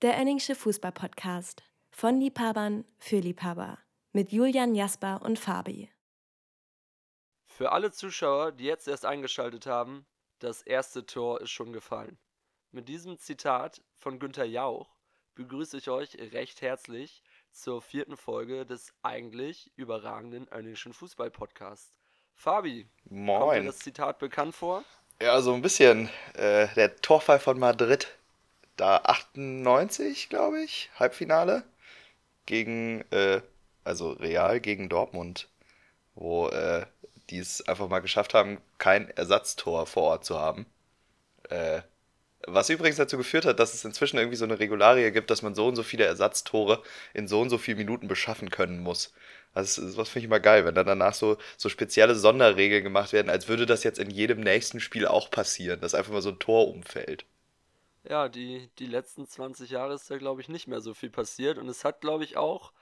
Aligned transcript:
Der 0.00 0.16
Enningsche 0.16 0.54
Fußball-Podcast. 0.54 1.64
Von 1.90 2.20
Liebhabern 2.20 2.84
für 3.00 3.18
Liebhaber. 3.18 3.78
Mit 4.12 4.30
Julian 4.30 4.76
Jasper 4.76 5.20
und 5.22 5.40
Fabi. 5.40 5.90
Für 7.48 7.72
alle 7.72 7.90
Zuschauer, 7.90 8.52
die 8.52 8.62
jetzt 8.62 8.86
erst 8.86 9.04
eingeschaltet 9.04 9.66
haben, 9.66 10.06
das 10.38 10.62
erste 10.62 11.04
Tor 11.04 11.40
ist 11.40 11.50
schon 11.50 11.72
gefallen. 11.72 12.16
Mit 12.70 12.88
diesem 12.88 13.18
Zitat 13.18 13.82
von 13.96 14.20
Günther 14.20 14.44
Jauch 14.44 14.88
begrüße 15.34 15.78
ich 15.78 15.90
euch 15.90 16.14
recht 16.32 16.62
herzlich 16.62 17.24
zur 17.50 17.82
vierten 17.82 18.16
Folge 18.16 18.64
des 18.66 18.92
eigentlich 19.02 19.72
überragenden 19.74 20.46
Önningschen 20.52 20.92
Fußball-Podcasts. 20.92 21.92
Fabi, 22.36 22.84
kommt 22.84 23.10
dir 23.10 23.16
Moin. 23.16 23.66
das 23.66 23.80
Zitat 23.80 24.20
bekannt 24.20 24.54
vor? 24.54 24.84
Ja, 25.20 25.40
so 25.40 25.52
ein 25.54 25.62
bisschen. 25.62 26.08
Äh, 26.34 26.68
der 26.76 26.94
Torfall 27.00 27.40
von 27.40 27.58
Madrid. 27.58 28.16
Da 28.78 28.98
98, 29.04 30.28
glaube 30.30 30.62
ich, 30.62 30.88
Halbfinale. 30.98 31.64
Gegen, 32.46 33.02
äh, 33.10 33.42
also 33.84 34.12
Real 34.12 34.60
gegen 34.60 34.88
Dortmund. 34.88 35.48
Wo 36.14 36.48
äh, 36.48 36.86
die 37.30 37.38
es 37.38 37.66
einfach 37.68 37.88
mal 37.88 37.98
geschafft 38.00 38.34
haben, 38.34 38.58
kein 38.78 39.10
Ersatztor 39.10 39.86
vor 39.86 40.04
Ort 40.04 40.24
zu 40.24 40.38
haben. 40.38 40.66
Äh, 41.50 41.82
was 42.46 42.70
übrigens 42.70 42.96
dazu 42.98 43.16
geführt 43.18 43.44
hat, 43.46 43.58
dass 43.58 43.74
es 43.74 43.84
inzwischen 43.84 44.16
irgendwie 44.16 44.36
so 44.36 44.44
eine 44.44 44.60
Regularie 44.60 45.10
gibt, 45.10 45.30
dass 45.30 45.42
man 45.42 45.56
so 45.56 45.66
und 45.66 45.76
so 45.76 45.82
viele 45.82 46.04
Ersatztore 46.04 46.82
in 47.14 47.26
so 47.26 47.40
und 47.40 47.50
so 47.50 47.58
vielen 47.58 47.78
Minuten 47.78 48.06
beschaffen 48.06 48.50
können 48.50 48.78
muss. 48.80 49.12
Also 49.54 49.82
das, 49.82 49.96
das 49.96 50.08
finde 50.08 50.20
ich 50.20 50.24
immer 50.26 50.40
geil, 50.40 50.64
wenn 50.64 50.74
dann 50.76 50.86
danach 50.86 51.14
so, 51.14 51.36
so 51.56 51.68
spezielle 51.68 52.14
Sonderregeln 52.14 52.84
gemacht 52.84 53.12
werden, 53.12 53.28
als 53.28 53.48
würde 53.48 53.66
das 53.66 53.82
jetzt 53.82 53.98
in 53.98 54.10
jedem 54.10 54.40
nächsten 54.40 54.78
Spiel 54.78 55.06
auch 55.06 55.30
passieren, 55.32 55.80
dass 55.80 55.94
einfach 55.94 56.12
mal 56.12 56.22
so 56.22 56.30
ein 56.30 56.38
Tor 56.38 56.68
umfällt. 56.68 57.24
Ja, 58.04 58.28
die, 58.28 58.70
die 58.78 58.86
letzten 58.86 59.26
20 59.26 59.70
Jahre 59.70 59.94
ist 59.94 60.10
da, 60.10 60.18
glaube 60.18 60.40
ich, 60.40 60.48
nicht 60.48 60.66
mehr 60.68 60.80
so 60.80 60.94
viel 60.94 61.10
passiert. 61.10 61.58
Und 61.58 61.68
es 61.68 61.84
hat, 61.84 62.00
glaube 62.00 62.24
ich, 62.24 62.36
auch 62.36 62.72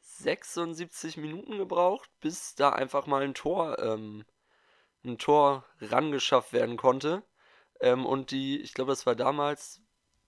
76 0.00 1.16
Minuten 1.16 1.58
gebraucht, 1.58 2.10
bis 2.20 2.54
da 2.54 2.70
einfach 2.70 3.06
mal 3.06 3.22
ein 3.22 3.34
Tor, 3.34 3.78
ähm, 3.78 4.24
ein 5.04 5.18
Tor 5.18 5.64
rangeschafft 5.80 6.52
werden 6.52 6.76
konnte. 6.76 7.22
Ähm, 7.80 8.06
und 8.06 8.30
die, 8.30 8.60
ich 8.60 8.74
glaube, 8.74 8.92
das 8.92 9.06
war 9.06 9.16
damals, 9.16 9.82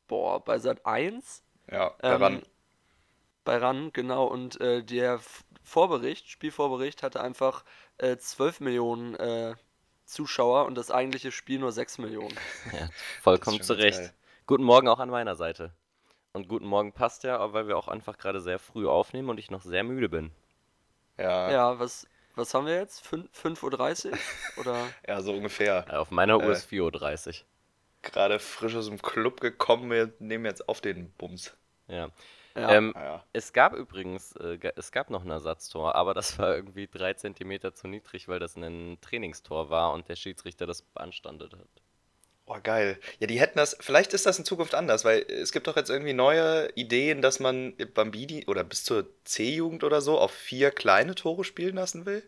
boah, 0.09 0.45
bei 0.45 0.59
Sat 0.59 0.87
1. 0.87 1.43
Ja, 1.71 1.97
Ähm, 2.03 2.21
daran. 2.21 2.43
bei 3.45 3.57
RAN, 3.59 3.93
genau. 3.93 4.27
Und 4.27 4.61
äh, 4.61 4.83
der 4.85 5.21
Vorbericht, 5.63 6.29
Spielvorbericht, 6.29 7.03
hatte 7.03 7.21
einfach 7.21 7.65
äh, 7.99 8.17
12 8.17 8.61
Millionen 8.61 9.15
äh, 9.17 9.55
Zuschauer 10.05 10.67
und 10.67 10.75
das 10.77 10.91
eigentliche 10.91 11.33
Spiel 11.33 11.59
nur 11.59 11.73
6 11.73 11.99
Millionen. 11.99 12.39
Ja, 12.73 12.91
vollkommen 13.23 13.61
zu 13.63 13.75
Recht. 13.75 13.99
geil. 13.99 14.15
Guten 14.47 14.65
Morgen 14.65 14.89
auch 14.89 14.99
an 15.01 15.11
meiner 15.11 15.35
Seite. 15.37 15.73
Und 16.33 16.49
guten 16.49 16.67
Morgen 16.67 16.93
passt 16.93 17.25
ja, 17.25 17.53
weil 17.53 17.69
wir 17.69 17.77
auch 17.79 17.89
einfach 17.89 18.19
gerade 18.19 18.41
sehr 18.41 18.59
früh 18.59 18.87
aufnehmen 18.89 19.29
und 19.31 19.39
ich 19.39 19.51
noch 19.51 19.63
sehr 19.63 19.85
müde 19.85 20.09
bin. 20.09 20.33
Ja, 21.19 21.51
ja, 21.51 21.53
Ja, 21.53 21.79
was, 21.79 22.07
was 22.35 22.55
haben 22.55 22.67
wir 22.67 22.75
jetzt? 22.75 23.07
Fün- 23.07 23.29
5.30 23.33 24.13
Uhr? 24.13 24.19
Oder? 24.61 24.95
so 25.23 25.33
ungefähr. 25.33 25.87
Äh, 25.89 25.97
Auf 25.97 26.11
meiner 26.11 26.39
Uhr 26.39 26.45
Äh. 26.45 26.53
ist 26.53 26.67
4.30 26.71 27.41
Uhr. 27.41 27.47
Gerade 28.03 28.39
frisch 28.39 28.77
aus 28.77 28.87
dem 28.87 29.01
Club 29.01 29.41
gekommen, 29.41 29.91
wir 29.91 30.13
nehmen 30.19 30.45
jetzt 30.45 30.69
auf 30.69 30.81
den 30.81 31.11
Bums. 31.13 31.57
Ja. 31.89 32.11
Ja. 32.55 32.71
Ähm, 32.71 32.93
Naja. 32.95 33.25
es 33.33 33.53
gab 33.53 33.73
übrigens, 33.75 34.33
äh, 34.37 34.59
es 34.77 34.93
gab 34.93 35.11
noch 35.11 35.25
ein 35.25 35.31
Ersatztor, 35.31 35.95
aber 35.97 36.15
das 36.15 36.39
war 36.39 36.55
irgendwie 36.55 36.87
drei 36.87 37.15
Zentimeter 37.15 37.75
zu 37.75 37.89
niedrig, 37.89 38.29
weil 38.29 38.39
das 38.39 38.57
ein 38.57 38.99
Trainingstor 39.01 39.71
war 39.71 39.93
und 39.93 40.09
der 40.09 40.17
Schiedsrichter 40.17 40.67
das 40.67 40.83
beanstandet 40.83 41.55
hat. 41.55 41.84
Oh, 42.47 42.59
geil. 42.63 42.99
Ja, 43.21 43.27
die 43.27 43.41
hätten 43.41 43.57
das, 43.59 43.75
vielleicht 43.81 44.13
ist 44.13 44.27
das 44.27 44.39
in 44.39 44.45
Zukunft 44.45 44.75
anders, 44.75 45.05
weil 45.05 45.21
es 45.31 45.51
gibt 45.51 45.67
doch 45.67 45.77
jetzt 45.77 45.89
irgendwie 45.89 46.13
neue 46.13 46.69
Ideen, 46.75 47.23
dass 47.23 47.41
man 47.41 47.75
Bambini 47.95 48.45
oder 48.47 48.65
bis 48.65 48.85
zur 48.85 49.09
C-Jugend 49.25 49.83
oder 49.83 50.03
so 50.03 50.19
auf 50.19 50.31
vier 50.33 50.71
kleine 50.71 51.15
Tore 51.15 51.45
spielen 51.45 51.77
lassen 51.77 52.05
will. 52.05 52.23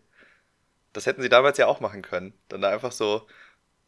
Das 0.93 1.05
hätten 1.05 1.21
sie 1.21 1.29
damals 1.29 1.59
ja 1.59 1.67
auch 1.67 1.81
machen 1.81 2.01
können. 2.01 2.33
Dann 2.49 2.61
da 2.61 2.69
einfach 2.71 2.91
so, 2.91 3.27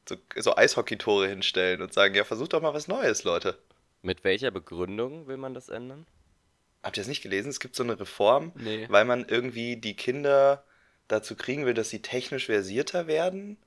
so, 0.07 0.17
so 0.35 0.55
Eishockey-Tore 0.55 1.27
hinstellen 1.27 1.81
und 1.81 1.93
sagen, 1.93 2.13
ja, 2.13 2.23
versucht 2.23 2.53
doch 2.53 2.61
mal 2.61 2.75
was 2.75 2.87
Neues, 2.87 3.23
Leute. 3.23 3.57
Mit 4.03 4.23
welcher 4.23 4.51
Begründung 4.51 5.27
will 5.27 5.37
man 5.37 5.55
das 5.55 5.69
ändern? 5.69 6.05
Habt 6.83 6.95
ihr 6.97 7.01
das 7.01 7.07
nicht 7.09 7.23
gelesen? 7.23 7.49
Es 7.49 7.59
gibt 7.59 7.75
so 7.75 7.81
eine 7.83 7.99
Reform, 7.99 8.51
Nee. 8.55 8.85
weil 8.89 9.03
man 9.03 9.25
irgendwie 9.27 9.77
die 9.77 9.95
Kinder 9.95 10.63
dazu 11.07 11.35
kriegen 11.35 11.65
will, 11.65 11.73
dass 11.73 11.89
sie 11.89 12.03
technisch 12.03 12.45
versierter 12.45 13.07
werden. 13.07 13.57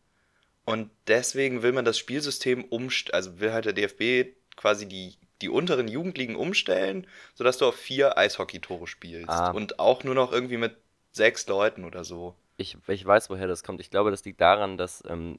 Und 0.64 0.90
deswegen 1.06 1.62
will 1.62 1.72
man 1.72 1.84
das 1.84 1.98
Spielsystem 1.98 2.64
umstellen, 2.64 3.14
also 3.14 3.40
will 3.40 3.52
halt 3.52 3.64
der 3.64 3.72
DFB 3.72 4.36
quasi 4.56 4.86
die, 4.86 5.16
die 5.40 5.48
unteren 5.48 5.88
Jugendligen 5.88 6.36
umstellen, 6.36 7.06
sodass 7.34 7.58
du 7.58 7.66
auf 7.66 7.74
vier 7.74 8.16
Eishockey-Tore 8.16 8.86
spielst. 8.86 9.28
Ah. 9.28 9.50
Und 9.50 9.78
auch 9.80 10.04
nur 10.04 10.14
noch 10.14 10.32
irgendwie 10.32 10.58
mit 10.58 10.76
sechs 11.10 11.46
Leuten 11.46 11.84
oder 11.84 12.04
so. 12.04 12.34
Ich, 12.56 12.76
ich 12.86 13.04
weiß, 13.04 13.28
woher 13.30 13.48
das 13.48 13.64
kommt. 13.64 13.80
Ich 13.80 13.90
glaube, 13.90 14.10
das 14.10 14.24
liegt 14.24 14.40
daran, 14.40 14.76
dass 14.76 15.02
ähm, 15.08 15.36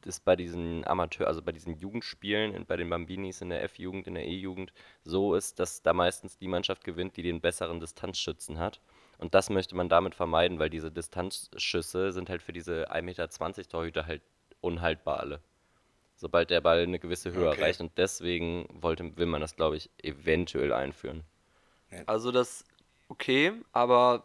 das 0.00 0.20
bei 0.20 0.36
diesen 0.36 0.86
Amateur, 0.86 1.26
also 1.26 1.40
bei 1.40 1.52
diesen 1.52 1.78
Jugendspielen, 1.78 2.66
bei 2.66 2.76
den 2.76 2.90
Bambinis 2.90 3.40
in 3.40 3.50
der 3.50 3.62
F-Jugend, 3.64 4.06
in 4.06 4.14
der 4.14 4.26
E-Jugend, 4.26 4.72
so 5.02 5.34
ist, 5.34 5.58
dass 5.58 5.82
da 5.82 5.92
meistens 5.92 6.36
die 6.36 6.48
Mannschaft 6.48 6.84
gewinnt, 6.84 7.16
die 7.16 7.22
den 7.22 7.40
besseren 7.40 7.80
Distanzschützen 7.80 8.58
hat. 8.58 8.80
Und 9.18 9.34
das 9.34 9.48
möchte 9.48 9.76
man 9.76 9.88
damit 9.88 10.14
vermeiden, 10.14 10.58
weil 10.58 10.70
diese 10.70 10.90
Distanzschüsse 10.90 12.12
sind 12.12 12.28
halt 12.28 12.42
für 12.42 12.52
diese 12.52 12.90
1,20 12.90 13.02
Meter 13.02 13.68
Torhüter 13.68 14.06
halt 14.06 14.22
unhaltbar 14.64 15.20
alle. 15.20 15.40
Sobald 16.16 16.50
der 16.50 16.60
Ball 16.62 16.80
eine 16.82 16.98
gewisse 17.00 17.32
Höhe 17.32 17.48
Okay. 17.48 17.50
erreicht. 17.50 17.80
Und 17.80 17.98
deswegen 17.98 18.68
wollte, 18.82 19.16
will 19.18 19.26
man 19.26 19.40
das, 19.42 19.56
glaube 19.56 19.76
ich, 19.76 19.90
eventuell 20.02 20.72
einführen. 20.72 21.24
Also 22.06 22.32
das, 22.32 22.64
okay, 23.08 23.52
aber 23.72 24.24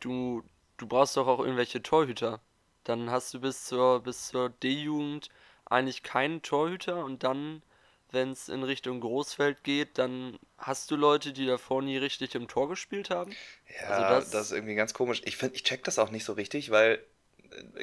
du, 0.00 0.42
du 0.76 0.86
brauchst 0.86 1.16
doch 1.16 1.26
auch 1.26 1.40
irgendwelche 1.40 1.82
Torhüter. 1.82 2.40
Dann 2.84 3.10
hast 3.10 3.32
du 3.34 3.40
bis 3.40 3.64
zur, 3.66 4.02
bis 4.02 4.28
zur 4.28 4.50
D-Jugend 4.50 5.30
eigentlich 5.64 6.02
keinen 6.02 6.42
Torhüter 6.42 7.04
und 7.04 7.22
dann, 7.24 7.62
wenn 8.10 8.32
es 8.32 8.48
in 8.48 8.62
Richtung 8.62 9.00
Großfeld 9.00 9.64
geht, 9.64 9.98
dann 9.98 10.38
hast 10.58 10.90
du 10.90 10.96
Leute, 10.96 11.32
die 11.32 11.46
davor 11.46 11.80
nie 11.82 11.96
richtig 11.96 12.34
im 12.34 12.48
Tor 12.48 12.68
gespielt 12.68 13.10
haben. 13.10 13.36
Ja, 13.80 13.88
Also 13.88 14.04
das, 14.04 14.30
das- 14.30 14.46
ist 14.46 14.52
irgendwie 14.52 14.74
ganz 14.74 14.94
komisch. 14.94 15.22
Ich 15.24 15.36
finde, 15.36 15.56
ich 15.56 15.62
check 15.64 15.84
das 15.84 15.98
auch 15.98 16.10
nicht 16.10 16.24
so 16.24 16.32
richtig, 16.34 16.70
weil 16.70 17.04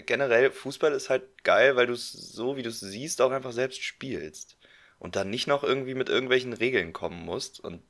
generell 0.05 0.51
Fußball 0.51 0.93
ist 0.93 1.09
halt 1.09 1.43
geil, 1.43 1.75
weil 1.75 1.87
du 1.87 1.93
es 1.93 2.11
so, 2.11 2.57
wie 2.57 2.63
du 2.63 2.69
es 2.69 2.79
siehst, 2.79 3.21
auch 3.21 3.31
einfach 3.31 3.51
selbst 3.51 3.81
spielst. 3.83 4.57
Und 4.99 5.15
dann 5.15 5.29
nicht 5.29 5.47
noch 5.47 5.63
irgendwie 5.63 5.93
mit 5.93 6.09
irgendwelchen 6.09 6.53
Regeln 6.53 6.93
kommen 6.93 7.23
musst. 7.23 7.59
Und 7.59 7.81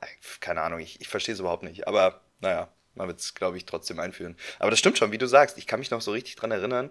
äh, 0.00 0.06
keine 0.40 0.62
Ahnung, 0.62 0.80
ich, 0.80 1.00
ich 1.00 1.08
verstehe 1.08 1.34
es 1.34 1.40
überhaupt 1.40 1.62
nicht. 1.62 1.86
Aber 1.86 2.22
naja, 2.40 2.72
man 2.94 3.08
wird 3.08 3.20
es, 3.20 3.34
glaube 3.34 3.56
ich, 3.56 3.66
trotzdem 3.66 4.00
einführen. 4.00 4.36
Aber 4.58 4.70
das 4.70 4.78
stimmt 4.78 4.98
schon, 4.98 5.12
wie 5.12 5.18
du 5.18 5.26
sagst. 5.26 5.58
Ich 5.58 5.66
kann 5.66 5.80
mich 5.80 5.90
noch 5.90 6.00
so 6.00 6.12
richtig 6.12 6.36
dran 6.36 6.50
erinnern, 6.50 6.90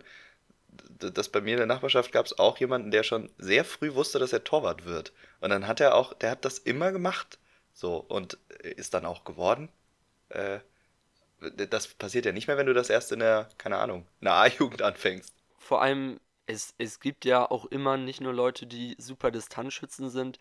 dass 1.00 1.30
bei 1.30 1.42
mir 1.42 1.52
in 1.52 1.58
der 1.58 1.66
Nachbarschaft 1.66 2.12
gab 2.12 2.26
es 2.26 2.38
auch 2.38 2.58
jemanden, 2.58 2.92
der 2.92 3.04
schon 3.04 3.32
sehr 3.38 3.66
früh 3.66 3.94
wusste, 3.94 4.20
dass 4.20 4.34
er 4.34 4.44
Torwart 4.44 4.86
wird. 4.86 5.12
Und 5.42 5.50
dann 5.50 5.68
hat 5.68 5.80
er 5.80 5.96
auch, 5.96 6.14
der 6.14 6.32
hat 6.32 6.46
das 6.46 6.60
immer 6.60 6.92
gemacht. 6.92 7.40
So, 7.74 7.98
und 7.98 8.38
äh, 8.64 8.72
ist 8.72 8.94
dann 8.94 9.06
auch 9.06 9.24
geworden. 9.24 9.70
Äh, 10.30 10.60
das 11.40 11.88
passiert 11.88 12.26
ja 12.26 12.32
nicht 12.32 12.48
mehr, 12.48 12.58
wenn 12.58 12.66
du 12.66 12.74
das 12.74 12.90
erst 12.90 13.12
in 13.12 13.20
der, 13.20 13.50
keine 13.58 13.78
Ahnung, 13.78 14.08
in 14.22 14.26
der 14.26 14.34
A-Jugend 14.34 14.82
anfängst. 14.82 15.34
Vor 15.58 15.82
allem, 15.82 16.20
es, 16.46 16.74
es 16.78 17.00
gibt 17.00 17.26
ja 17.26 17.50
auch 17.50 17.66
immer 17.66 17.98
nicht 17.98 18.22
nur 18.22 18.34
Leute, 18.34 18.66
die 18.66 18.96
super 18.98 19.32
Distanzschützen 19.32 20.10
sind, 20.10 20.40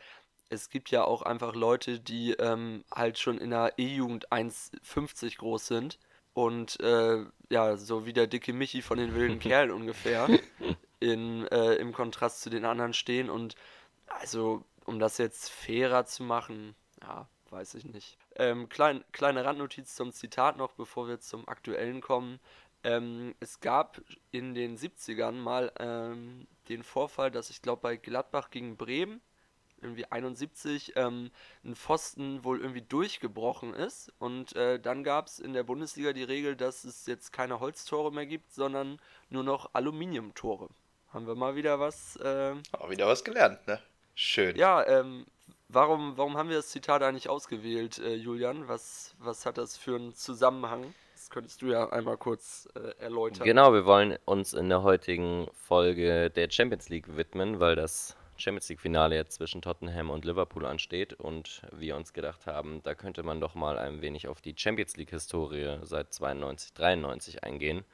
es 0.48 0.70
gibt 0.70 0.90
ja 0.90 1.04
auch 1.04 1.22
einfach 1.22 1.54
Leute, 1.54 1.98
die 2.00 2.32
ähm, 2.32 2.84
halt 2.94 3.18
schon 3.18 3.38
in 3.38 3.50
der 3.50 3.74
E-Jugend 3.78 4.30
1,50 4.30 5.38
groß 5.38 5.66
sind 5.66 5.98
und 6.34 6.78
äh, 6.80 7.24
ja, 7.50 7.76
so 7.76 8.06
wie 8.06 8.12
der 8.12 8.26
dicke 8.26 8.52
Michi 8.52 8.82
von 8.82 8.98
den 8.98 9.14
wilden 9.14 9.38
Kerlen 9.40 9.70
ungefähr 9.70 10.28
in, 11.00 11.46
äh, 11.48 11.74
im 11.74 11.92
Kontrast 11.92 12.42
zu 12.42 12.50
den 12.50 12.64
anderen 12.64 12.94
stehen 12.94 13.30
und 13.30 13.56
also, 14.06 14.64
um 14.84 15.00
das 15.00 15.18
jetzt 15.18 15.50
fairer 15.50 16.06
zu 16.06 16.22
machen, 16.22 16.76
ja, 17.02 17.28
weiß 17.50 17.74
ich 17.74 17.84
nicht. 17.84 18.16
Ähm, 18.38 18.68
klein, 18.68 19.04
kleine 19.12 19.44
Randnotiz 19.44 19.94
zum 19.94 20.12
Zitat 20.12 20.56
noch, 20.56 20.72
bevor 20.72 21.08
wir 21.08 21.20
zum 21.20 21.48
aktuellen 21.48 22.00
kommen. 22.00 22.38
Ähm, 22.84 23.34
es 23.40 23.60
gab 23.60 24.00
in 24.30 24.54
den 24.54 24.76
70ern 24.76 25.32
mal 25.32 25.72
ähm, 25.78 26.46
den 26.68 26.82
Vorfall, 26.82 27.30
dass 27.30 27.50
ich 27.50 27.62
glaube 27.62 27.82
bei 27.82 27.96
Gladbach 27.96 28.50
gegen 28.50 28.76
Bremen, 28.76 29.20
irgendwie 29.80 30.04
71, 30.10 30.92
ähm, 30.96 31.30
ein 31.64 31.74
Pfosten 31.74 32.44
wohl 32.44 32.60
irgendwie 32.60 32.82
durchgebrochen 32.82 33.74
ist. 33.74 34.12
Und 34.18 34.54
äh, 34.56 34.78
dann 34.78 35.04
gab 35.04 35.26
es 35.26 35.38
in 35.38 35.52
der 35.52 35.64
Bundesliga 35.64 36.12
die 36.12 36.22
Regel, 36.22 36.56
dass 36.56 36.84
es 36.84 37.06
jetzt 37.06 37.32
keine 37.32 37.60
Holztore 37.60 38.12
mehr 38.12 38.26
gibt, 38.26 38.52
sondern 38.52 39.00
nur 39.30 39.42
noch 39.44 39.70
Aluminiumtore. 39.72 40.68
Haben 41.12 41.26
wir 41.26 41.34
mal 41.34 41.56
wieder 41.56 41.80
was 41.80 42.18
ähm, 42.22 42.62
Auch 42.72 42.90
wieder 42.90 43.06
was 43.06 43.24
gelernt, 43.24 43.66
ne? 43.66 43.80
Schön. 44.14 44.56
ja, 44.56 44.86
ähm, 44.86 45.26
warum, 45.68 46.16
warum 46.16 46.36
haben 46.36 46.48
wir 46.48 46.56
das 46.56 46.68
Zitat 46.68 47.02
eigentlich 47.02 47.28
ausgewählt, 47.28 47.98
äh, 47.98 48.14
Julian? 48.14 48.68
Was, 48.68 49.14
was 49.18 49.46
hat 49.46 49.58
das 49.58 49.76
für 49.76 49.96
einen 49.96 50.14
Zusammenhang? 50.14 50.94
Das 51.14 51.30
könntest 51.30 51.62
du 51.62 51.66
ja 51.66 51.88
einmal 51.90 52.16
kurz 52.16 52.68
äh, 52.74 53.02
erläutern. 53.02 53.44
Genau, 53.44 53.72
wir 53.72 53.84
wollen 53.84 54.18
uns 54.24 54.52
in 54.52 54.68
der 54.68 54.82
heutigen 54.82 55.48
Folge 55.54 56.30
der 56.30 56.50
Champions 56.50 56.88
League 56.88 57.16
widmen, 57.16 57.58
weil 57.58 57.74
das 57.74 58.16
Champions 58.36 58.68
League-Finale 58.68 59.16
jetzt 59.16 59.36
zwischen 59.36 59.62
Tottenham 59.62 60.10
und 60.10 60.24
Liverpool 60.24 60.66
ansteht 60.66 61.14
und 61.14 61.62
wir 61.72 61.96
uns 61.96 62.12
gedacht 62.12 62.46
haben, 62.46 62.82
da 62.82 62.94
könnte 62.94 63.22
man 63.22 63.40
doch 63.40 63.54
mal 63.54 63.78
ein 63.78 64.02
wenig 64.02 64.28
auf 64.28 64.40
die 64.40 64.54
Champions 64.56 64.96
League-Historie 64.96 65.78
seit 65.82 66.12
92, 66.12 66.74
93 66.74 67.44
eingehen, 67.44 67.84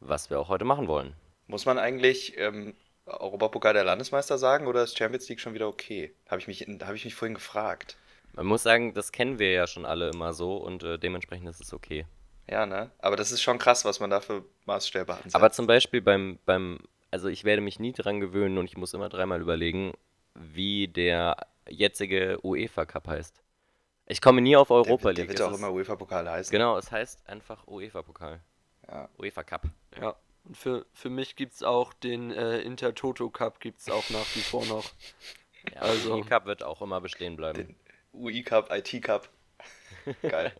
was 0.00 0.30
wir 0.30 0.38
auch 0.38 0.48
heute 0.48 0.64
machen 0.64 0.86
wollen. 0.86 1.14
Muss 1.48 1.66
man 1.66 1.78
eigentlich 1.78 2.38
ähm, 2.38 2.74
Europapokal 3.08 3.74
der 3.74 3.84
Landesmeister 3.84 4.38
sagen 4.38 4.66
oder 4.66 4.82
ist 4.84 4.96
Champions 4.98 5.28
League 5.28 5.40
schon 5.40 5.54
wieder 5.54 5.68
okay? 5.68 6.14
Habe 6.28 6.40
ich, 6.40 6.46
mich, 6.46 6.60
hab 6.82 6.94
ich 6.94 7.04
mich 7.04 7.14
vorhin 7.14 7.34
gefragt. 7.34 7.96
Man 8.34 8.46
muss 8.46 8.62
sagen, 8.62 8.94
das 8.94 9.10
kennen 9.12 9.38
wir 9.38 9.52
ja 9.52 9.66
schon 9.66 9.84
alle 9.86 10.10
immer 10.10 10.32
so 10.32 10.56
und 10.58 10.82
äh, 10.82 10.98
dementsprechend 10.98 11.48
ist 11.48 11.60
es 11.60 11.72
okay. 11.72 12.06
Ja, 12.50 12.66
ne? 12.66 12.90
Aber 12.98 13.16
das 13.16 13.32
ist 13.32 13.42
schon 13.42 13.58
krass, 13.58 13.84
was 13.84 14.00
man 14.00 14.10
da 14.10 14.20
für 14.20 14.44
Maßstäbe 14.66 15.12
ansetzt. 15.14 15.34
Aber 15.34 15.50
zum 15.50 15.66
Beispiel 15.66 16.00
beim, 16.00 16.38
beim, 16.46 16.78
also 17.10 17.28
ich 17.28 17.44
werde 17.44 17.62
mich 17.62 17.78
nie 17.80 17.92
dran 17.92 18.20
gewöhnen 18.20 18.58
und 18.58 18.66
ich 18.66 18.76
muss 18.76 18.94
immer 18.94 19.08
dreimal 19.08 19.40
überlegen, 19.40 19.92
wie 20.34 20.88
der 20.88 21.36
jetzige 21.68 22.38
UEFA 22.42 22.86
Cup 22.86 23.08
heißt. 23.08 23.42
Ich 24.06 24.22
komme 24.22 24.40
nie 24.40 24.56
auf 24.56 24.70
Europa 24.70 25.12
der, 25.12 25.12
der 25.12 25.24
League. 25.24 25.28
wird 25.30 25.40
Es 25.40 25.44
auch 25.46 25.50
ist- 25.52 25.58
immer 25.58 25.70
UEFA-Pokal 25.72 26.30
heißen. 26.30 26.50
Genau, 26.50 26.78
es 26.78 26.90
heißt 26.90 27.28
einfach 27.28 27.66
UEFA 27.66 28.00
Pokal. 28.02 28.40
Ja. 28.86 29.08
UEFA 29.18 29.42
Cup. 29.42 29.62
Ja. 30.00 30.14
Und 30.44 30.56
für, 30.56 30.86
für 30.94 31.10
mich 31.10 31.36
gibt 31.36 31.54
es 31.54 31.62
auch 31.62 31.92
den 31.92 32.30
äh, 32.30 32.60
Intertoto 32.60 33.28
Cup, 33.30 33.60
gibt 33.60 33.80
es 33.80 33.90
auch 33.90 34.08
nach 34.10 34.26
wie 34.34 34.40
vor 34.40 34.64
noch. 34.66 34.84
Ja, 35.74 35.80
Also- 35.82 36.14
also 36.14 36.24
Cup 36.28 36.46
wird 36.46 36.62
auch 36.62 36.80
immer 36.82 37.00
bestehen 37.00 37.36
bleiben. 37.36 37.58
Den 37.58 37.76
UI-Cup, 38.14 38.70
IT-Cup. 38.72 39.28
Geil. 40.22 40.54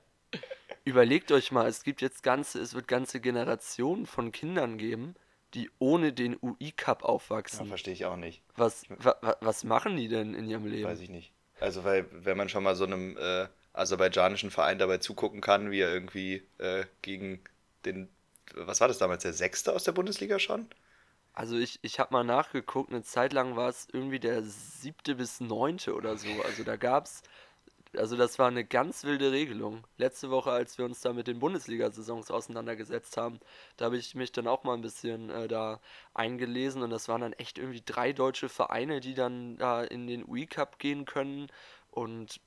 Überlegt 0.85 1.33
euch 1.33 1.53
mal, 1.53 1.67
es 1.67 1.83
gibt 1.83 2.01
jetzt 2.03 2.23
ganze, 2.23 2.61
es 2.61 2.75
wird 2.75 2.89
ganze 2.89 3.21
Generationen 3.21 4.07
von 4.07 4.33
Kindern 4.33 4.79
geben, 4.79 5.15
die 5.55 5.71
ohne 5.79 6.13
den 6.13 6.37
UI-Cup 6.43 7.03
Ja, 7.03 7.09
aufwachsen. 7.09 7.67
verstehe 7.67 7.95
ich 7.95 8.05
auch 8.05 8.17
nicht. 8.17 8.43
was, 8.57 8.85
wa, 8.91 9.17
wa, 9.23 9.37
was 9.41 9.65
machen 9.65 9.97
die 9.97 10.09
denn 10.09 10.35
in 10.35 10.47
ihrem 10.49 10.67
Leben? 10.67 10.85
Weiß 10.85 11.01
ich 11.01 11.09
nicht. 11.11 11.33
Also, 11.61 11.85
weil, 11.85 12.07
wenn 12.13 12.37
man 12.37 12.49
schon 12.49 12.63
mal 12.63 12.77
so 12.77 12.85
einem 12.85 13.17
äh, 13.17 13.49
aserbaidschanischen 13.73 14.51
Verein 14.51 14.79
dabei 14.79 14.99
zugucken 14.99 15.41
kann, 15.41 15.71
wie 15.71 15.81
er 15.81 15.93
irgendwie 15.93 16.43
äh, 16.59 16.85
gegen 17.03 17.41
den, 17.85 18.09
was 18.55 18.81
war 18.81 18.89
das 18.89 18.99
damals, 18.99 19.23
der 19.23 19.33
Sechste 19.33 19.75
aus 19.75 19.85
der 19.85 19.93
Bundesliga 19.93 20.39
schon? 20.39 20.69
Also 21.33 21.57
ich, 21.57 21.79
ich 21.83 22.01
habe 22.01 22.13
mal 22.13 22.25
nachgeguckt, 22.25 22.91
eine 22.91 23.03
Zeit 23.03 23.33
lang 23.33 23.55
war 23.55 23.69
es 23.69 23.87
irgendwie 23.93 24.19
der 24.19 24.43
siebte 24.43 25.15
bis 25.15 25.41
neunte 25.41 25.95
oder 25.95 26.17
so. 26.17 26.29
Also 26.45 26.65
da 26.65 26.77
gab's, 26.77 27.23
also 27.97 28.17
das 28.17 28.39
war 28.39 28.49
eine 28.49 28.65
ganz 28.65 29.05
wilde 29.05 29.31
Regelung. 29.31 29.85
Letzte 29.99 30.31
Woche, 30.31 30.51
als 30.51 30.79
wir 30.79 30.85
uns 30.85 31.01
da 31.01 31.13
mit 31.13 31.27
den 31.29 31.39
Bundesliga-Saisons 31.39 32.31
auseinandergesetzt 32.31 33.17
haben, 33.17 33.39
da 33.77 33.87
habe 33.87 33.97
ich 33.97 34.15
mich 34.15 34.33
dann 34.33 34.49
auch 34.49 34.65
mal 34.65 34.75
ein 34.75 34.83
bisschen 34.83 35.31
äh, 35.31 35.49
da 35.49 35.81
eingelesen 36.13 36.83
und 36.83 36.91
das 36.91 37.09
waren 37.09 37.21
dann 37.21 37.33
echt 37.35 37.59
irgendwie 37.59 37.83
drei 37.85 38.13
deutsche 38.13 38.49
Vereine, 38.49 39.01
die 39.01 39.15
dann 39.15 39.59
da 39.59 39.85
in 39.85 40.07
den 40.07 40.29
UI-Cup 40.29 40.79
gehen 40.79 41.05
können 41.05 41.49
und 41.91 42.41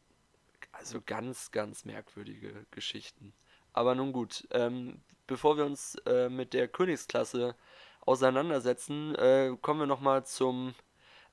also 0.74 1.00
ganz, 1.06 1.52
ganz 1.52 1.86
merkwürdige 1.86 2.66
Geschichten. 2.72 3.34
Aber 3.74 3.96
nun 3.96 4.12
gut, 4.12 4.48
ähm, 4.52 5.02
bevor 5.32 5.56
wir 5.56 5.66
uns 5.66 5.96
äh, 6.06 6.28
mit 6.28 6.54
der 6.54 6.68
Königsklasse 6.68 7.56
auseinandersetzen, 8.02 9.16
äh, 9.16 9.56
kommen 9.62 9.80
wir 9.80 9.88
nochmal 9.88 10.26
zum 10.26 10.76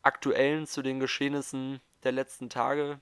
aktuellen, 0.02 0.68
zu 0.68 0.82
den 0.82 1.00
Geschehnissen 1.00 1.80
der 2.04 2.12
letzten 2.12 2.48
Tage. 2.48 3.00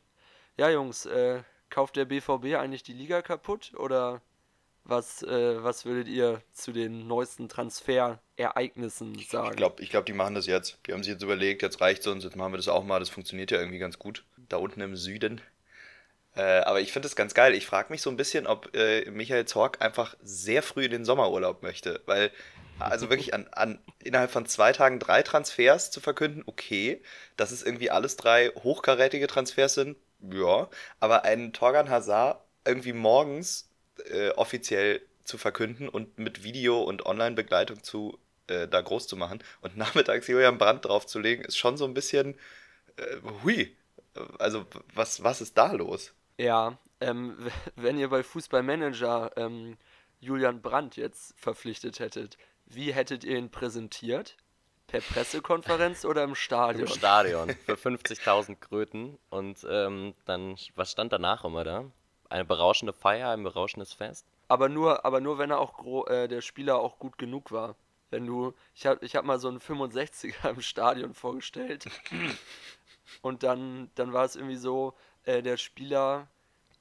Ja, 0.57 0.71
Jungs, 0.71 1.05
äh, 1.05 1.43
kauft 1.69 1.97
der 1.97 2.07
BVB 2.07 2.57
eigentlich 2.57 2.83
die 2.83 2.95
Liga 2.95 3.21
kaputt 3.21 3.75
oder 3.77 4.23
was, 4.85 5.23
äh, 5.23 5.63
was 5.63 5.85
würdet 5.85 6.09
ihr 6.09 6.41
zu 6.53 6.73
den 6.73 7.07
neuesten 7.07 7.51
Transferereignissen 7.51 9.19
sagen? 9.19 9.51
Ich 9.51 9.57
glaube, 9.57 9.83
ich 9.83 9.91
glaub, 9.91 10.07
die 10.07 10.15
machen 10.15 10.35
das 10.35 10.47
jetzt. 10.47 10.79
Die 10.87 10.95
haben 10.95 11.03
sich 11.03 11.13
jetzt 11.13 11.23
überlegt, 11.23 11.61
jetzt 11.61 11.83
reicht's 11.83 12.07
uns, 12.07 12.25
jetzt 12.25 12.37
machen 12.37 12.55
wir 12.55 12.57
das 12.57 12.69
auch 12.69 12.85
mal. 12.85 13.01
Das 13.01 13.11
funktioniert 13.11 13.51
ja 13.51 13.59
irgendwie 13.59 13.81
ganz 13.81 13.99
gut. 13.99 14.25
Da 14.49 14.57
unten 14.57 14.81
im 14.81 14.97
Süden. 14.97 15.43
Äh, 16.37 16.61
aber 16.61 16.81
ich 16.81 16.93
finde 16.93 17.09
es 17.09 17.17
ganz 17.17 17.35
geil. 17.35 17.55
Ich 17.55 17.67
frage 17.67 17.91
mich 17.91 18.03
so 18.03 18.11
ein 18.11 18.17
bisschen, 18.17 18.47
ob 18.47 18.75
äh, 18.77 19.11
Michael 19.11 19.47
Zorc 19.47 19.81
einfach 19.81 20.17
sehr 20.23 20.63
früh 20.63 20.85
in 20.85 20.91
den 20.91 21.05
Sommerurlaub 21.05 21.63
möchte. 21.63 22.03
Weil, 22.07 22.31
also 22.79 23.09
wirklich 23.11 23.33
an, 23.33 23.49
an 23.53 23.79
innerhalb 24.05 24.31
von 24.31 24.47
zwei 24.47 24.73
Tagen 24.73 24.99
drei 24.99 25.23
Transfers 25.23 25.91
zu 25.91 26.01
verkünden, 26.01 26.43
okay. 26.47 27.03
Dass 27.37 27.53
es 27.53 27.63
irgendwie 27.63 27.91
alles 27.91 28.17
drei 28.17 28.49
hochkarätige 28.49 29.27
Transfers 29.27 29.75
sind, 29.75 29.97
ja. 30.21 30.69
Aber 31.01 31.25
einen 31.25 31.53
Torgan 31.53 31.89
Hazard 31.89 32.41
irgendwie 32.67 32.93
morgens 32.93 33.69
äh, 34.11 34.31
offiziell 34.31 35.01
zu 35.25 35.39
verkünden 35.39 35.89
und 35.89 36.19
mit 36.19 36.45
Video 36.45 36.83
und 36.83 37.07
Online-Begleitung 37.07 37.83
zu 37.83 38.19
äh, 38.49 38.69
da 38.69 38.81
groß 38.81 39.07
zu 39.07 39.17
machen 39.17 39.43
und 39.63 39.77
nachmittags 39.79 40.27
Julian 40.27 40.59
Brandt 40.59 40.85
draufzulegen, 40.85 41.45
ist 41.45 41.57
schon 41.57 41.77
so 41.77 41.85
ein 41.85 41.95
bisschen 41.95 42.39
äh, 42.97 43.17
hui. 43.43 43.75
Also, 44.39 44.67
was, 44.95 45.23
was 45.23 45.41
ist 45.41 45.59
da 45.59 45.73
los? 45.73 46.15
Ja, 46.39 46.79
ähm, 47.01 47.37
wenn 47.77 47.99
ihr 47.99 48.09
bei 48.09 48.23
Fußballmanager 48.23 49.37
ähm, 49.37 49.77
Julian 50.21 50.63
Brandt 50.63 50.97
jetzt 50.97 51.39
verpflichtet 51.39 51.99
hättet, 52.01 52.37
wie 52.67 52.93
hättet 52.93 53.25
ihr 53.25 53.39
ihn 53.39 53.51
präsentiert? 53.51 54.37
Per 54.87 55.01
Pressekonferenz 55.01 56.05
oder 56.05 56.23
im 56.23 56.31
Im 56.31 56.35
Stadion? 56.37 56.87
Stadion 56.87 57.51
für 57.65 57.75
50.000 57.75 58.57
Kröten 58.57 59.19
und 59.31 59.67
ähm, 59.69 60.15
dann, 60.27 60.57
was 60.77 60.93
stand 60.93 61.13
danach 61.13 61.45
immer 61.45 61.65
da? 61.65 61.85
Eine 62.29 62.45
berauschende 62.45 62.93
Feier, 62.93 63.31
ein 63.31 63.43
berauschendes 63.43 63.93
Fest? 63.93 64.27
Aber 64.49 64.69
nur, 64.69 65.05
aber 65.05 65.21
nur 65.21 65.39
wenn 65.39 65.51
er 65.51 65.59
auch 65.59 65.75
gro 65.75 66.07
äh, 66.07 66.29
der 66.29 66.41
Spieler 66.41 66.79
auch 66.79 66.99
gut 66.99 67.19
genug 67.19 67.51
war. 67.51 67.75
Wenn 68.11 68.27
du, 68.27 68.55
ich 68.75 68.87
habe 68.87 69.05
ich 69.05 69.17
hab 69.17 69.25
mal 69.25 69.41
so 69.41 69.49
einen 69.49 69.59
65er 69.59 70.51
im 70.51 70.61
Stadion 70.61 71.15
vorgestellt 71.15 71.87
und 73.23 73.43
dann, 73.43 73.91
dann 73.97 74.13
war 74.13 74.25
es 74.25 74.37
irgendwie 74.37 74.57
so, 74.57 74.95
äh, 75.27 75.43
der 75.43 75.59
Spieler 75.59 76.29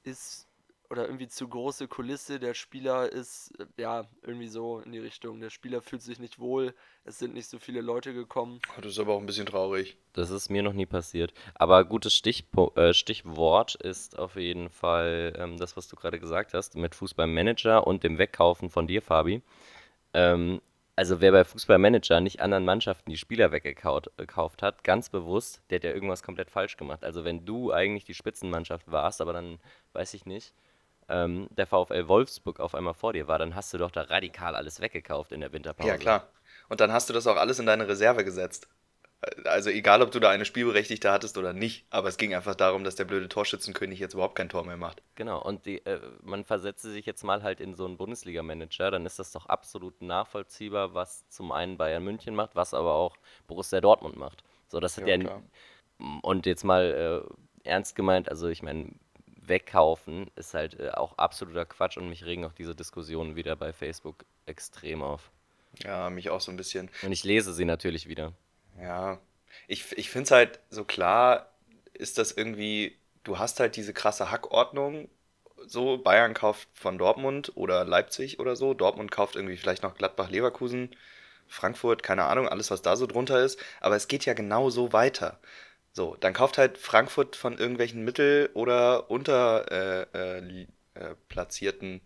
ist 0.02 0.46
oder 0.88 1.06
irgendwie 1.06 1.26
zu 1.28 1.48
große 1.48 1.88
Kulisse, 1.88 2.38
der 2.38 2.54
Spieler 2.54 3.10
ist 3.10 3.52
äh, 3.58 3.66
ja 3.76 4.04
irgendwie 4.22 4.46
so 4.48 4.80
in 4.80 4.92
die 4.92 4.98
Richtung, 4.98 5.40
der 5.40 5.50
Spieler 5.50 5.82
fühlt 5.82 6.02
sich 6.02 6.18
nicht 6.18 6.38
wohl, 6.38 6.74
es 7.04 7.18
sind 7.18 7.34
nicht 7.34 7.48
so 7.48 7.58
viele 7.58 7.80
Leute 7.80 8.14
gekommen. 8.14 8.60
Oh, 8.76 8.80
Das 8.80 8.92
ist 8.92 8.98
aber 8.98 9.14
auch 9.14 9.20
ein 9.20 9.26
bisschen 9.26 9.46
traurig. 9.46 9.96
Das 10.12 10.30
ist 10.30 10.48
mir 10.48 10.62
noch 10.62 10.72
nie 10.72 10.86
passiert. 10.86 11.34
Aber 11.54 11.84
gutes 11.84 12.14
Stichpo 12.14 12.72
äh, 12.76 12.94
Stichwort 12.94 13.74
ist 13.74 14.18
auf 14.18 14.36
jeden 14.36 14.70
Fall 14.70 15.34
ähm, 15.38 15.58
das, 15.58 15.76
was 15.76 15.88
du 15.88 15.96
gerade 15.96 16.20
gesagt 16.20 16.54
hast, 16.54 16.76
mit 16.76 16.94
Fußballmanager 16.94 17.86
und 17.86 18.04
dem 18.04 18.18
Wegkaufen 18.18 18.70
von 18.70 18.86
dir, 18.86 19.02
Fabi. 19.02 19.42
Ähm, 20.14 20.60
also 20.96 21.20
wer 21.20 21.30
bei 21.30 21.44
Fußballmanager 21.44 22.20
nicht 22.20 22.40
anderen 22.40 22.64
Mannschaften 22.64 23.10
die 23.10 23.18
Spieler 23.18 23.52
weggekauft 23.52 24.10
gekauft 24.16 24.62
hat, 24.62 24.82
ganz 24.82 25.10
bewusst, 25.10 25.60
der 25.68 25.76
hat 25.76 25.84
ja 25.84 25.92
irgendwas 25.92 26.22
komplett 26.22 26.50
falsch 26.50 26.78
gemacht. 26.78 27.04
Also 27.04 27.24
wenn 27.24 27.44
du 27.44 27.70
eigentlich 27.72 28.04
die 28.04 28.14
Spitzenmannschaft 28.14 28.90
warst, 28.90 29.20
aber 29.20 29.34
dann, 29.34 29.58
weiß 29.92 30.14
ich 30.14 30.24
nicht, 30.24 30.54
ähm, 31.08 31.48
der 31.50 31.66
VfL 31.66 32.08
Wolfsburg 32.08 32.60
auf 32.60 32.74
einmal 32.74 32.94
vor 32.94 33.12
dir 33.12 33.28
war, 33.28 33.38
dann 33.38 33.54
hast 33.54 33.74
du 33.74 33.78
doch 33.78 33.90
da 33.90 34.02
radikal 34.02 34.56
alles 34.56 34.80
weggekauft 34.80 35.32
in 35.32 35.40
der 35.40 35.52
Winterpause. 35.52 35.90
Ja, 35.90 35.98
klar. 35.98 36.28
Und 36.68 36.80
dann 36.80 36.90
hast 36.90 37.08
du 37.10 37.12
das 37.12 37.26
auch 37.26 37.36
alles 37.36 37.58
in 37.58 37.66
deine 37.66 37.86
Reserve 37.86 38.24
gesetzt. 38.24 38.66
Also 39.44 39.70
egal, 39.70 40.02
ob 40.02 40.12
du 40.12 40.20
da 40.20 40.30
eine 40.30 40.44
Spielberechtigte 40.44 41.10
hattest 41.10 41.36
oder 41.36 41.52
nicht, 41.52 41.84
aber 41.90 42.08
es 42.08 42.16
ging 42.16 42.34
einfach 42.34 42.54
darum, 42.54 42.84
dass 42.84 42.94
der 42.94 43.04
blöde 43.04 43.28
Torschützenkönig 43.28 43.98
jetzt 43.98 44.14
überhaupt 44.14 44.36
kein 44.36 44.48
Tor 44.48 44.64
mehr 44.64 44.76
macht. 44.76 45.02
Genau, 45.16 45.42
und 45.42 45.66
die, 45.66 45.84
äh, 45.84 46.00
man 46.22 46.44
versetze 46.44 46.90
sich 46.92 47.06
jetzt 47.06 47.24
mal 47.24 47.42
halt 47.42 47.60
in 47.60 47.74
so 47.74 47.86
einen 47.86 47.96
Bundesliga-Manager, 47.96 48.90
dann 48.90 49.04
ist 49.04 49.18
das 49.18 49.32
doch 49.32 49.46
absolut 49.46 50.00
nachvollziehbar, 50.00 50.94
was 50.94 51.28
zum 51.28 51.50
einen 51.50 51.76
Bayern 51.76 52.04
München 52.04 52.34
macht, 52.34 52.54
was 52.54 52.72
aber 52.72 52.94
auch 52.94 53.16
Borussia 53.48 53.80
Dortmund 53.80 54.16
macht. 54.16 54.44
So, 54.68 54.80
das 54.80 54.96
hat 54.96 55.06
Ja, 55.06 55.16
ja, 55.16 55.42
und 56.22 56.46
jetzt 56.46 56.64
mal 56.64 57.24
äh, 57.64 57.68
ernst 57.68 57.96
gemeint, 57.96 58.28
also 58.28 58.48
ich 58.48 58.62
meine, 58.62 58.92
wegkaufen 59.48 60.30
ist 60.36 60.54
halt 60.54 60.78
äh, 60.78 60.90
auch 60.90 61.18
absoluter 61.18 61.64
Quatsch 61.64 61.96
und 61.96 62.08
mich 62.08 62.24
regen 62.24 62.44
auch 62.44 62.52
diese 62.52 62.74
Diskussionen 62.74 63.36
wieder 63.36 63.56
bei 63.56 63.72
Facebook 63.72 64.24
extrem 64.46 65.02
auf. 65.02 65.30
Ja, 65.82 66.10
mich 66.10 66.30
auch 66.30 66.40
so 66.40 66.50
ein 66.50 66.56
bisschen. 66.56 66.90
Und 67.02 67.12
ich 67.12 67.24
lese 67.24 67.52
sie 67.52 67.64
natürlich 67.64 68.08
wieder. 68.08 68.32
Ja, 68.80 69.18
ich, 69.68 69.96
ich 69.96 70.10
finde 70.10 70.24
es 70.24 70.30
halt 70.30 70.60
so 70.70 70.84
klar, 70.84 71.50
ist 71.94 72.18
das 72.18 72.32
irgendwie, 72.32 72.96
du 73.24 73.38
hast 73.38 73.60
halt 73.60 73.76
diese 73.76 73.92
krasse 73.94 74.30
Hackordnung. 74.30 75.08
So, 75.66 75.98
Bayern 75.98 76.34
kauft 76.34 76.68
von 76.74 76.98
Dortmund 76.98 77.52
oder 77.56 77.84
Leipzig 77.84 78.38
oder 78.38 78.54
so. 78.56 78.74
Dortmund 78.74 79.10
kauft 79.10 79.36
irgendwie 79.36 79.56
vielleicht 79.56 79.82
noch 79.82 79.96
Gladbach, 79.96 80.30
Leverkusen, 80.30 80.94
Frankfurt, 81.48 82.02
keine 82.02 82.24
Ahnung, 82.24 82.48
alles, 82.48 82.70
was 82.70 82.82
da 82.82 82.96
so 82.96 83.06
drunter 83.06 83.42
ist. 83.44 83.58
Aber 83.80 83.96
es 83.96 84.08
geht 84.08 84.26
ja 84.26 84.34
genau 84.34 84.70
so 84.70 84.92
weiter. 84.92 85.38
So, 85.92 86.16
dann 86.20 86.34
kauft 86.34 86.58
halt 86.58 86.78
Frankfurt 86.78 87.36
von 87.36 87.58
irgendwelchen 87.58 88.04
mittel- 88.04 88.50
oder 88.54 89.10
unterplatzierten, 89.10 90.66
äh, 90.94 91.94
äh, 91.94 91.96
äh, 91.96 92.00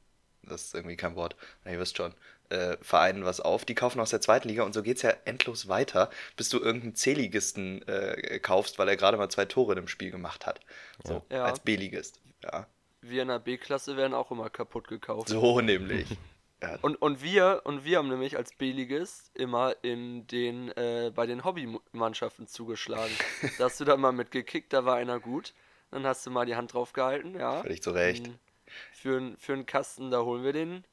das 0.44 0.62
ist 0.64 0.74
irgendwie 0.74 0.96
kein 0.96 1.16
Wort, 1.16 1.36
na, 1.64 1.72
ihr 1.72 1.80
wisst 1.80 1.96
schon, 1.96 2.14
äh, 2.50 2.76
Vereinen 2.83 3.25
was 3.25 3.40
auf. 3.40 3.64
Die 3.64 3.75
kaufen 3.75 4.00
aus 4.00 4.11
der 4.11 4.21
zweiten 4.21 4.49
Liga 4.49 4.62
und 4.64 4.73
so 4.75 4.83
geht's 4.83 5.02
ja 5.02 5.12
endlos 5.25 5.69
weiter, 5.69 6.11
bis 6.37 6.49
du 6.50 6.59
irgendeinen 6.59 6.95
C-Ligisten 6.95 7.87
äh, 7.88 8.38
kaufst, 8.40 8.78
weil 8.78 8.88
er 8.88 8.97
gerade 8.97 9.16
mal 9.16 9.28
zwei 9.30 9.45
Tore 9.47 9.75
im 9.78 9.88
Spiel 9.88 10.11
gemacht 10.11 10.47
hat. 10.47 10.61
So, 11.04 11.23
Ja. 11.30 11.45
als 11.45 11.61
B-Ligist. 11.61 12.21
Ja, 12.42 12.66
Wir 13.02 13.23
in 13.23 13.28
der 13.28 13.38
B-Klasse 13.38 13.97
werden 13.97 14.14
auch 14.14 14.30
immer 14.30 14.50
kaputt 14.50 14.88
gekauft. 14.88 15.28
so 15.28 15.61
nämlich. 15.61 16.07
Ja. 16.62 16.76
Und, 16.83 16.97
und 17.00 17.23
wir 17.23 17.62
und 17.64 17.87
wir 17.87 17.97
haben 17.97 18.11
nämlich 18.11 18.37
als 18.37 18.52
B-Ligist 18.52 19.30
immer 19.35 19.75
in 19.80 20.26
den 20.26 20.69
äh, 20.76 21.11
bei 21.14 21.25
den 21.25 21.42
Hobbymannschaften 21.42 22.47
zugeschlagen. 22.49 23.11
da 23.59 23.64
hast 23.64 23.80
du 23.80 23.87
dann 23.87 23.99
mal 23.99 24.12
mitgekickt, 24.12 24.71
da 24.75 24.85
war 24.85 24.97
einer 24.97 25.21
gut. 25.21 25.54
Dann 25.90 26.04
hast 26.07 26.26
du 26.26 26.30
mal 26.30 26.45
die 26.45 26.57
Hand 26.57 26.75
drauf 26.75 26.92
gehalten, 26.92 27.35
ja. 27.35 27.62
Völlig 27.62 27.83
zu 27.83 27.92
Recht. 27.92 28.26
Mm, 28.28 28.33
Für, 28.92 29.16
n- 29.16 29.37
für 29.38 29.54
einen 29.54 29.64
Kasten, 29.64 30.11
da 30.11 30.21
holen 30.21 30.45
wir 30.45 30.52
den, 30.52 30.85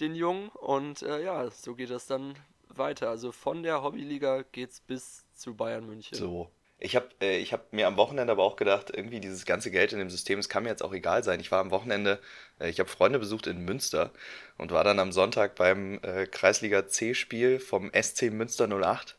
den 0.00 0.14
Jungen 0.14 0.48
und 0.50 1.02
äh, 1.02 1.22
ja, 1.22 1.50
so 1.50 1.74
geht 1.74 1.90
das 1.90 2.06
dann 2.06 2.34
weiter. 2.68 3.10
Also 3.10 3.32
von 3.32 3.62
der 3.62 3.82
Hobbyliga 3.82 4.44
geht's 4.52 4.80
bis 4.80 5.24
zu 5.34 5.54
Bayern 5.54 5.86
München. 5.86 6.16
So. 6.16 6.50
Ich 6.82 6.96
habe 6.96 7.08
äh, 7.20 7.44
hab 7.44 7.74
mir 7.74 7.86
am 7.86 7.98
Wochenende 7.98 8.32
aber 8.32 8.42
auch 8.42 8.56
gedacht, 8.56 8.90
irgendwie 8.94 9.20
dieses 9.20 9.44
ganze 9.44 9.70
Geld 9.70 9.92
in 9.92 9.98
dem 9.98 10.08
System, 10.08 10.38
es 10.38 10.48
kann 10.48 10.62
mir 10.62 10.70
jetzt 10.70 10.82
auch 10.82 10.94
egal 10.94 11.22
sein. 11.22 11.38
Ich 11.38 11.52
war 11.52 11.60
am 11.60 11.70
Wochenende, 11.70 12.20
äh, 12.58 12.70
ich 12.70 12.80
habe 12.80 12.88
Freunde 12.88 13.18
besucht 13.18 13.46
in 13.46 13.58
Münster 13.66 14.12
und 14.56 14.72
war 14.72 14.82
dann 14.82 14.98
am 14.98 15.12
Sonntag 15.12 15.56
beim 15.56 16.00
äh, 16.02 16.26
Kreisliga 16.26 16.88
C-Spiel 16.88 17.60
vom 17.60 17.90
SC 17.92 18.30
Münster 18.30 18.66
08 18.66 19.18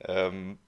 ähm, 0.00 0.58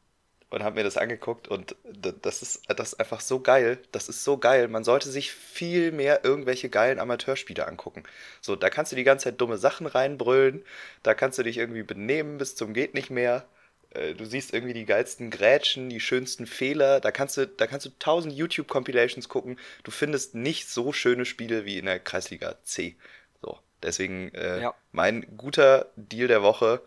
und 0.50 0.62
habe 0.62 0.76
mir 0.76 0.84
das 0.84 0.96
angeguckt 0.96 1.48
und 1.48 1.76
das 1.84 2.42
ist, 2.42 2.62
das 2.68 2.92
ist 2.94 3.00
einfach 3.00 3.20
so 3.20 3.40
geil. 3.40 3.78
Das 3.92 4.08
ist 4.08 4.24
so 4.24 4.38
geil. 4.38 4.68
Man 4.68 4.84
sollte 4.84 5.10
sich 5.10 5.30
viel 5.32 5.92
mehr 5.92 6.24
irgendwelche 6.24 6.70
geilen 6.70 6.98
Amateurspiele 6.98 7.66
angucken. 7.66 8.04
So, 8.40 8.56
da 8.56 8.70
kannst 8.70 8.92
du 8.92 8.96
die 8.96 9.04
ganze 9.04 9.24
Zeit 9.24 9.40
dumme 9.40 9.58
Sachen 9.58 9.86
reinbrüllen, 9.86 10.64
da 11.02 11.14
kannst 11.14 11.38
du 11.38 11.42
dich 11.42 11.58
irgendwie 11.58 11.82
benehmen 11.82 12.38
bis 12.38 12.56
zum 12.56 12.72
geht 12.74 12.94
nicht 12.94 13.10
mehr. 13.10 13.46
Äh, 13.90 14.14
Du 14.14 14.24
siehst 14.24 14.52
irgendwie 14.54 14.74
die 14.74 14.84
geilsten 14.86 15.30
Grätschen, 15.30 15.88
die 15.90 16.00
schönsten 16.00 16.46
Fehler. 16.46 17.00
Da 17.00 17.10
kannst 17.10 17.36
du, 17.36 17.46
da 17.46 17.66
kannst 17.66 17.86
du 17.86 17.90
tausend 17.98 18.34
YouTube-Compilations 18.34 19.28
gucken. 19.28 19.58
Du 19.84 19.90
findest 19.90 20.34
nicht 20.34 20.68
so 20.68 20.92
schöne 20.92 21.24
Spiele 21.24 21.64
wie 21.64 21.78
in 21.78 21.86
der 21.86 21.98
Kreisliga 22.00 22.56
C. 22.64 22.96
So, 23.42 23.58
deswegen 23.82 24.32
äh, 24.34 24.62
Ja. 24.62 24.74
mein 24.92 25.36
guter 25.36 25.90
Deal 25.96 26.28
der 26.28 26.42
Woche: 26.42 26.80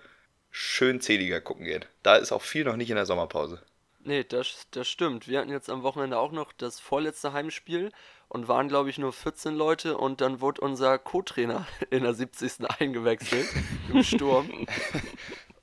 schön 0.52 1.02
C-Liga 1.02 1.40
gucken 1.40 1.66
gehen. 1.66 1.86
Da 2.04 2.18
ist 2.18 2.32
auch 2.32 2.42
viel 2.42 2.66
noch 2.66 2.76
nicht 2.76 2.90
in 2.90 2.98
der 2.98 3.06
Sommerpause. 3.06 3.62
Nee, 4.04 4.24
das, 4.24 4.68
das 4.72 4.88
stimmt. 4.88 5.28
Wir 5.28 5.40
hatten 5.40 5.52
jetzt 5.52 5.70
am 5.70 5.84
Wochenende 5.84 6.18
auch 6.18 6.32
noch 6.32 6.54
das 6.54 6.80
vorletzte 6.80 7.34
Heimspiel 7.34 7.92
und 8.28 8.48
waren, 8.48 8.68
glaube 8.68 8.90
ich, 8.90 8.98
nur 8.98 9.14
14 9.14 9.56
Leute 9.56 9.98
und 9.98 10.22
dann 10.22 10.42
wurde 10.42 10.62
unser 10.62 10.98
Co-Trainer 10.98 11.68
in 11.90 12.04
der 12.04 12.14
70. 12.14 12.70
eingewechselt 12.80 13.48
im 13.94 14.04
Sturm. 14.04 14.68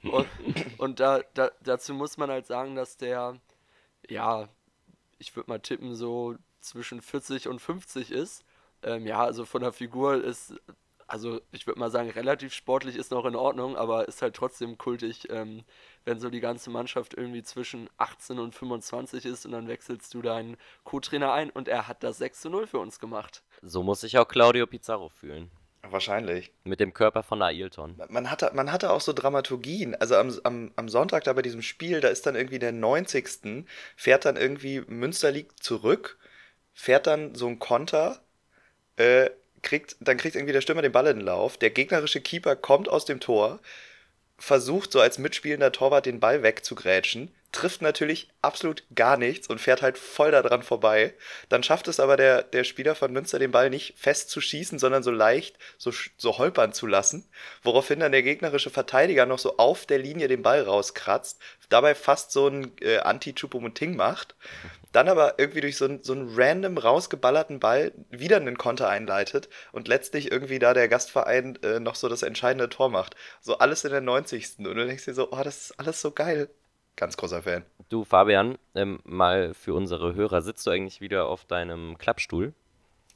Und, 0.03 0.29
und 0.79 1.01
da, 1.01 1.21
da, 1.35 1.51
dazu 1.63 1.95
muss 1.95 2.17
man 2.17 2.31
halt 2.31 2.47
sagen, 2.47 2.77
dass 2.77 2.97
der, 2.97 3.41
ja, 4.09 4.49
ich 5.19 5.35
würde 5.35 5.51
mal 5.51 5.61
tippen, 5.61 5.95
so 5.95 6.37
zwischen 6.61 7.01
40 7.01 7.49
und 7.49 7.61
50 7.61 8.13
ist. 8.13 8.45
Ähm, 8.83 9.07
ja, 9.07 9.25
also 9.25 9.45
von 9.45 9.63
der 9.63 9.73
Figur 9.73 10.23
ist, 10.23 10.55
also 11.09 11.41
ich 11.53 11.67
würde 11.67 11.81
mal 11.81 11.91
sagen, 11.91 12.11
relativ 12.11 12.53
sportlich 12.53 12.97
ist 12.97 13.11
noch 13.11 13.25
in 13.25 13.35
Ordnung, 13.35 13.77
aber 13.77 14.07
ist 14.07 14.23
halt 14.23 14.37
trotzdem 14.37 14.79
kultig, 14.79 15.29
ähm, 15.31 15.65
wenn 16.05 16.21
so 16.21 16.31
die 16.31 16.41
ganze 16.41 16.71
Mannschaft 16.71 17.15
irgendwie 17.15 17.43
zwischen 17.43 17.89
18 17.97 18.39
und 18.39 18.55
25 18.55 19.25
ist 19.25 19.47
und 19.47 19.53
dann 19.53 19.69
wechselst 19.69 20.15
du 20.15 20.23
deinen 20.23 20.57
Co-Trainer 20.85 21.33
ein 21.33 21.51
und 21.51 21.67
er 21.67 21.89
hat 21.89 22.03
das 22.03 22.19
6 22.19 22.43
zu 22.43 22.51
0 22.51 22.67
für 22.67 22.79
uns 22.79 23.01
gemacht. 23.01 23.43
So 23.63 23.83
muss 23.83 24.03
sich 24.03 24.19
auch 24.19 24.29
Claudio 24.29 24.67
Pizarro 24.67 25.09
fühlen. 25.09 25.51
Wahrscheinlich. 25.83 26.53
Mit 26.65 26.81
dem 26.81 26.93
Körper 26.93 27.23
von 27.23 27.41
Ailton. 27.41 28.01
Man 28.09 28.31
hatte, 28.31 28.51
man 28.53 28.71
hatte 28.73 28.91
auch 28.91 29.01
so 29.01 29.13
Dramaturgien. 29.13 29.95
Also 29.95 30.17
am, 30.17 30.39
am, 30.45 30.73
am 30.77 30.89
Sonntag 30.89 31.25
da 31.25 31.33
bei 31.33 31.43
diesem 31.43 31.63
Spiel, 31.63 32.01
da 32.01 32.09
ist 32.09 32.27
dann 32.27 32.35
irgendwie 32.35 32.59
der 32.59 32.73
90. 32.73 33.65
fährt 33.97 34.25
dann 34.25 34.37
irgendwie 34.37 34.83
Münster 34.87 35.31
liegt 35.31 35.63
zurück, 35.63 36.19
fährt 36.75 37.07
dann 37.07 37.35
so 37.35 37.47
ein 37.47 37.59
Konter, 37.59 38.21
äh, 38.97 39.31
kriegt, 39.63 39.97
dann 40.01 40.17
kriegt 40.17 40.37
irgendwie 40.37 40.53
der 40.53 40.61
Stürmer 40.61 40.83
den 40.83 40.93
Ball 40.93 41.07
in 41.07 41.19
den 41.19 41.27
Lauf, 41.27 41.57
der 41.57 41.71
gegnerische 41.71 42.21
Keeper 42.21 42.57
kommt 42.57 42.89
aus 42.89 43.05
dem 43.05 43.21
Tor, 43.21 43.61
versucht 44.39 44.93
so 44.93 45.01
als 45.01 45.19
mitspielender 45.19 45.73
Torwart 45.73 46.07
den 46.07 46.21
Ball 46.21 46.43
wegzugrätschen, 46.43 47.35
trifft 47.51 47.81
natürlich 47.83 48.29
absolut 48.43 48.85
gar 48.95 49.17
nichts 49.17 49.49
und 49.49 49.61
fährt 49.61 49.81
halt 49.83 49.97
voll 49.97 50.31
daran 50.31 50.63
vorbei. 50.63 51.15
Dann 51.49 51.63
schafft 51.63 51.89
es 51.89 51.99
aber 51.99 52.17
der, 52.17 52.43
der 52.43 52.63
Spieler 52.65 52.95
von 52.95 53.13
Münster 53.13 53.39
den 53.39 53.51
Ball 53.51 53.71
nicht 53.71 53.95
fest 53.97 54.31
zu 54.31 54.41
schießen, 54.41 54.79
sondern 54.79 55.03
so 55.03 55.11
leicht, 55.11 55.59
so, 55.79 55.93
so 56.19 56.39
holpern 56.39 56.73
zu 56.73 56.87
lassen, 56.87 57.29
woraufhin 57.63 58.01
dann 58.01 58.13
der 58.13 58.23
gegnerische 58.23 58.71
Verteidiger 58.71 59.27
noch 59.27 59.39
so 59.39 59.57
auf 59.57 59.87
der 59.87 59.99
Linie 59.99 60.29
den 60.29 60.43
Ball 60.43 60.63
rauskratzt, 60.63 61.41
dabei 61.69 61.95
fast 61.95 62.33
so 62.33 62.49
ein 62.49 62.73
äh, 62.81 62.99
Anti-Chupomoting 62.99 63.97
macht, 63.97 64.35
dann 64.93 65.09
aber 65.09 65.39
irgendwie 65.39 65.61
durch 65.61 65.77
so 65.77 65.85
einen, 65.85 66.03
so 66.03 66.13
einen 66.13 66.33
random 66.35 66.79
rausgeballerten 66.79 67.61
Ball 67.61 67.93
wieder 68.11 68.37
einen 68.37 68.57
Konter 68.57 68.89
einleitet 68.89 69.49
und 69.73 69.89
letztlich 69.89 70.33
irgendwie 70.33 70.59
da 70.59 70.75
der 70.75 70.89
Gastverein 70.89 71.59
äh, 71.63 71.81
noch 71.81 71.95
so 71.95 72.09
das 72.09 72.23
entscheidende 72.23 72.69
Tor 72.69 72.89
macht. 72.89 73.15
So 73.41 73.59
alles 73.59 73.85
in 73.85 73.91
der 73.91 74.01
90. 74.01 74.59
Und 74.59 74.65
du 74.65 74.87
denkst 74.87 75.05
dir 75.05 75.15
so, 75.15 75.31
oh, 75.31 75.43
das 75.43 75.71
ist 75.71 75.81
alles 75.81 76.01
so 76.01 76.11
geil. 76.11 76.49
Ganz 76.97 77.17
großer 77.17 77.43
Fan. 77.43 77.65
Du, 77.91 78.05
Fabian, 78.05 78.59
ähm, 78.75 79.01
mal 79.05 79.55
für 79.55 79.75
unsere 79.75 80.15
Hörer, 80.15 80.43
sitzt 80.43 80.67
du 80.67 80.71
eigentlich 80.71 81.01
wieder 81.01 81.27
auf 81.27 81.45
deinem 81.45 81.97
Klappstuhl? 81.97 82.55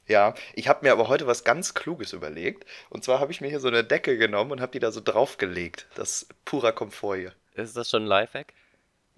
Ja, 0.07 0.33
ich 0.53 0.67
habe 0.67 0.85
mir 0.85 0.91
aber 0.91 1.07
heute 1.07 1.27
was 1.27 1.43
ganz 1.43 1.73
Kluges 1.73 2.13
überlegt. 2.13 2.65
Und 2.89 3.03
zwar 3.03 3.19
habe 3.19 3.31
ich 3.31 3.41
mir 3.41 3.49
hier 3.49 3.59
so 3.59 3.67
eine 3.67 3.83
Decke 3.83 4.17
genommen 4.17 4.51
und 4.51 4.61
habe 4.61 4.71
die 4.71 4.79
da 4.79 4.91
so 4.91 5.01
draufgelegt. 5.01 5.87
Das 5.95 6.23
ist 6.23 6.45
purer 6.45 6.71
Komfort 6.71 7.17
hier. 7.17 7.33
Ist 7.55 7.77
das 7.77 7.89
schon 7.89 8.03
ein 8.03 8.07
Lifehack? 8.07 8.53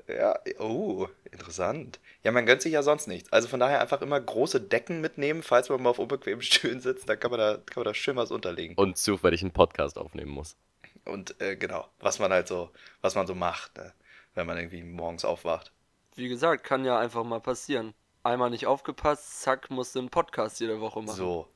Ja, 0.07 0.39
oh, 0.59 1.07
interessant. 1.31 1.99
Ja, 2.23 2.31
man 2.31 2.45
gönnt 2.45 2.61
sich 2.61 2.73
ja 2.73 2.83
sonst 2.83 3.07
nichts. 3.07 3.31
Also 3.31 3.47
von 3.47 3.59
daher 3.59 3.81
einfach 3.81 4.01
immer 4.01 4.19
große 4.19 4.61
Decken 4.61 5.01
mitnehmen, 5.01 5.41
falls 5.41 5.69
man 5.69 5.81
mal 5.81 5.89
auf 5.89 5.99
unbequemen 5.99 6.41
Stühlen 6.43 6.79
sitzt, 6.79 7.09
dann 7.09 7.19
kann 7.19 7.31
man 7.31 7.39
da, 7.39 7.53
kann 7.57 7.81
man 7.81 7.85
da 7.85 7.93
schön 7.93 8.15
was 8.15 8.31
unterlegen. 8.31 8.75
Und 8.75 8.97
zufällig 8.97 9.41
einen 9.41 9.51
Podcast 9.51 9.97
aufnehmen 9.97 10.31
muss. 10.31 10.55
Und 11.05 11.39
äh, 11.41 11.55
genau, 11.55 11.87
was 11.99 12.19
man 12.19 12.31
halt 12.31 12.47
so, 12.47 12.71
was 13.01 13.15
man 13.15 13.27
so 13.27 13.35
macht, 13.35 13.77
ne? 13.77 13.93
wenn 14.33 14.47
man 14.47 14.57
irgendwie 14.57 14.83
morgens 14.83 15.25
aufwacht. 15.25 15.71
Wie 16.15 16.27
gesagt, 16.27 16.63
kann 16.63 16.85
ja 16.85 16.99
einfach 16.99 17.23
mal 17.23 17.41
passieren. 17.41 17.93
Einmal 18.23 18.49
nicht 18.49 18.65
aufgepasst, 18.65 19.41
zack, 19.41 19.69
musst 19.69 19.95
du 19.95 19.99
einen 19.99 20.09
Podcast 20.09 20.59
jede 20.59 20.79
Woche 20.81 21.01
machen. 21.01 21.15
So, 21.15 21.47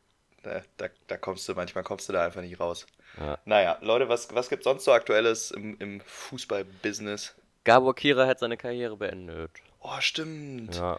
ne? 0.43 0.63
da, 0.77 0.87
da 1.07 1.17
kommst 1.17 1.47
du, 1.49 1.53
manchmal 1.55 1.83
kommst 1.83 2.09
du 2.09 2.13
da 2.13 2.25
einfach 2.25 2.41
nicht 2.41 2.59
raus. 2.59 2.85
Ja. 3.17 3.39
Naja, 3.45 3.77
Leute, 3.81 4.07
was, 4.07 4.33
was 4.35 4.49
gibt 4.49 4.63
sonst 4.63 4.85
so 4.85 4.91
Aktuelles 4.91 5.51
im, 5.51 5.77
im 5.79 6.01
Fußball-Business? 6.01 7.35
Gabor 7.73 7.95
Kira 7.95 8.27
hat 8.27 8.39
seine 8.39 8.57
Karriere 8.57 8.97
beendet. 8.97 9.51
Oh, 9.79 9.99
stimmt. 9.99 10.75
Ja. 10.75 10.97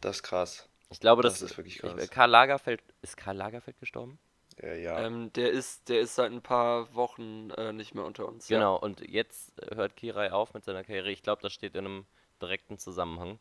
Das 0.00 0.16
ist 0.16 0.22
krass. 0.22 0.68
Ich 0.90 1.00
glaube, 1.00 1.22
Das 1.22 1.40
das, 1.40 1.50
ist 1.50 1.56
wirklich 1.58 1.76
ich- 1.76 1.80
krass. 1.82 2.10
Karl 2.10 2.30
Lagerfeld. 2.30 2.82
Ist 3.02 3.16
Karl 3.16 3.36
Lagerfeld 3.36 3.78
gestorben? 3.80 4.18
Ja, 4.62 4.74
ja. 4.74 4.98
Ähm, 5.00 5.32
der 5.34 5.50
ist, 5.50 5.88
der 5.88 6.00
ist 6.00 6.14
seit 6.16 6.32
ein 6.32 6.42
paar 6.42 6.92
Wochen 6.94 7.50
äh, 7.50 7.72
nicht 7.72 7.94
mehr 7.94 8.04
unter 8.04 8.26
uns. 8.26 8.48
ja. 8.48 8.58
Genau, 8.58 8.76
und 8.76 9.00
jetzt 9.08 9.52
äh, 9.62 9.76
hört 9.76 9.96
Kirai 9.96 10.32
auf 10.32 10.54
mit 10.54 10.64
seiner 10.64 10.82
Karriere. 10.84 11.10
Ich 11.10 11.22
glaube, 11.22 11.42
das 11.42 11.52
steht 11.52 11.74
in 11.74 11.86
einem 11.86 12.06
direkten 12.42 12.78
Zusammenhang 12.78 13.38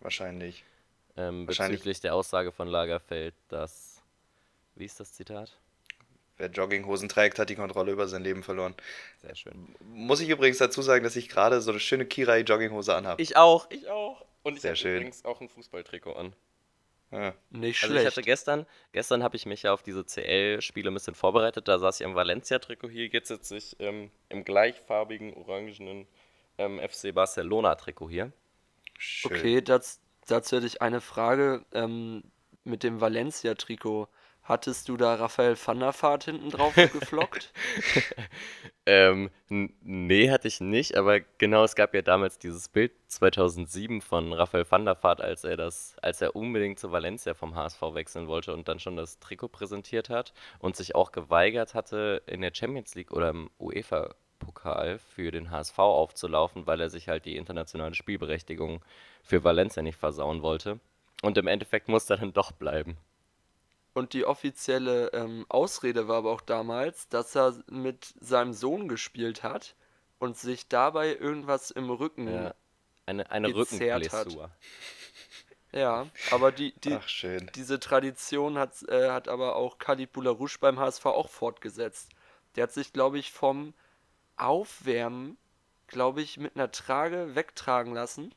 wahrscheinlich. 0.00 0.64
ähm, 1.16 1.46
Wahrscheinlich- 1.46 1.80
bezüglich 1.80 2.00
der 2.00 2.14
Aussage 2.14 2.50
von 2.52 2.66
Lagerfeld, 2.68 3.34
dass. 3.48 4.02
Wie 4.74 4.84
ist 4.84 4.98
das 5.00 5.12
Zitat? 5.12 5.56
Wer 6.40 6.48
Jogginghosen 6.48 7.10
trägt, 7.10 7.38
hat 7.38 7.50
die 7.50 7.54
Kontrolle 7.54 7.92
über 7.92 8.08
sein 8.08 8.24
Leben 8.24 8.42
verloren. 8.42 8.74
Sehr 9.20 9.36
schön. 9.36 9.74
Muss 9.92 10.20
ich 10.20 10.28
übrigens 10.30 10.56
dazu 10.56 10.80
sagen, 10.80 11.04
dass 11.04 11.14
ich 11.14 11.28
gerade 11.28 11.60
so 11.60 11.70
eine 11.70 11.80
schöne 11.80 12.06
Kirai-Jogginghose 12.06 12.94
anhabe. 12.94 13.20
Ich 13.20 13.36
auch, 13.36 13.70
ich 13.70 13.88
auch. 13.88 14.24
Und 14.42 14.54
ich 14.54 14.62
Sehr 14.62 14.70
habe 14.70 14.76
schön. 14.76 14.96
übrigens 14.96 15.24
auch 15.26 15.42
ein 15.42 15.50
Fußballtrikot 15.50 16.14
an. 16.14 16.32
Ja. 17.10 17.34
Nicht 17.50 17.82
Also 17.82 17.94
ich 17.94 18.06
hatte 18.06 18.22
gestern, 18.22 18.64
gestern 18.92 19.22
habe 19.22 19.36
ich 19.36 19.44
mich 19.44 19.64
ja 19.64 19.74
auf 19.74 19.82
diese 19.82 20.06
CL-Spiele 20.06 20.90
ein 20.90 20.94
bisschen 20.94 21.14
vorbereitet. 21.14 21.68
Da 21.68 21.78
saß 21.78 22.00
ich 22.00 22.06
im 22.06 22.14
Valencia-Trikot. 22.14 22.88
Hier 22.88 23.08
jetzt 23.08 23.28
sitze 23.28 23.58
ich 23.58 23.76
ähm, 23.78 24.10
im 24.30 24.44
gleichfarbigen, 24.44 25.34
orangenen 25.34 26.06
ähm, 26.56 26.80
FC 26.80 27.12
Barcelona-Trikot 27.12 28.08
hier. 28.08 28.32
Schön. 28.96 29.32
Okay, 29.32 29.60
das, 29.60 30.00
dazu 30.26 30.56
hätte 30.56 30.66
ich 30.66 30.80
eine 30.80 31.02
Frage. 31.02 31.66
Ähm, 31.74 32.22
mit 32.64 32.82
dem 32.82 33.00
Valencia-Trikot, 33.00 34.08
hattest 34.50 34.88
du 34.88 34.96
da 34.96 35.14
Raphael 35.14 35.56
van 35.56 35.78
der 35.78 35.94
Vaart 35.94 36.24
hinten 36.24 36.50
drauf 36.50 36.74
geflockt? 36.92 37.52
Ähm, 38.86 39.30
nee, 39.48 40.30
hatte 40.30 40.48
ich 40.48 40.60
nicht, 40.60 40.96
aber 40.96 41.20
genau, 41.20 41.62
es 41.62 41.76
gab 41.76 41.94
ja 41.94 42.02
damals 42.02 42.38
dieses 42.38 42.68
Bild 42.68 42.90
2007 43.06 44.00
von 44.00 44.32
Raphael 44.32 44.66
van 44.68 44.84
der 44.84 45.00
Vaart, 45.00 45.20
als 45.20 45.44
er 45.44 45.56
das, 45.56 45.94
als 46.02 46.20
er 46.22 46.34
unbedingt 46.34 46.80
zu 46.80 46.90
Valencia 46.90 47.34
vom 47.34 47.54
HSV 47.54 47.80
wechseln 47.92 48.26
wollte 48.26 48.52
und 48.52 48.66
dann 48.66 48.80
schon 48.80 48.96
das 48.96 49.20
Trikot 49.20 49.48
präsentiert 49.48 50.08
hat 50.08 50.32
und 50.58 50.74
sich 50.74 50.96
auch 50.96 51.12
geweigert 51.12 51.74
hatte, 51.74 52.22
in 52.26 52.40
der 52.40 52.52
Champions 52.52 52.94
League 52.96 53.12
oder 53.12 53.28
im 53.28 53.50
UEFA-Pokal 53.60 54.98
für 54.98 55.30
den 55.30 55.52
HSV 55.52 55.78
aufzulaufen, 55.78 56.66
weil 56.66 56.80
er 56.80 56.90
sich 56.90 57.08
halt 57.08 57.26
die 57.26 57.36
internationale 57.36 57.94
Spielberechtigung 57.94 58.82
für 59.22 59.44
Valencia 59.44 59.82
nicht 59.82 59.98
versauen 59.98 60.42
wollte. 60.42 60.80
Und 61.22 61.38
im 61.38 61.46
Endeffekt 61.46 61.88
musste 61.88 62.14
er 62.14 62.20
dann 62.20 62.32
doch 62.32 62.50
bleiben. 62.50 62.96
Und 63.92 64.12
die 64.12 64.24
offizielle 64.24 65.08
ähm, 65.12 65.44
Ausrede 65.48 66.06
war 66.06 66.18
aber 66.18 66.30
auch 66.30 66.40
damals, 66.40 67.08
dass 67.08 67.34
er 67.34 67.54
mit 67.68 68.14
seinem 68.20 68.52
Sohn 68.52 68.88
gespielt 68.88 69.42
hat 69.42 69.74
und 70.18 70.36
sich 70.36 70.68
dabei 70.68 71.16
irgendwas 71.16 71.70
im 71.70 71.90
Rücken. 71.90 72.32
Ja, 72.32 72.54
eine, 73.06 73.30
eine 73.30 73.52
gezerrt 73.52 74.12
hat. 74.12 74.28
Ja, 75.72 76.08
aber 76.32 76.50
die, 76.50 76.72
die, 76.80 76.94
Ach, 76.94 77.08
schön. 77.08 77.48
diese 77.54 77.78
Tradition 77.78 78.58
hat, 78.58 78.82
äh, 78.88 79.10
hat 79.10 79.28
aber 79.28 79.54
auch 79.54 79.78
Khalid 79.78 80.12
Boularouche 80.12 80.58
beim 80.60 80.80
HSV 80.80 81.06
auch 81.06 81.28
fortgesetzt. 81.28 82.10
Der 82.56 82.64
hat 82.64 82.72
sich, 82.72 82.92
glaube 82.92 83.18
ich, 83.18 83.30
vom 83.30 83.72
Aufwärmen, 84.36 85.38
glaube 85.86 86.22
ich, 86.22 86.38
mit 86.38 86.56
einer 86.56 86.72
Trage 86.72 87.36
wegtragen 87.36 87.94
lassen. 87.94 88.34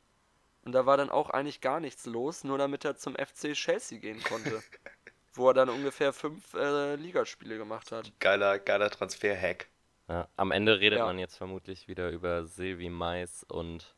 Und 0.64 0.74
da 0.74 0.86
war 0.86 0.96
dann 0.96 1.10
auch 1.10 1.30
eigentlich 1.32 1.60
gar 1.60 1.80
nichts 1.80 2.06
los, 2.06 2.44
nur 2.44 2.58
damit 2.58 2.86
er 2.86 2.98
zum 2.98 3.16
FC 3.16 3.54
Chelsea 3.54 4.00
gehen 4.00 4.24
konnte. 4.24 4.62
wo 5.34 5.48
er 5.50 5.54
dann 5.54 5.70
ungefähr 5.70 6.14
fünf 6.14 6.54
äh, 6.54 6.96
Ligaspiele 6.96 7.58
gemacht 7.58 7.92
hat. 7.92 8.12
Geiler, 8.20 8.60
geiler 8.60 8.90
Transfer-Hack. 8.90 9.68
Ja, 10.10 10.28
am 10.36 10.52
Ende 10.52 10.80
redet 10.80 11.00
Ja. 11.00 11.06
man 11.06 11.18
jetzt 11.20 11.38
vermutlich 11.38 11.88
wieder 11.88 12.10
über 12.12 12.46
Silvi 12.46 12.90
Mais 12.90 13.44
und 13.48 13.96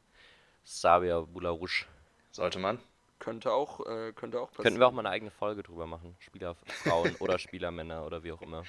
Sabia 0.63 1.19
Bularush. 1.21 1.87
Sollte 2.31 2.59
man. 2.59 2.79
Könnte 3.19 3.53
auch, 3.53 3.79
äh, 3.85 4.11
könnte 4.13 4.39
auch 4.39 4.47
passieren. 4.49 4.63
Könnten 4.63 4.79
wir 4.79 4.87
auch 4.87 4.91
mal 4.91 5.01
eine 5.01 5.09
eigene 5.09 5.31
Folge 5.31 5.63
drüber 5.63 5.87
machen. 5.87 6.15
Spielerfrauen 6.19 7.15
oder 7.19 7.39
Spielermänner 7.39 8.05
oder 8.05 8.23
wie 8.23 8.31
auch 8.31 8.41
immer. 8.41 8.63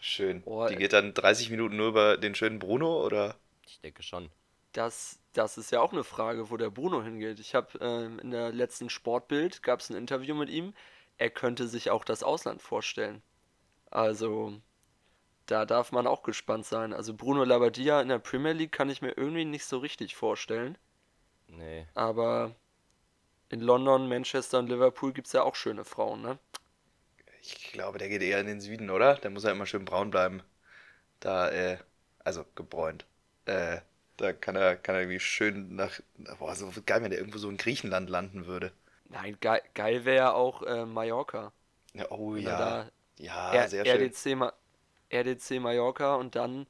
Schön. 0.00 0.42
Boah, 0.42 0.68
Die 0.68 0.74
ey. 0.74 0.80
geht 0.80 0.92
dann 0.92 1.14
30 1.14 1.50
Minuten 1.50 1.76
nur 1.76 1.88
über 1.88 2.16
den 2.16 2.34
schönen 2.34 2.58
Bruno 2.58 3.04
oder? 3.04 3.34
Ich 3.66 3.80
denke 3.80 4.02
schon. 4.02 4.30
Das, 4.72 5.18
das 5.32 5.58
ist 5.58 5.72
ja 5.72 5.80
auch 5.80 5.92
eine 5.92 6.04
Frage, 6.04 6.50
wo 6.50 6.56
der 6.56 6.70
Bruno 6.70 7.02
hingeht. 7.02 7.40
Ich 7.40 7.54
habe 7.54 7.78
ähm, 7.80 8.18
in 8.20 8.30
der 8.30 8.52
letzten 8.52 8.90
Sportbild 8.90 9.62
gab 9.62 9.80
es 9.80 9.90
ein 9.90 9.96
Interview 9.96 10.34
mit 10.34 10.50
ihm. 10.50 10.74
Er 11.18 11.30
könnte 11.30 11.68
sich 11.68 11.90
auch 11.90 12.04
das 12.04 12.22
Ausland 12.22 12.62
vorstellen. 12.62 13.22
Also 13.90 14.60
da 15.46 15.64
darf 15.64 15.92
man 15.92 16.06
auch 16.06 16.22
gespannt 16.22 16.66
sein. 16.66 16.92
Also 16.92 17.14
Bruno 17.14 17.44
Labbadia 17.44 18.00
in 18.00 18.08
der 18.08 18.18
Premier 18.18 18.52
League 18.52 18.72
kann 18.72 18.90
ich 18.90 19.02
mir 19.02 19.16
irgendwie 19.16 19.44
nicht 19.44 19.64
so 19.64 19.78
richtig 19.78 20.14
vorstellen. 20.14 20.78
Nee. 21.48 21.86
Aber 21.94 22.54
in 23.48 23.60
London, 23.60 24.08
Manchester 24.08 24.58
und 24.58 24.68
Liverpool 24.68 25.12
gibt 25.12 25.26
es 25.26 25.32
ja 25.32 25.42
auch 25.42 25.54
schöne 25.54 25.84
Frauen, 25.84 26.22
ne? 26.22 26.38
Ich 27.40 27.72
glaube, 27.72 27.98
der 27.98 28.08
geht 28.08 28.22
eher 28.22 28.40
in 28.40 28.46
den 28.46 28.60
Süden, 28.60 28.90
oder? 28.90 29.14
Der 29.16 29.30
muss 29.30 29.44
ja 29.44 29.50
immer 29.50 29.66
schön 29.66 29.84
braun 29.84 30.10
bleiben. 30.10 30.42
Da, 31.20 31.50
äh, 31.50 31.78
also 32.18 32.44
gebräunt. 32.54 33.06
Äh, 33.46 33.78
da 34.18 34.32
kann 34.32 34.56
er, 34.56 34.76
kann 34.76 34.94
er 34.96 35.02
irgendwie 35.02 35.20
schön 35.20 35.74
nach. 35.74 36.00
Boah, 36.38 36.54
so 36.54 36.70
geil, 36.84 37.02
wenn 37.02 37.10
der 37.10 37.18
irgendwo 37.18 37.38
so 37.38 37.48
in 37.48 37.56
Griechenland 37.56 38.10
landen 38.10 38.46
würde. 38.46 38.72
Nein, 39.08 39.36
geil, 39.40 39.62
geil 39.74 40.04
wäre 40.04 40.16
ja 40.16 40.32
auch 40.32 40.62
äh, 40.62 40.84
Mallorca. 40.84 41.52
Ja, 41.94 42.10
oh 42.10 42.34
Wenn 42.34 42.46
er 42.46 42.58
ja. 42.58 42.90
Ja, 43.18 43.52
R 43.52 43.68
sehr 43.68 43.84
schön. 43.84 44.02
RDC, 44.02 44.36
Ma 44.36 44.52
RDC 45.10 45.60
Mallorca 45.60 46.14
und 46.16 46.36
dann 46.36 46.66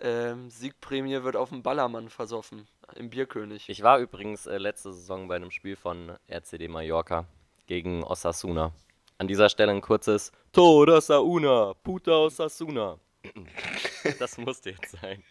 ähm, 0.00 0.50
Siegprämie 0.50 1.22
wird 1.22 1.36
auf 1.36 1.50
dem 1.50 1.62
Ballermann 1.62 2.08
versoffen. 2.08 2.66
Im 2.96 3.10
Bierkönig. 3.10 3.68
Ich 3.68 3.82
war 3.82 3.98
übrigens 3.98 4.46
äh, 4.46 4.58
letzte 4.58 4.92
Saison 4.92 5.28
bei 5.28 5.36
einem 5.36 5.50
Spiel 5.50 5.76
von 5.76 6.16
RCD 6.28 6.68
Mallorca 6.68 7.26
gegen 7.66 8.02
Osasuna. 8.04 8.72
An 9.18 9.28
dieser 9.28 9.48
Stelle 9.48 9.72
ein 9.72 9.80
kurzes 9.80 10.32
Toda 10.52 11.00
Sauna, 11.00 11.74
Puta 11.82 12.12
Osasuna. 12.12 12.98
das 14.18 14.36
musste 14.36 14.70
jetzt 14.70 14.96
sein. 15.00 15.22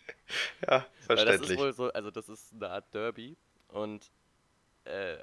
Ja, 0.66 0.86
Weil 1.08 1.18
das 1.18 1.36
ist 1.36 1.48
verständlich. 1.48 1.60
wohl 1.60 1.74
so, 1.74 1.92
also 1.92 2.10
das 2.10 2.30
ist 2.30 2.54
eine 2.54 2.70
Art 2.70 2.94
Derby 2.94 3.36
und 3.68 4.10
äh, 4.86 5.18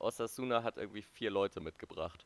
Osasuna 0.00 0.62
hat 0.62 0.76
irgendwie 0.76 1.02
vier 1.02 1.30
Leute 1.30 1.60
mitgebracht. 1.60 2.24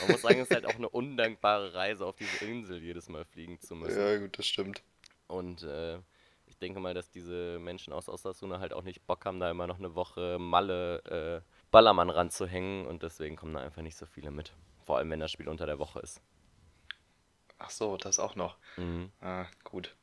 Man 0.00 0.10
muss 0.10 0.22
sagen, 0.22 0.40
es 0.40 0.48
ist 0.48 0.54
halt 0.54 0.66
auch 0.66 0.76
eine 0.76 0.88
undankbare 0.88 1.74
Reise, 1.74 2.06
auf 2.06 2.16
diese 2.16 2.44
Insel 2.44 2.82
jedes 2.82 3.08
Mal 3.08 3.24
fliegen 3.24 3.60
zu 3.60 3.74
müssen. 3.74 3.98
Ja, 3.98 4.18
gut, 4.18 4.38
das 4.38 4.46
stimmt. 4.46 4.82
Und 5.26 5.62
äh, 5.62 5.98
ich 6.46 6.58
denke 6.58 6.78
mal, 6.80 6.94
dass 6.94 7.10
diese 7.10 7.58
Menschen 7.58 7.92
aus 7.92 8.08
Osasuna 8.08 8.60
halt 8.60 8.72
auch 8.72 8.82
nicht 8.82 9.06
Bock 9.06 9.24
haben, 9.24 9.40
da 9.40 9.50
immer 9.50 9.66
noch 9.66 9.78
eine 9.78 9.94
Woche 9.94 10.38
Malle 10.38 11.42
äh, 11.44 11.52
Ballermann 11.70 12.10
ranzuhängen 12.10 12.86
und 12.86 13.02
deswegen 13.02 13.36
kommen 13.36 13.54
da 13.54 13.60
einfach 13.60 13.82
nicht 13.82 13.96
so 13.96 14.06
viele 14.06 14.30
mit. 14.30 14.52
Vor 14.84 14.98
allem, 14.98 15.10
wenn 15.10 15.20
das 15.20 15.32
Spiel 15.32 15.48
unter 15.48 15.66
der 15.66 15.78
Woche 15.78 16.00
ist. 16.00 16.20
Ach 17.58 17.70
so, 17.70 17.96
das 17.96 18.18
auch 18.18 18.36
noch. 18.36 18.56
Mhm. 18.76 19.10
Ah, 19.20 19.46
gut. 19.64 19.96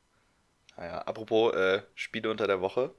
Naja, 0.76 0.98
apropos 1.02 1.54
äh, 1.54 1.82
Spiele 1.94 2.30
unter 2.30 2.46
der 2.46 2.60
Woche. 2.60 2.94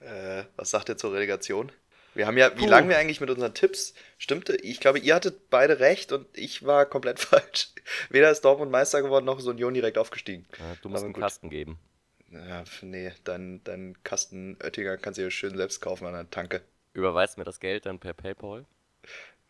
Äh, 0.00 0.44
was 0.56 0.70
sagt 0.70 0.88
ihr 0.88 0.96
zur 0.96 1.12
Relegation? 1.12 1.72
Wir 2.16 2.26
haben 2.26 2.38
ja, 2.38 2.58
wie 2.58 2.64
lange 2.64 2.88
wir 2.88 2.96
eigentlich 2.96 3.20
mit 3.20 3.28
unseren 3.28 3.52
Tipps 3.52 3.92
stimmte? 4.16 4.56
Ich 4.56 4.80
glaube, 4.80 4.98
ihr 4.98 5.14
hattet 5.14 5.50
beide 5.50 5.80
recht 5.80 6.12
und 6.12 6.26
ich 6.36 6.64
war 6.64 6.86
komplett 6.86 7.20
falsch. 7.20 7.68
Weder 8.08 8.30
ist 8.30 8.42
Dortmund 8.42 8.72
Meister 8.72 9.02
geworden, 9.02 9.26
noch 9.26 9.38
ist 9.38 9.46
Union 9.46 9.74
direkt 9.74 9.98
aufgestiegen. 9.98 10.46
Ja, 10.58 10.76
du 10.80 10.88
musst 10.88 11.00
Aber 11.00 11.04
einen 11.06 11.12
gut. 11.12 11.22
Kasten 11.22 11.50
geben. 11.50 11.78
Ja, 12.30 12.64
nee, 12.80 13.12
dein, 13.24 13.62
dein 13.64 14.02
Kasten 14.02 14.56
Oettinger 14.62 14.96
kannst 14.96 15.18
du 15.18 15.24
dir 15.24 15.30
schön 15.30 15.56
selbst 15.58 15.80
kaufen 15.80 16.06
an 16.06 16.14
der 16.14 16.30
Tanke. 16.30 16.62
Überweist 16.94 17.36
mir 17.36 17.44
das 17.44 17.60
Geld 17.60 17.84
dann 17.84 17.98
per 17.98 18.14
PayPal? 18.14 18.64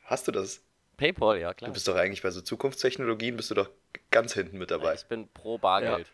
Hast 0.03 0.27
du 0.27 0.33
das? 0.33 0.61
PayPal, 0.97 1.39
ja 1.39 1.55
klar. 1.55 1.69
Du 1.69 1.75
bist 1.75 1.87
doch 1.87 1.95
eigentlich 1.95 2.23
bei 2.23 2.31
so 2.33 2.41
Zukunftstechnologien, 2.41 3.37
bist 3.37 3.51
du 3.51 3.55
doch 3.55 3.71
ganz 4.11 4.35
hinten 4.35 4.59
mit 4.59 4.73
dabei. 4.73 4.95
ich 4.95 5.07
bin 5.07 5.29
pro 5.29 5.59
Bargeld. 5.59 6.09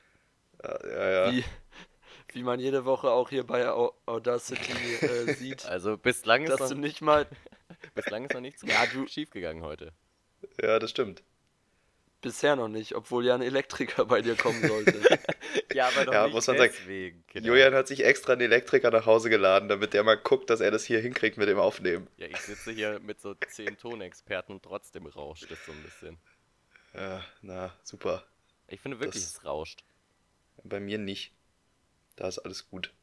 Ja, 0.63 0.87
ja, 0.87 1.11
ja. 1.11 1.33
Wie, 1.33 1.45
wie 2.35 2.43
man 2.43 2.61
jede 2.61 2.85
Woche 2.85 3.11
auch 3.11 3.29
hier 3.31 3.45
bei 3.45 3.69
Au- 3.69 3.95
Audacity 4.07 4.73
äh, 5.05 5.33
sieht, 5.35 5.67
Also 5.67 5.97
bislang 5.97 6.45
ist, 6.45 6.59
noch, 6.59 6.75
nicht 6.75 7.01
mal 7.01 7.27
bislang 7.95 8.25
ist 8.25 8.35
noch 8.35 8.41
nichts 8.41 8.63
Ja, 8.67 8.87
du- 8.87 9.07
schief 9.07 9.31
gegangen 9.31 9.63
heute. 9.63 9.93
ja, 10.63 10.79
das 10.79 10.91
stimmt. 10.91 11.23
bisher 12.21 12.55
noch 12.57 12.69
nicht, 12.69 12.95
obwohl 12.95 13.25
ja 13.27 13.35
ein 13.35 13.43
Elektriker 13.43 14.05
bei 14.07 14.23
dir 14.23 14.37
kommen 14.37 14.67
sollte. 14.67 15.01
Ja, 15.75 15.89
aber 15.89 16.05
doch 16.05 16.13
Ja, 16.13 16.25
nicht 16.25 16.35
muss 16.35 16.47
man 16.47 16.59
sagen, 16.59 16.73
deswegen. 16.77 17.25
Kinder. 17.27 17.49
Julian 17.49 17.75
hat 17.75 17.89
sich 17.89 18.05
extra 18.05 18.33
einen 18.35 18.43
Elektriker 18.43 18.91
nach 18.91 19.07
Hause 19.07 19.31
geladen, 19.31 19.71
damit 19.71 19.95
der 19.95 20.03
mal 20.05 20.17
guckt, 20.19 20.51
dass 20.51 20.61
er 20.61 20.71
das 20.71 20.85
hier 20.85 21.01
hinkriegt 21.01 21.39
mit 21.39 21.49
dem 21.49 21.59
Aufnehmen. 21.59 22.09
Ja, 22.19 22.27
ich 22.27 22.37
sitze 22.39 22.73
hier 22.73 23.01
mit 23.01 23.21
so 23.23 23.35
zehn 23.35 23.79
Tonexperten 23.79 24.55
und 24.55 24.63
trotzdem 24.63 25.07
rauscht 25.07 25.51
es 25.51 25.65
so 25.65 25.73
ein 25.73 25.83
bisschen. 25.83 26.19
Ja, 26.95 27.25
na, 27.41 27.73
super. 27.85 28.23
Ich 28.69 28.81
finde 28.81 29.01
wirklich, 29.01 29.23
Das- 29.25 29.37
es 29.37 29.45
rauscht. 29.47 29.83
Bei 30.63 30.79
mir 30.79 30.99
nicht. 30.99 31.33
Da 32.23 32.29
ist 32.29 32.39
alles 32.39 32.69
gut. 32.71 32.95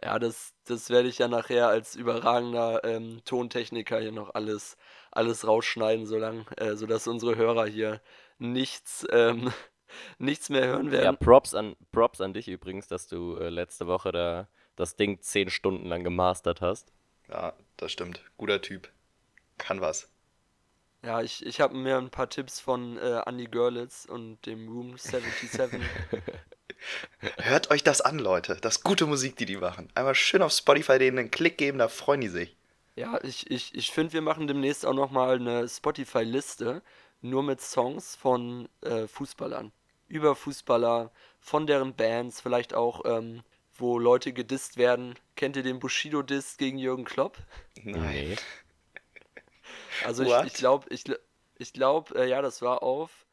Ja, 0.00 0.20
das, 0.20 0.54
das 0.66 0.88
werde 0.88 1.08
ich 1.08 1.18
ja 1.18 1.26
nachher 1.26 1.66
als 1.66 1.96
überragender 1.96 2.84
ähm, 2.84 3.20
Tontechniker 3.24 3.98
hier 3.98 4.12
noch 4.12 4.34
alles, 4.34 4.76
alles 5.10 5.44
rausschneiden, 5.44 6.06
solang, 6.06 6.46
äh, 6.58 6.76
sodass 6.76 7.08
unsere 7.08 7.34
Hörer 7.34 7.66
hier 7.66 8.00
nichts, 8.38 9.04
ähm, 9.10 9.52
nichts 10.18 10.48
mehr 10.48 10.64
hören 10.68 10.92
Ja, 10.92 10.92
werden. 10.92 11.18
Props 11.18 11.54
an, 11.54 11.74
Props 11.90 12.20
an 12.20 12.34
dich 12.34 12.46
übrigens, 12.46 12.86
dass 12.86 13.08
du 13.08 13.36
äh, 13.38 13.48
letzte 13.48 13.88
Woche 13.88 14.12
da 14.12 14.48
das 14.76 14.94
Ding 14.94 15.20
zehn 15.22 15.50
Stunden 15.50 15.86
lang 15.86 16.04
gemastert 16.04 16.60
hast. 16.60 16.92
Ja, 17.28 17.54
das 17.78 17.90
stimmt. 17.90 18.22
Guter 18.36 18.62
Typ. 18.62 18.92
Kann 19.58 19.80
was. 19.80 20.08
Ja, 21.02 21.20
ich, 21.22 21.46
ich 21.46 21.60
habe 21.60 21.76
mir 21.76 21.96
ein 21.96 22.10
paar 22.10 22.28
Tipps 22.28 22.60
von 22.60 22.98
äh, 22.98 23.22
Andy 23.24 23.46
Görlitz 23.46 24.04
und 24.04 24.44
dem 24.46 24.68
Room 24.68 24.98
77. 24.98 25.80
Hört 27.36 27.70
euch 27.70 27.84
das 27.84 28.00
an, 28.00 28.18
Leute. 28.18 28.58
Das 28.60 28.78
ist 28.78 28.84
gute 28.84 29.06
Musik, 29.06 29.36
die 29.36 29.46
die 29.46 29.56
machen. 29.56 29.88
Einmal 29.94 30.14
schön 30.14 30.42
auf 30.42 30.52
Spotify 30.52 30.98
denen 30.98 31.18
einen 31.18 31.30
Klick 31.30 31.58
geben, 31.58 31.78
da 31.78 31.88
freuen 31.88 32.20
die 32.20 32.28
sich. 32.28 32.56
Ja, 32.96 33.22
ich, 33.22 33.48
ich, 33.50 33.74
ich 33.76 33.92
finde, 33.92 34.12
wir 34.12 34.22
machen 34.22 34.48
demnächst 34.48 34.84
auch 34.84 34.94
nochmal 34.94 35.36
eine 35.36 35.68
Spotify-Liste, 35.68 36.82
nur 37.20 37.42
mit 37.44 37.60
Songs 37.60 38.16
von 38.16 38.68
äh, 38.80 39.06
Fußballern. 39.06 39.72
Über 40.08 40.34
Fußballer, 40.34 41.12
von 41.38 41.66
deren 41.66 41.94
Bands, 41.94 42.40
vielleicht 42.40 42.74
auch, 42.74 43.04
ähm, 43.04 43.42
wo 43.76 44.00
Leute 44.00 44.32
gedisst 44.32 44.78
werden. 44.78 45.14
Kennt 45.36 45.56
ihr 45.56 45.62
den 45.62 45.78
Bushido-Diss 45.78 46.56
gegen 46.56 46.78
Jürgen 46.78 47.04
Klopp? 47.04 47.38
Nein. 47.84 48.36
Also 50.04 50.22
ich, 50.22 50.28
What? 50.28 50.46
ich 50.46 50.54
glaube, 50.54 50.86
ich, 50.90 51.04
ich 51.56 51.72
glaube, 51.72 52.14
äh, 52.18 52.28
ja, 52.28 52.42
das 52.42 52.62
war 52.62 52.82
auf. 52.82 53.26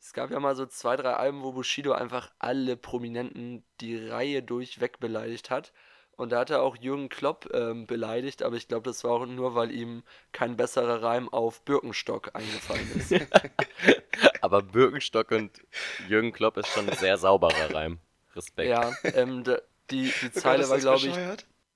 Es 0.00 0.12
gab 0.12 0.30
ja 0.30 0.40
mal 0.40 0.56
so 0.56 0.64
zwei, 0.66 0.96
drei 0.96 1.12
Alben, 1.14 1.42
wo 1.42 1.52
Bushido 1.52 1.92
einfach 1.92 2.30
alle 2.38 2.76
Prominenten 2.76 3.64
die 3.80 4.08
Reihe 4.08 4.42
durchweg 4.42 4.98
beleidigt 4.98 5.50
hat. 5.50 5.72
Und 6.16 6.32
da 6.32 6.40
hat 6.40 6.50
er 6.50 6.62
auch 6.62 6.76
Jürgen 6.76 7.08
Klopp 7.08 7.48
ähm, 7.54 7.86
beleidigt, 7.86 8.42
aber 8.42 8.56
ich 8.56 8.68
glaube, 8.68 8.84
das 8.90 9.04
war 9.04 9.12
auch 9.12 9.26
nur, 9.26 9.54
weil 9.54 9.70
ihm 9.70 10.02
kein 10.32 10.56
besserer 10.56 11.02
Reim 11.02 11.30
auf 11.30 11.62
Birkenstock 11.64 12.34
eingefallen 12.34 12.90
ist. 12.94 13.12
Aber 14.42 14.62
Birkenstock 14.62 15.30
und 15.30 15.62
Jürgen 16.08 16.32
Klopp 16.32 16.56
ist 16.56 16.68
schon 16.68 16.88
ein 16.88 16.96
sehr 16.96 17.16
sauberer 17.16 17.74
Reim. 17.74 18.00
Respekt. 18.36 18.68
ja, 18.68 18.92
ähm, 19.14 19.44
die, 19.90 20.12
die 20.20 20.30
Oh 20.34 20.40
Gott, 20.42 20.42
Zeile 20.42 20.62
ist 20.64 20.68
war, 20.68 20.76
das 20.76 20.82
glaube 20.82 21.06
ich, 21.06 21.16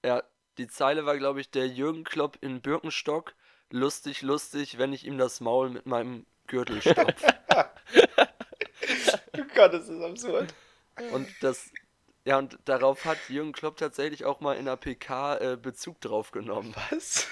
ja, 0.05 0.23
die 0.59 0.69
Zeile 0.69 1.07
war, 1.07 1.17
glaube 1.17 1.41
ich, 1.41 1.51
der 1.51 1.67
Jürgen 1.67 2.05
Klopp 2.05 2.39
in 2.41 2.61
Birkenstock. 2.61 3.35
Lustig, 3.71 4.23
lustig, 4.23 4.79
wenn 4.79 4.93
ich 4.93 5.05
ihm 5.07 5.19
das 5.19 5.41
Maul 5.41 5.71
mit 5.71 5.87
meinem 5.87 6.27
Gürtel 6.47 6.81
stopfe. 6.81 7.35
Oh 9.37 9.45
Gott, 9.55 9.73
das 9.73 9.89
ist 9.89 10.03
absurd. 10.03 10.55
Und 11.13 11.29
das, 11.41 11.71
ja, 12.25 12.39
und 12.39 12.59
darauf 12.67 13.05
hat 13.05 13.19
Jürgen 13.29 13.53
Klopp 13.53 13.77
tatsächlich 13.77 14.25
auch 14.25 14.41
mal 14.41 14.55
in 14.57 14.67
der 14.67 14.77
PK 14.77 15.37
äh, 15.37 15.57
Bezug 15.57 16.01
drauf 16.01 16.31
genommen. 16.31 16.75
Was? 16.91 17.27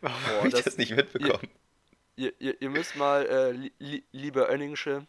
Warum 0.00 0.26
habe 0.26 0.48
ich 0.48 0.54
das, 0.54 0.64
das- 0.64 0.76
nicht 0.78 0.92
mitbekommen? 0.92 1.48
Ihr, 2.16 2.32
ihr, 2.40 2.60
ihr 2.60 2.70
müsst 2.70 2.96
mal, 2.96 3.26
äh, 3.26 3.50
li, 3.52 3.72
li, 3.78 4.04
liebe 4.10 4.42
Önningsche, 4.48 5.06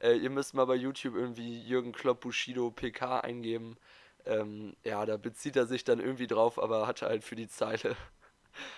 äh, 0.00 0.14
ihr 0.16 0.30
müsst 0.30 0.54
mal 0.54 0.64
bei 0.64 0.74
YouTube 0.74 1.14
irgendwie 1.14 1.60
Jürgen 1.62 1.92
Klopp 1.92 2.20
Bushido 2.20 2.70
PK 2.72 3.20
eingeben. 3.20 3.76
Ähm, 4.26 4.74
ja, 4.84 5.06
da 5.06 5.16
bezieht 5.16 5.54
er 5.56 5.66
sich 5.66 5.84
dann 5.84 6.00
irgendwie 6.00 6.26
drauf, 6.26 6.60
aber 6.60 6.86
hatte 6.88 7.06
halt 7.06 7.22
für 7.24 7.36
die 7.36 7.48
Zeile 7.48 7.96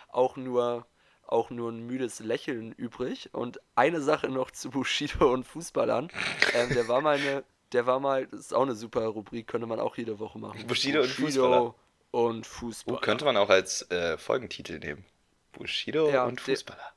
auch 0.08 0.36
nur, 0.36 0.86
auch 1.26 1.50
nur 1.50 1.70
ein 1.72 1.86
müdes 1.86 2.20
Lächeln 2.20 2.72
übrig. 2.72 3.30
Und 3.32 3.60
eine 3.74 4.00
Sache 4.00 4.28
noch 4.28 4.50
zu 4.50 4.70
Bushido 4.70 5.32
und 5.32 5.44
Fußballern. 5.44 6.08
Ähm, 6.54 6.68
der 6.74 6.88
war 6.88 7.00
mal 7.00 7.16
eine, 7.18 7.44
der 7.72 7.86
war 7.86 8.00
mal, 8.00 8.26
das 8.26 8.40
ist 8.40 8.54
auch 8.54 8.62
eine 8.62 8.74
super 8.74 9.06
Rubrik, 9.06 9.46
könnte 9.46 9.66
man 9.66 9.80
auch 9.80 9.96
jede 9.96 10.18
Woche 10.18 10.38
machen. 10.38 10.66
Bushido 10.66 11.00
und 11.02 11.08
Fußballer. 11.08 11.74
und 12.12 12.46
Fußballer. 12.46 12.98
Oh, 12.98 13.00
könnte 13.00 13.24
man 13.24 13.36
auch 13.36 13.48
als 13.50 13.90
äh, 13.90 14.16
Folgentitel 14.18 14.78
nehmen. 14.78 15.04
Bushido 15.52 16.10
Ja, 16.10 16.24
und 16.24 16.38
der- 16.46 16.54
Fußballer. 16.56 16.90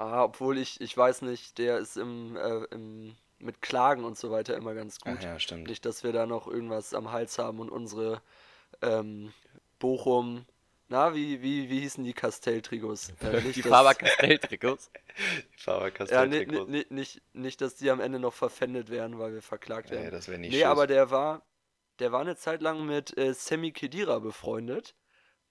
Ah, 0.00 0.22
obwohl 0.24 0.58
ich, 0.58 0.80
ich 0.80 0.96
weiß 0.96 1.22
nicht, 1.22 1.58
der 1.58 1.78
ist 1.78 1.96
im, 1.96 2.36
äh, 2.36 2.64
im, 2.70 3.16
mit 3.40 3.60
Klagen 3.62 4.04
und 4.04 4.16
so 4.16 4.30
weiter 4.30 4.56
immer 4.56 4.72
ganz 4.74 5.00
gut. 5.00 5.16
Ach 5.18 5.22
ja, 5.24 5.38
stimmt. 5.40 5.66
Nicht, 5.66 5.84
dass 5.84 6.04
wir 6.04 6.12
da 6.12 6.24
noch 6.24 6.46
irgendwas 6.46 6.94
am 6.94 7.10
Hals 7.10 7.36
haben 7.38 7.58
und 7.58 7.68
unsere 7.68 8.22
ähm, 8.80 9.32
Bochum, 9.80 10.44
na, 10.88 11.14
wie, 11.14 11.42
wie, 11.42 11.68
wie 11.68 11.80
hießen 11.80 12.04
die 12.04 12.14
Castell-Trigos? 12.14 13.10
Äh, 13.20 13.40
Die 13.54 13.62
dass-. 13.62 13.70
Faber 15.56 15.90
Ja, 16.10 16.24
Castell 16.24 16.28
ni- 16.28 16.46
ni- 16.46 16.64
ni- 16.66 16.86
nicht, 16.90 17.22
nicht, 17.34 17.60
dass 17.60 17.76
die 17.76 17.90
am 17.90 18.00
Ende 18.00 18.18
noch 18.18 18.34
verpfändet 18.34 18.90
werden, 18.90 19.18
weil 19.18 19.32
wir 19.34 19.42
verklagt 19.42 19.90
werden. 19.90 20.04
Nee, 20.04 20.10
das 20.10 20.28
wäre 20.28 20.38
nicht 20.38 20.52
Nee, 20.52 20.60
schön. 20.60 20.68
aber 20.68 20.86
der 20.86 21.10
war, 21.10 21.42
der 21.98 22.12
war 22.12 22.20
eine 22.20 22.36
Zeit 22.36 22.62
lang 22.62 22.86
mit 22.86 23.16
äh, 23.18 23.34
Sammy 23.34 23.72
Khedira 23.72 24.18
befreundet. 24.20 24.94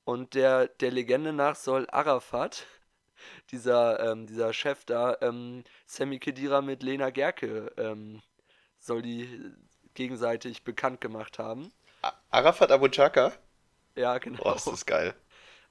Und 0.05 0.35
der, 0.35 0.67
der 0.69 0.91
Legende 0.91 1.33
nach 1.33 1.55
soll 1.55 1.87
Arafat, 1.91 2.65
dieser, 3.51 3.99
ähm, 4.11 4.27
dieser 4.27 4.53
Chef 4.53 4.85
da, 4.85 5.17
ähm, 5.21 5.63
Sammy 5.87 6.19
Khedira 6.19 6.61
mit 6.61 6.83
Lena 6.83 7.09
Gerke, 7.11 7.71
ähm, 7.77 8.21
soll 8.79 9.01
die 9.03 9.53
gegenseitig 9.95 10.63
bekannt 10.63 11.01
gemacht 11.01 11.39
haben. 11.39 11.73
A- 12.03 12.13
Arafat 12.31 12.71
Abu 12.71 12.87
Chaka? 12.89 13.33
Ja, 13.95 14.17
genau. 14.19 14.43
Boah, 14.43 14.53
das 14.53 14.67
ist 14.67 14.85
geil. 14.85 15.13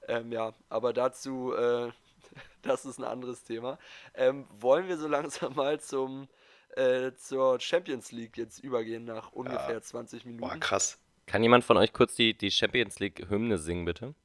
Ähm, 0.07 0.31
ja, 0.31 0.53
aber 0.69 0.93
dazu, 0.93 1.53
äh, 1.53 1.91
das 2.61 2.85
ist 2.85 2.97
ein 2.97 3.03
anderes 3.03 3.43
Thema. 3.43 3.77
Ähm, 4.13 4.47
wollen 4.59 4.87
wir 4.87 4.97
so 4.97 5.07
langsam 5.09 5.55
mal 5.55 5.79
zum, 5.79 6.27
äh, 6.75 7.11
zur 7.13 7.59
Champions 7.59 8.11
League 8.11 8.37
jetzt 8.37 8.59
übergehen 8.63 9.05
nach 9.05 9.31
ungefähr 9.31 9.81
20 9.81 10.23
Boah, 10.23 10.29
Minuten? 10.29 10.59
krass. 10.59 10.99
Kann 11.25 11.43
jemand 11.43 11.65
von 11.65 11.75
euch 11.77 11.91
kurz 11.91 12.15
die, 12.15 12.37
die 12.37 12.51
Champions 12.51 12.99
League-Hymne 12.99 13.57
singen, 13.57 13.83
bitte? 13.83 14.15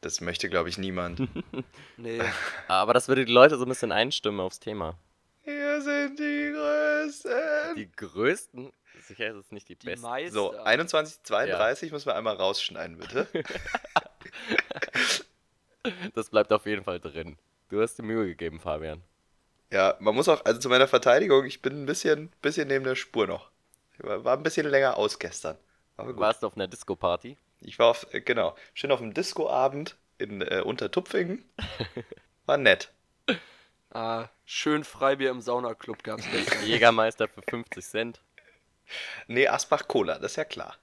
Das 0.00 0.20
möchte, 0.20 0.48
glaube 0.48 0.68
ich, 0.68 0.78
niemand. 0.78 1.20
Nee, 1.98 2.20
Aber 2.68 2.94
das 2.94 3.08
würde 3.08 3.24
die 3.24 3.32
Leute 3.32 3.56
so 3.56 3.64
ein 3.64 3.68
bisschen 3.68 3.92
einstimmen 3.92 4.40
aufs 4.40 4.60
Thema. 4.60 4.98
Wir 5.44 5.80
sind 5.80 6.18
die 6.18 6.52
Größten. 6.54 7.76
Die 7.76 7.90
größten, 7.90 8.72
sicher 9.02 9.28
ist 9.28 9.36
es 9.36 9.52
nicht 9.52 9.68
die, 9.68 9.76
die 9.76 9.86
besten. 9.86 10.06
Meister. 10.06 10.32
So, 10.32 10.58
21.32 10.58 11.90
müssen 11.92 12.06
wir 12.06 12.16
einmal 12.16 12.36
rausschneiden, 12.36 12.98
bitte. 12.98 13.26
Das 16.14 16.30
bleibt 16.30 16.52
auf 16.52 16.66
jeden 16.66 16.84
Fall 16.84 17.00
drin. 17.00 17.36
Du 17.68 17.80
hast 17.80 17.96
dir 17.96 18.02
Mühe 18.02 18.26
gegeben, 18.26 18.60
Fabian. 18.60 19.02
Ja, 19.72 19.96
man 19.98 20.14
muss 20.14 20.28
auch, 20.28 20.44
also 20.44 20.60
zu 20.60 20.68
meiner 20.68 20.86
Verteidigung, 20.86 21.44
ich 21.44 21.62
bin 21.62 21.82
ein 21.82 21.86
bisschen, 21.86 22.30
bisschen 22.40 22.68
neben 22.68 22.84
der 22.84 22.94
Spur 22.94 23.26
noch. 23.26 23.50
Ich 23.94 24.04
war, 24.04 24.24
war 24.24 24.36
ein 24.36 24.42
bisschen 24.42 24.66
länger 24.66 24.96
aus 24.96 25.18
gestern. 25.18 25.56
Aber 25.96 26.12
gut. 26.12 26.20
Warst 26.20 26.42
du 26.42 26.46
auf 26.46 26.56
einer 26.56 26.68
Disco-Party? 26.68 27.36
Ich 27.60 27.78
war 27.78 27.88
auf, 27.88 28.06
äh, 28.12 28.20
genau, 28.20 28.54
schön 28.74 28.92
auf 28.92 29.00
dem 29.00 29.14
Discoabend 29.14 29.96
in 30.18 30.42
äh, 30.42 30.62
Untertupfingen. 30.64 31.44
War 32.46 32.58
nett. 32.58 32.92
Ah, 33.90 34.28
schön 34.44 34.84
Freibier 34.84 35.30
im 35.30 35.40
Saunaclub 35.40 36.02
gab's 36.02 36.24
gestern. 36.30 36.64
Jägermeister 36.64 37.28
für 37.28 37.42
50 37.42 37.84
Cent. 37.84 38.20
Nee, 39.26 39.48
Asbach 39.48 39.88
Cola, 39.88 40.18
das 40.18 40.32
ist 40.32 40.36
ja 40.36 40.44
klar. 40.44 40.76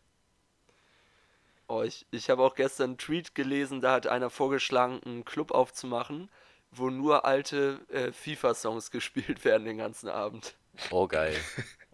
Oh, 1.73 1.81
ich 1.81 2.05
ich 2.12 2.29
habe 2.29 2.43
auch 2.43 2.53
gestern 2.55 2.91
einen 2.91 2.97
Tweet 2.99 3.33
gelesen, 3.33 3.81
da 3.81 3.93
hat 3.93 4.05
einer 4.07 4.29
vorgeschlagen, 4.29 5.01
einen 5.05 5.25
Club 5.25 5.51
aufzumachen, 5.51 6.29
wo 6.71 6.89
nur 6.91 7.25
alte 7.25 7.79
äh, 7.89 8.12
FIFA-Songs 8.12 8.91
gespielt 8.91 9.43
werden 9.43 9.65
den 9.65 9.77
ganzen 9.79 10.09
Abend. 10.09 10.55
Oh 10.91 11.07
geil. 11.07 11.47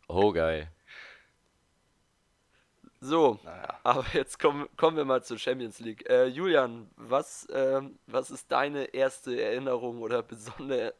Oh 0.07 0.31
geil. 0.33 0.71
So, 3.01 3.39
Naja. 3.43 3.79
aber 3.83 4.05
jetzt 4.13 4.39
kommen, 4.39 4.67
kommen 4.75 4.97
wir 4.97 5.05
mal 5.05 5.23
zur 5.23 5.37
Champions 5.37 5.79
League. 5.79 6.09
Äh, 6.09 6.25
Julian, 6.27 6.89
was, 6.97 7.47
ähm, 7.53 7.97
was 8.07 8.29
ist 8.29 8.51
deine 8.51 8.85
erste 8.93 9.41
Erinnerung 9.41 10.01
oder 10.01 10.21
besondere 10.23 10.93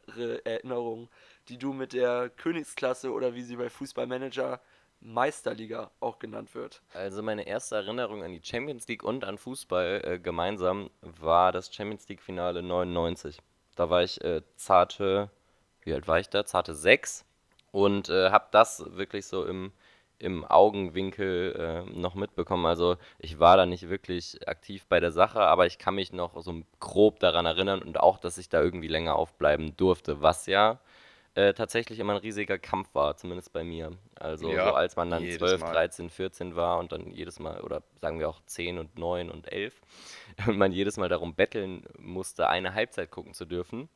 Erinnerung, 0.44 1.08
die 1.48 1.58
du 1.58 1.72
mit 1.74 1.92
der 1.92 2.30
Königsklasse 2.30 3.12
oder 3.12 3.34
wie 3.34 3.42
sie 3.42 3.56
bei 3.56 3.68
Fußballmanager 3.68 4.60
Meisterliga 5.00 5.90
auch 6.00 6.18
genannt 6.18 6.54
wird? 6.54 6.82
Also 6.94 7.22
meine 7.22 7.46
erste 7.46 7.76
Erinnerung 7.76 8.22
an 8.22 8.32
die 8.32 8.42
Champions 8.42 8.86
League 8.88 9.02
und 9.02 9.24
an 9.24 9.38
Fußball 9.38 10.02
äh, 10.04 10.18
gemeinsam 10.18 10.90
war 11.00 11.52
das 11.52 11.74
Champions 11.74 12.08
League 12.08 12.22
Finale 12.22 12.62
99. 12.62 13.38
Da 13.76 13.88
war 13.88 14.02
ich 14.02 14.22
äh, 14.22 14.42
zarte, 14.56 15.30
wie 15.82 15.94
alt 15.94 16.06
war 16.06 16.20
ich 16.20 16.28
da? 16.28 16.44
Zarte 16.44 16.74
6 16.74 17.24
und 17.72 18.08
äh, 18.08 18.30
habe 18.30 18.48
das 18.50 18.84
wirklich 18.96 19.26
so 19.26 19.46
im, 19.46 19.72
im 20.18 20.44
Augenwinkel 20.44 21.86
äh, 21.88 21.98
noch 21.98 22.14
mitbekommen. 22.14 22.66
Also 22.66 22.96
ich 23.18 23.38
war 23.38 23.56
da 23.56 23.64
nicht 23.64 23.88
wirklich 23.88 24.46
aktiv 24.46 24.84
bei 24.86 25.00
der 25.00 25.12
Sache, 25.12 25.40
aber 25.40 25.66
ich 25.66 25.78
kann 25.78 25.94
mich 25.94 26.12
noch 26.12 26.40
so 26.42 26.62
grob 26.78 27.20
daran 27.20 27.46
erinnern 27.46 27.82
und 27.82 27.98
auch, 27.98 28.18
dass 28.18 28.36
ich 28.36 28.50
da 28.50 28.60
irgendwie 28.60 28.88
länger 28.88 29.16
aufbleiben 29.16 29.76
durfte, 29.76 30.20
was 30.20 30.46
ja 30.46 30.78
äh, 31.34 31.54
tatsächlich 31.54 31.98
immer 31.98 32.14
ein 32.14 32.18
riesiger 32.18 32.58
Kampf 32.58 32.94
war, 32.94 33.16
zumindest 33.16 33.52
bei 33.52 33.62
mir. 33.62 33.92
Also 34.16 34.50
Ja, 34.50 34.68
so 34.68 34.74
als 34.74 34.96
man 34.96 35.10
dann 35.10 35.22
jedes 35.22 35.38
12, 35.38 35.60
Mal. 35.60 35.72
13, 35.72 36.10
14 36.10 36.56
war 36.56 36.78
und 36.78 36.92
dann 36.92 37.10
jedes 37.10 37.38
Mal, 37.38 37.60
oder 37.60 37.82
sagen 38.00 38.18
wir 38.18 38.28
auch 38.28 38.40
10 38.46 38.78
und 38.78 38.98
9 38.98 39.30
und 39.30 39.50
11, 39.50 39.80
und 40.48 40.58
man 40.58 40.72
jedes 40.72 40.96
Mal 40.96 41.08
darum 41.08 41.34
betteln 41.34 41.84
musste, 41.98 42.48
eine 42.48 42.74
Halbzeit 42.74 43.10
gucken 43.10 43.34
zu 43.34 43.44
dürfen. 43.44 43.88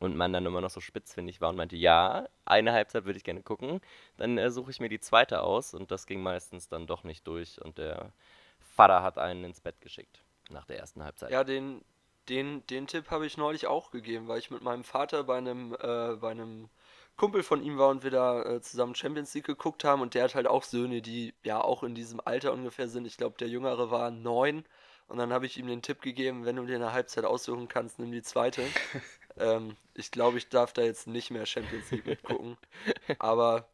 Und 0.00 0.16
man 0.16 0.32
dann 0.32 0.44
immer 0.44 0.60
noch 0.60 0.70
so 0.70 0.80
spitzfindig 0.80 1.40
war 1.40 1.50
und 1.50 1.56
meinte, 1.56 1.76
ja, 1.76 2.28
eine 2.44 2.72
Halbzeit 2.72 3.04
würde 3.06 3.16
ich 3.16 3.24
gerne 3.24 3.42
gucken. 3.42 3.80
Dann 4.16 4.36
äh, 4.36 4.50
suche 4.50 4.70
ich 4.72 4.80
mir 4.80 4.88
die 4.88 5.00
zweite 5.00 5.40
aus 5.40 5.72
und 5.72 5.90
das 5.90 6.06
ging 6.06 6.20
meistens 6.20 6.68
dann 6.68 6.86
doch 6.86 7.04
nicht 7.04 7.26
durch 7.26 7.62
und 7.62 7.78
der 7.78 8.12
Vater 8.58 9.02
hat 9.02 9.18
einen 9.18 9.44
ins 9.44 9.60
Bett 9.60 9.80
geschickt 9.80 10.20
nach 10.50 10.66
der 10.66 10.78
ersten 10.78 11.02
Halbzeit. 11.04 11.30
Ja, 11.30 11.44
den, 11.44 11.82
den, 12.28 12.66
den 12.68 12.86
Tipp 12.86 13.10
habe 13.10 13.26
ich 13.26 13.36
neulich 13.36 13.66
auch 13.66 13.90
gegeben, 13.90 14.28
weil 14.28 14.38
ich 14.38 14.50
mit 14.50 14.62
meinem 14.62 14.84
Vater 14.84 15.24
bei 15.24 15.38
einem, 15.38 15.74
äh, 15.74 16.16
bei 16.16 16.30
einem 16.30 16.68
Kumpel 17.16 17.42
von 17.42 17.62
ihm 17.62 17.78
war 17.78 17.90
und 17.90 18.02
wir 18.02 18.10
da 18.10 18.42
äh, 18.42 18.60
zusammen 18.60 18.94
Champions 18.94 19.34
League 19.34 19.46
geguckt 19.46 19.84
haben 19.84 20.02
und 20.02 20.14
der 20.14 20.24
hat 20.24 20.34
halt 20.34 20.46
auch 20.46 20.64
Söhne, 20.64 21.02
die 21.02 21.34
ja 21.42 21.60
auch 21.60 21.82
in 21.82 21.94
diesem 21.94 22.20
Alter 22.20 22.52
ungefähr 22.52 22.88
sind. 22.88 23.06
Ich 23.06 23.16
glaube, 23.16 23.36
der 23.38 23.48
Jüngere 23.48 23.90
war 23.90 24.10
neun 24.10 24.64
und 25.06 25.18
dann 25.18 25.32
habe 25.32 25.46
ich 25.46 25.58
ihm 25.58 25.66
den 25.66 25.82
Tipp 25.82 26.00
gegeben, 26.00 26.44
wenn 26.44 26.56
du 26.56 26.64
dir 26.64 26.76
eine 26.76 26.92
Halbzeit 26.92 27.24
aussuchen 27.24 27.68
kannst, 27.68 27.98
nimm 27.98 28.10
die 28.10 28.22
zweite. 28.22 28.62
ähm, 29.36 29.76
ich 29.94 30.10
glaube, 30.10 30.38
ich 30.38 30.48
darf 30.48 30.72
da 30.72 30.82
jetzt 30.82 31.06
nicht 31.06 31.30
mehr 31.30 31.46
Champions 31.46 31.90
League 31.90 32.06
mitgucken. 32.06 32.56
Aber 33.18 33.68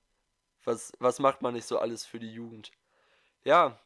was, 0.65 0.93
was 0.99 1.19
macht 1.19 1.43
man 1.43 1.55
nicht 1.55 1.67
so 1.67 1.79
alles 1.79 2.05
für 2.05 2.19
die 2.19 2.33
Jugend? 2.33 2.73
Ja, 3.45 3.79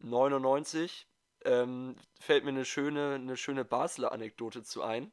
99 0.00 1.07
ähm, 1.44 1.96
fällt 2.20 2.44
mir 2.44 2.50
eine 2.50 2.64
schöne, 2.64 3.14
eine 3.14 3.36
schöne 3.36 3.64
Basler 3.64 4.12
Anekdote 4.12 4.62
zu 4.62 4.82
ein. 4.82 5.12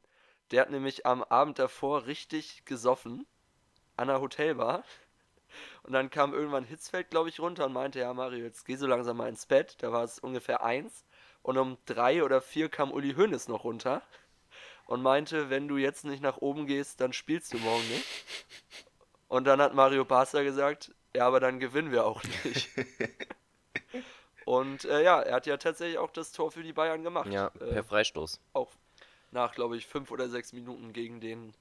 Der 0.50 0.62
hat 0.62 0.70
nämlich 0.70 1.06
am 1.06 1.22
Abend 1.24 1.58
davor 1.58 2.06
richtig 2.06 2.64
gesoffen 2.64 3.26
an 3.96 4.08
der 4.08 4.20
Hotelbar. 4.20 4.84
Und 5.82 5.92
dann 5.92 6.10
kam 6.10 6.34
irgendwann 6.34 6.64
Hitzfeld, 6.64 7.10
glaube 7.10 7.28
ich, 7.28 7.40
runter 7.40 7.66
und 7.66 7.72
meinte, 7.72 8.00
ja 8.00 8.12
Mario, 8.12 8.44
jetzt 8.44 8.64
geh 8.64 8.76
so 8.76 8.86
langsam 8.86 9.16
mal 9.16 9.28
ins 9.28 9.46
Bett. 9.46 9.76
Da 9.78 9.92
war 9.92 10.04
es 10.04 10.18
ungefähr 10.18 10.62
eins. 10.62 11.04
Und 11.42 11.58
um 11.58 11.78
drei 11.86 12.24
oder 12.24 12.40
vier 12.40 12.68
kam 12.68 12.92
Uli 12.92 13.14
Hoeneß 13.14 13.48
noch 13.48 13.64
runter 13.64 14.02
und 14.86 15.02
meinte, 15.02 15.50
wenn 15.50 15.68
du 15.68 15.76
jetzt 15.76 16.04
nicht 16.04 16.22
nach 16.22 16.38
oben 16.38 16.66
gehst, 16.66 17.00
dann 17.00 17.12
spielst 17.12 17.52
du 17.52 17.58
morgen 17.58 17.86
nicht. 17.88 18.04
Und 19.28 19.44
dann 19.44 19.60
hat 19.60 19.74
Mario 19.74 20.04
Basler 20.04 20.44
gesagt, 20.44 20.94
ja, 21.14 21.26
aber 21.26 21.40
dann 21.40 21.58
gewinnen 21.58 21.90
wir 21.90 22.04
auch 22.04 22.22
nicht. 22.44 22.68
Und 24.46 24.84
äh, 24.84 25.02
ja, 25.02 25.20
er 25.22 25.34
hat 25.34 25.46
ja 25.46 25.56
tatsächlich 25.56 25.98
auch 25.98 26.10
das 26.10 26.30
Tor 26.30 26.52
für 26.52 26.62
die 26.62 26.72
Bayern 26.72 27.02
gemacht. 27.02 27.28
Ja, 27.30 27.48
äh, 27.60 27.72
per 27.72 27.84
Freistoß. 27.84 28.40
auch 28.52 28.70
nach, 29.32 29.52
glaube 29.54 29.76
ich, 29.76 29.86
fünf 29.86 30.12
oder 30.12 30.28
sechs 30.28 30.52
Minuten 30.52 30.92
gegen 30.92 31.20
den, 31.20 31.52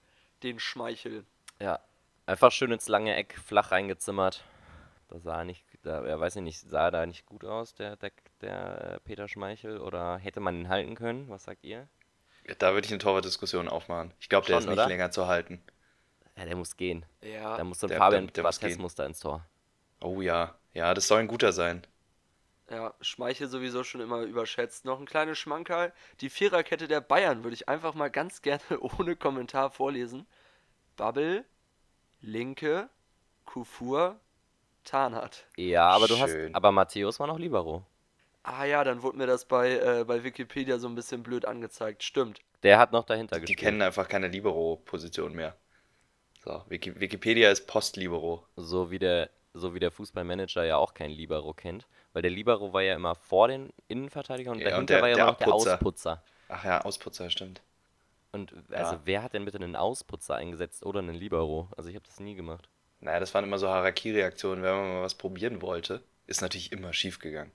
den 0.43 0.59
Schmeichel. 0.59 1.25
Ja, 1.59 1.79
einfach 2.27 2.51
schön 2.51 2.71
ins 2.71 2.87
lange 2.87 3.15
Eck 3.15 3.37
flach 3.43 3.71
reingezimmert. 3.71 4.43
Da 5.09 5.19
sah 5.19 5.39
er 5.39 5.45
nicht, 5.45 5.65
da, 5.81 6.05
er 6.05 6.19
weiß 6.19 6.35
ich 6.35 6.41
nicht, 6.43 6.59
sah 6.69 6.85
er 6.85 6.91
da 6.91 7.05
nicht 7.07 7.25
gut 7.25 7.43
aus, 7.43 7.73
der, 7.73 7.95
der, 7.95 8.11
der 8.41 8.93
äh, 8.93 8.99
Peter 8.99 9.27
Schmeichel? 9.27 9.79
Oder 9.79 10.17
hätte 10.19 10.39
man 10.39 10.55
ihn 10.55 10.69
halten 10.69 10.93
können? 10.95 11.27
Was 11.27 11.45
sagt 11.45 11.63
ihr? 11.63 11.87
Da 12.59 12.73
würde 12.75 12.85
ich 12.85 12.91
eine 12.91 12.99
Torwartdiskussion 12.99 13.67
aufmachen. 13.67 14.13
Ich 14.19 14.29
glaube, 14.29 14.45
der 14.45 14.59
ist 14.59 14.65
nicht 14.65 14.73
oder? 14.73 14.87
länger 14.87 15.09
zu 15.09 15.25
halten. 15.25 15.59
Ja, 16.37 16.45
der 16.45 16.55
muss 16.55 16.77
gehen. 16.77 17.03
Ja, 17.21 17.57
Da 17.57 17.63
muss 17.63 17.79
so 17.79 17.87
ein 17.87 17.89
der- 17.89 17.97
Fabian 17.97 18.27
der- 18.27 18.43
der 18.43 18.43
muss 18.69 18.77
muss 18.77 18.95
da 18.95 19.05
ins 19.07 19.19
Tor. 19.19 19.43
Oh 20.01 20.21
ja, 20.21 20.53
ja, 20.73 20.93
das 20.93 21.07
soll 21.07 21.19
ein 21.21 21.27
guter 21.27 21.51
sein. 21.51 21.87
Ja, 22.69 22.93
Schmeichel 23.01 23.47
sowieso 23.47 23.83
schon 23.83 24.01
immer 24.01 24.21
überschätzt. 24.21 24.85
Noch 24.85 24.99
ein 24.99 25.05
kleines 25.05 25.37
Schmankerl. 25.37 25.93
Die 26.21 26.29
Viererkette 26.29 26.87
der 26.87 27.01
Bayern 27.01 27.43
würde 27.43 27.53
ich 27.55 27.69
einfach 27.69 27.93
mal 27.93 28.09
ganz 28.09 28.41
gerne 28.41 28.61
ohne 28.79 29.15
Kommentar 29.15 29.69
vorlesen. 29.71 30.25
Babbel, 30.97 31.45
Linke, 32.21 32.89
Kufur, 33.45 34.19
Tarnat. 34.83 35.45
Ja, 35.57 35.89
aber 35.89 36.07
du 36.07 36.17
hast, 36.19 36.31
Schön. 36.31 36.55
aber 36.55 36.71
Matthäus 36.71 37.19
war 37.19 37.27
noch 37.27 37.39
Libero. 37.39 37.85
Ah 38.43 38.63
ja, 38.65 38.83
dann 38.83 39.01
wurde 39.01 39.17
mir 39.17 39.25
das 39.27 39.45
bei, 39.45 39.71
äh, 39.79 40.03
bei 40.05 40.23
Wikipedia 40.23 40.77
so 40.77 40.87
ein 40.87 40.95
bisschen 40.95 41.23
blöd 41.23 41.45
angezeigt. 41.45 42.03
Stimmt. 42.03 42.41
Der 42.63 42.77
hat 42.79 42.91
noch 42.91 43.03
dahinter 43.03 43.35
Die 43.37 43.41
gespielt. 43.41 43.59
kennen 43.59 43.81
einfach 43.81 44.07
keine 44.07 44.27
Libero-Position 44.27 45.33
mehr. 45.33 45.55
So, 46.43 46.63
Wiki 46.67 46.99
Wikipedia 46.99 47.49
ist 47.51 47.65
Post-Libero. 47.65 48.45
So 48.55 48.91
wie 48.91 48.99
der 48.99 49.29
so 49.55 49.73
wie 49.73 49.79
der 49.79 49.91
Fußballmanager 49.91 50.63
ja 50.65 50.77
auch 50.77 50.93
kein 50.93 51.11
Libero 51.11 51.53
kennt, 51.53 51.87
weil 52.13 52.21
der 52.21 52.31
Libero 52.31 52.73
war 52.73 52.81
ja 52.81 52.95
immer 52.95 53.15
vor 53.15 53.47
den 53.47 53.71
Innenverteidigern 53.87 54.55
und 54.55 54.59
Ja, 54.61 54.69
dahinter 54.69 54.79
und 54.81 54.89
der- 54.89 55.01
war 55.01 55.09
ja 55.09 55.15
der 55.15 55.23
immer 55.23 55.31
noch 55.31 55.37
der. 55.39 55.53
Ausputzer. 55.53 56.23
Ach 56.49 56.63
ja, 56.63 56.81
Ausputzer, 56.81 57.29
stimmt. 57.29 57.61
Und 58.31 58.53
also 58.71 58.95
Ja. 58.95 59.01
wer 59.05 59.23
hat 59.23 59.33
denn 59.33 59.45
bitte 59.45 59.57
einen 59.57 59.75
Ausputzer 59.75 60.35
eingesetzt 60.35 60.85
oder 60.85 60.99
einen 60.99 61.15
Libero? 61.15 61.69
Also 61.77 61.89
ich 61.89 61.95
habe 61.95 62.05
das 62.05 62.19
nie 62.19 62.35
gemacht. 62.35 62.67
Naja, 62.99 63.19
das 63.19 63.33
waren 63.33 63.43
immer 63.45 63.57
so 63.57 63.67
Harakiri-Aktionen, 63.69 64.63
wenn 64.63 64.75
man 64.75 64.89
mal 64.95 65.01
was 65.03 65.15
probieren 65.15 65.61
wollte. 65.61 66.03
Ist 66.27 66.41
natürlich 66.41 66.71
immer 66.71 66.91
schief 66.93 67.19
gegangen. 67.19 67.51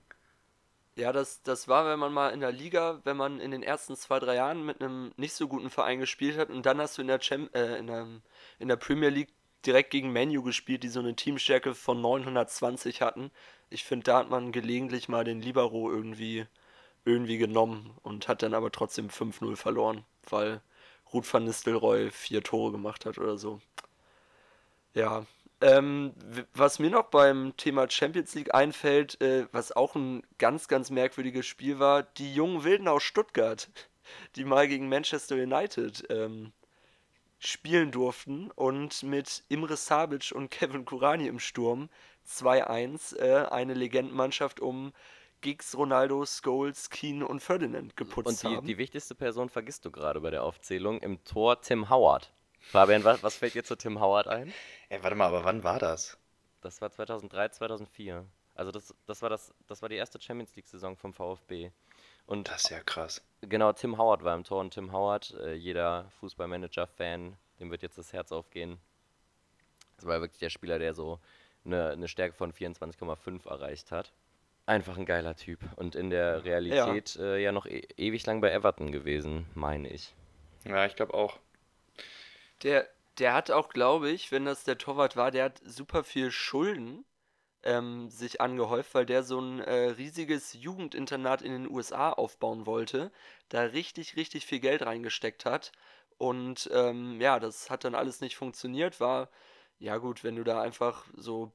Ja, 0.95 1.13
das, 1.13 1.41
das 1.43 1.67
war, 1.67 1.85
wenn 1.85 1.99
man 1.99 2.11
mal 2.11 2.29
in 2.29 2.41
der 2.41 2.51
Liga, 2.51 2.99
wenn 3.05 3.15
man 3.15 3.39
in 3.39 3.51
den 3.51 3.63
ersten 3.63 3.95
zwei, 3.95 4.19
drei 4.19 4.35
Jahren 4.35 4.65
mit 4.65 4.81
einem 4.81 5.13
nicht 5.15 5.33
so 5.33 5.47
guten 5.47 5.69
Verein 5.69 5.99
gespielt 5.99 6.37
hat 6.37 6.49
und 6.49 6.65
dann 6.65 6.79
hast 6.81 6.97
du 6.97 7.01
in 7.01 7.07
der, 7.07 7.19
Cham 7.19 7.49
äh, 7.53 7.77
in 7.77 7.87
der, 7.87 8.07
in 8.59 8.67
der 8.67 8.75
Premier 8.75 9.09
League 9.09 9.29
direkt 9.65 9.91
gegen 9.91 10.13
Manu 10.13 10.43
gespielt, 10.43 10.83
die 10.83 10.89
so 10.89 10.99
eine 10.99 11.15
Teamstärke 11.15 11.75
von 11.75 12.01
920 12.01 13.01
hatten. 13.01 13.31
Ich 13.69 13.83
finde, 13.83 14.05
da 14.05 14.19
hat 14.19 14.29
man 14.29 14.51
gelegentlich 14.51 15.09
mal 15.09 15.23
den 15.23 15.41
Libero 15.41 15.91
irgendwie, 15.91 16.45
irgendwie 17.05 17.37
genommen 17.37 17.91
und 18.03 18.27
hat 18.27 18.43
dann 18.43 18.53
aber 18.53 18.71
trotzdem 18.71 19.09
5-0 19.09 19.55
verloren, 19.55 20.03
weil 20.29 20.61
Ruth 21.13 21.31
van 21.33 21.45
Nistelrooy 21.45 22.11
vier 22.11 22.43
Tore 22.43 22.71
gemacht 22.71 23.05
hat 23.05 23.17
oder 23.17 23.37
so. 23.37 23.61
Ja, 24.93 25.25
ähm, 25.61 26.13
was 26.53 26.79
mir 26.79 26.89
noch 26.89 27.05
beim 27.05 27.55
Thema 27.55 27.89
Champions 27.89 28.33
League 28.33 28.53
einfällt, 28.53 29.21
äh, 29.21 29.47
was 29.51 29.71
auch 29.71 29.95
ein 29.95 30.23
ganz, 30.39 30.67
ganz 30.67 30.89
merkwürdiges 30.89 31.45
Spiel 31.45 31.79
war, 31.79 32.03
die 32.03 32.33
jungen 32.33 32.63
Wilden 32.63 32.87
aus 32.87 33.03
Stuttgart, 33.03 33.69
die 34.35 34.43
mal 34.43 34.67
gegen 34.67 34.89
Manchester 34.89 35.35
United 35.35 36.05
ähm, 36.09 36.51
spielen 37.43 37.91
durften 37.91 38.51
und 38.51 39.01
mit 39.01 39.43
Imre 39.49 39.75
Sabic 39.75 40.31
und 40.31 40.51
Kevin 40.51 40.85
Kurani 40.85 41.27
im 41.27 41.39
Sturm 41.39 41.89
2-1 42.27 43.17
äh, 43.17 43.47
eine 43.47 43.73
Legendenmannschaft 43.73 44.59
um 44.59 44.93
Giggs, 45.41 45.75
Ronaldo, 45.75 46.23
Scholes, 46.25 46.91
Keane 46.91 47.27
und 47.27 47.39
Ferdinand 47.39 47.97
geputzt 47.97 48.27
Und 48.27 48.43
die, 48.43 48.55
haben. 48.57 48.67
die 48.67 48.77
wichtigste 48.77 49.15
Person 49.15 49.49
vergisst 49.49 49.83
du 49.85 49.91
gerade 49.91 50.21
bei 50.21 50.29
der 50.29 50.43
Aufzählung. 50.43 50.99
Im 50.99 51.23
Tor 51.23 51.59
Tim 51.61 51.89
Howard. 51.89 52.31
Fabian, 52.59 53.03
was, 53.03 53.23
was 53.23 53.35
fällt 53.37 53.55
dir 53.55 53.63
zu 53.63 53.75
Tim 53.75 53.99
Howard 53.99 54.27
ein? 54.27 54.53
Ey, 54.89 55.01
warte 55.01 55.15
mal, 55.15 55.25
aber 55.25 55.43
wann 55.43 55.63
war 55.63 55.79
das? 55.79 56.19
Das 56.61 56.79
war 56.79 56.91
2003, 56.91 57.49
2004. 57.49 58.23
Also 58.53 58.71
das, 58.71 58.93
das, 59.07 59.23
war 59.23 59.31
das, 59.31 59.51
das 59.65 59.81
war 59.81 59.89
die 59.89 59.95
erste 59.95 60.21
Champions 60.21 60.55
League-Saison 60.55 60.95
vom 60.95 61.11
VfB. 61.11 61.71
Und 62.31 62.47
Das 62.47 62.63
ist 62.63 62.69
ja 62.69 62.79
krass. 62.79 63.21
genau, 63.41 63.73
Tim 63.73 63.97
Howard 63.97 64.23
war 64.23 64.33
im 64.35 64.45
Tor 64.45 64.61
und 64.61 64.73
Tim 64.73 64.93
Howard, 64.93 65.35
äh, 65.41 65.53
jeder 65.53 66.09
Fußballmanager-Fan, 66.21 67.35
dem 67.59 67.71
wird 67.71 67.81
jetzt 67.81 67.97
das 67.97 68.13
Herz 68.13 68.31
aufgehen. 68.31 68.77
Das 69.97 70.05
war 70.05 70.21
wirklich 70.21 70.39
der 70.39 70.49
Spieler, 70.49 70.79
der 70.79 70.93
so 70.93 71.19
eine, 71.65 71.89
eine 71.89 72.07
Stärke 72.07 72.33
von 72.33 72.53
24,5 72.53 73.49
erreicht 73.49 73.91
hat. 73.91 74.13
Einfach 74.65 74.97
ein 74.97 75.05
geiler 75.05 75.35
Typ. 75.35 75.59
Und 75.75 75.95
in 75.95 76.09
der 76.09 76.45
Realität 76.45 77.15
ja, 77.15 77.21
äh, 77.21 77.43
ja 77.43 77.51
noch 77.51 77.65
e 77.65 77.85
ewig 77.97 78.25
lang 78.25 78.39
bei 78.39 78.49
Everton 78.49 78.93
gewesen, 78.93 79.45
meine 79.53 79.89
ich. 79.89 80.15
Ja, 80.63 80.85
ich 80.85 80.95
glaube 80.95 81.13
auch. 81.13 81.37
Der, 82.63 82.87
der 83.17 83.33
hat 83.33 83.51
auch, 83.51 83.67
glaube 83.67 84.09
ich, 84.09 84.31
wenn 84.31 84.45
das 84.45 84.63
der 84.63 84.77
Torwart 84.77 85.17
war, 85.17 85.31
der 85.31 85.43
hat 85.43 85.61
super 85.65 86.05
viel 86.05 86.31
Schulden 86.31 87.03
ähm, 87.63 88.09
sich 88.09 88.41
angehäuft, 88.41 88.93
weil 88.95 89.05
der 89.05 89.23
so 89.23 89.39
ein 89.39 89.59
äh, 89.59 89.89
riesiges 89.91 90.53
Jugendinternat 90.53 91.41
in 91.41 91.51
den 91.51 91.69
USA 91.69 92.11
aufbauen 92.11 92.65
wollte, 92.65 93.11
da 93.49 93.61
richtig, 93.61 94.15
richtig 94.15 94.45
viel 94.45 94.59
Geld 94.59 94.83
reingesteckt 94.85 95.45
hat. 95.45 95.71
Und 96.17 96.69
ähm, 96.73 97.19
ja, 97.21 97.39
das 97.39 97.69
hat 97.69 97.83
dann 97.83 97.95
alles 97.95 98.21
nicht 98.21 98.35
funktioniert, 98.37 98.99
war, 98.99 99.29
ja 99.79 99.97
gut, 99.97 100.23
wenn 100.23 100.35
du 100.35 100.43
da 100.43 100.61
einfach 100.61 101.05
so 101.15 101.51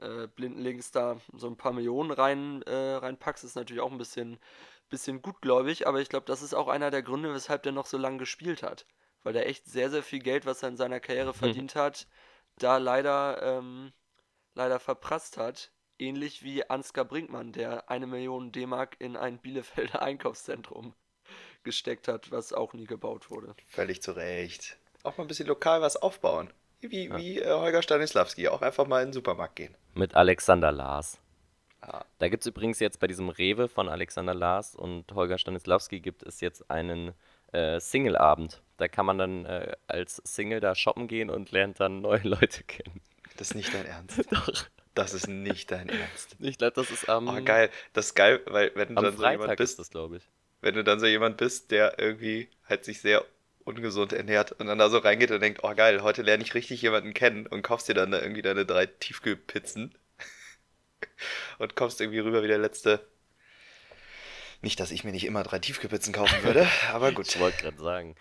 äh, 0.00 0.26
blindenlinks 0.26 0.90
da 0.90 1.20
so 1.34 1.46
ein 1.46 1.56
paar 1.56 1.72
Millionen 1.72 2.10
rein, 2.10 2.62
äh, 2.62 2.94
reinpackst, 2.94 3.44
ist 3.44 3.56
natürlich 3.56 3.82
auch 3.82 3.92
ein 3.92 3.98
bisschen, 3.98 4.38
bisschen 4.88 5.22
gutgläubig, 5.22 5.86
aber 5.86 6.00
ich 6.00 6.08
glaube, 6.08 6.26
das 6.26 6.42
ist 6.42 6.54
auch 6.54 6.68
einer 6.68 6.90
der 6.90 7.02
Gründe, 7.02 7.32
weshalb 7.34 7.62
der 7.62 7.72
noch 7.72 7.86
so 7.86 7.98
lange 7.98 8.18
gespielt 8.18 8.62
hat. 8.62 8.86
Weil 9.22 9.32
der 9.32 9.48
echt 9.48 9.66
sehr, 9.66 9.90
sehr 9.90 10.02
viel 10.02 10.20
Geld, 10.20 10.46
was 10.46 10.62
er 10.62 10.68
in 10.70 10.76
seiner 10.76 11.00
Karriere 11.00 11.34
verdient 11.34 11.74
hat, 11.74 12.06
da 12.58 12.78
leider, 12.78 13.42
ähm, 13.42 13.92
leider 14.56 14.80
verprasst 14.80 15.36
hat. 15.36 15.70
Ähnlich 15.98 16.42
wie 16.42 16.68
Ansgar 16.68 17.04
Brinkmann, 17.04 17.52
der 17.52 17.88
eine 17.88 18.06
Million 18.06 18.52
D-Mark 18.52 18.96
in 18.98 19.16
ein 19.16 19.38
Bielefelder 19.38 20.02
Einkaufszentrum 20.02 20.94
gesteckt 21.62 22.08
hat, 22.08 22.30
was 22.30 22.52
auch 22.52 22.72
nie 22.74 22.86
gebaut 22.86 23.30
wurde. 23.30 23.54
Völlig 23.66 24.02
zu 24.02 24.12
Recht. 24.12 24.78
Auch 25.02 25.16
mal 25.16 25.24
ein 25.24 25.28
bisschen 25.28 25.48
lokal 25.48 25.80
was 25.80 25.96
aufbauen. 25.96 26.52
Wie, 26.80 27.10
wie 27.14 27.40
äh, 27.40 27.52
Holger 27.52 27.82
Stanislawski, 27.82 28.48
auch 28.48 28.62
einfach 28.62 28.86
mal 28.86 29.00
in 29.00 29.08
den 29.08 29.12
Supermarkt 29.14 29.56
gehen. 29.56 29.74
Mit 29.94 30.14
Alexander 30.14 30.70
Lars. 30.70 31.18
Ah. 31.80 32.04
Da 32.18 32.28
gibt 32.28 32.42
es 32.42 32.46
übrigens 32.46 32.78
jetzt 32.80 33.00
bei 33.00 33.06
diesem 33.06 33.28
Rewe 33.28 33.68
von 33.68 33.88
Alexander 33.88 34.34
Lars 34.34 34.76
und 34.76 35.12
Holger 35.12 35.38
Stanislawski 35.38 36.00
gibt 36.00 36.22
es 36.22 36.40
jetzt 36.40 36.70
einen 36.70 37.14
äh, 37.52 37.80
Single-Abend. 37.80 38.62
Da 38.76 38.88
kann 38.88 39.06
man 39.06 39.18
dann 39.18 39.44
äh, 39.46 39.72
als 39.86 40.16
Single 40.24 40.60
da 40.60 40.74
shoppen 40.74 41.08
gehen 41.08 41.30
und 41.30 41.50
lernt 41.50 41.80
dann 41.80 42.00
neue 42.02 42.22
Leute 42.22 42.62
kennen. 42.64 43.00
Das 43.36 43.48
ist 43.50 43.54
nicht 43.54 43.72
dein 43.74 43.86
Ernst. 43.86 44.20
Doch. 44.30 44.48
Das 44.94 45.12
ist 45.14 45.28
nicht 45.28 45.70
dein 45.70 45.88
Ernst. 45.90 46.36
Ich 46.40 46.58
glaube, 46.58 46.72
das 46.74 46.90
ist 46.90 47.08
am, 47.08 47.28
Oh, 47.28 47.42
geil. 47.42 47.70
Das 47.92 48.06
ist 48.06 48.14
geil, 48.14 48.40
weil 48.46 48.72
wenn 48.74 48.88
du 48.88 48.98
dann 48.98 49.16
so 49.16 49.26
jemand 49.26 49.50
Freitag 49.50 49.58
bist, 49.58 49.72
ist 49.72 49.78
das, 49.78 49.90
glaube 49.90 50.16
ich. 50.18 50.22
wenn 50.62 50.74
du 50.74 50.82
dann 50.84 51.00
so 51.00 51.06
jemand 51.06 51.36
bist, 51.36 51.70
der 51.70 51.98
irgendwie 51.98 52.48
halt 52.68 52.84
sich 52.84 53.00
sehr 53.00 53.24
ungesund 53.64 54.12
ernährt 54.12 54.52
und 54.52 54.66
dann 54.68 54.78
da 54.78 54.88
so 54.88 54.98
reingeht 54.98 55.30
und 55.32 55.40
denkt, 55.40 55.60
oh 55.64 55.74
geil, 55.74 56.02
heute 56.02 56.22
lerne 56.22 56.42
ich 56.44 56.54
richtig 56.54 56.80
jemanden 56.82 57.14
kennen 57.14 57.46
und 57.46 57.62
kaufst 57.62 57.88
dir 57.88 57.94
dann 57.94 58.10
da 58.12 58.20
irgendwie 58.22 58.42
deine 58.42 58.64
drei 58.64 58.86
Tiefkühlpizzen 58.86 59.94
und 61.58 61.76
kommst 61.76 62.00
irgendwie 62.00 62.20
rüber 62.20 62.42
wie 62.42 62.48
der 62.48 62.58
letzte. 62.58 63.06
Nicht, 64.62 64.80
dass 64.80 64.90
ich 64.90 65.04
mir 65.04 65.12
nicht 65.12 65.26
immer 65.26 65.42
drei 65.42 65.58
Tiefkühlpizzen 65.58 66.12
kaufen 66.14 66.42
würde, 66.42 66.66
aber 66.92 67.12
gut. 67.12 67.28
Ich 67.28 67.38
wollte 67.38 67.58
gerade 67.62 67.78
sagen. 67.82 68.14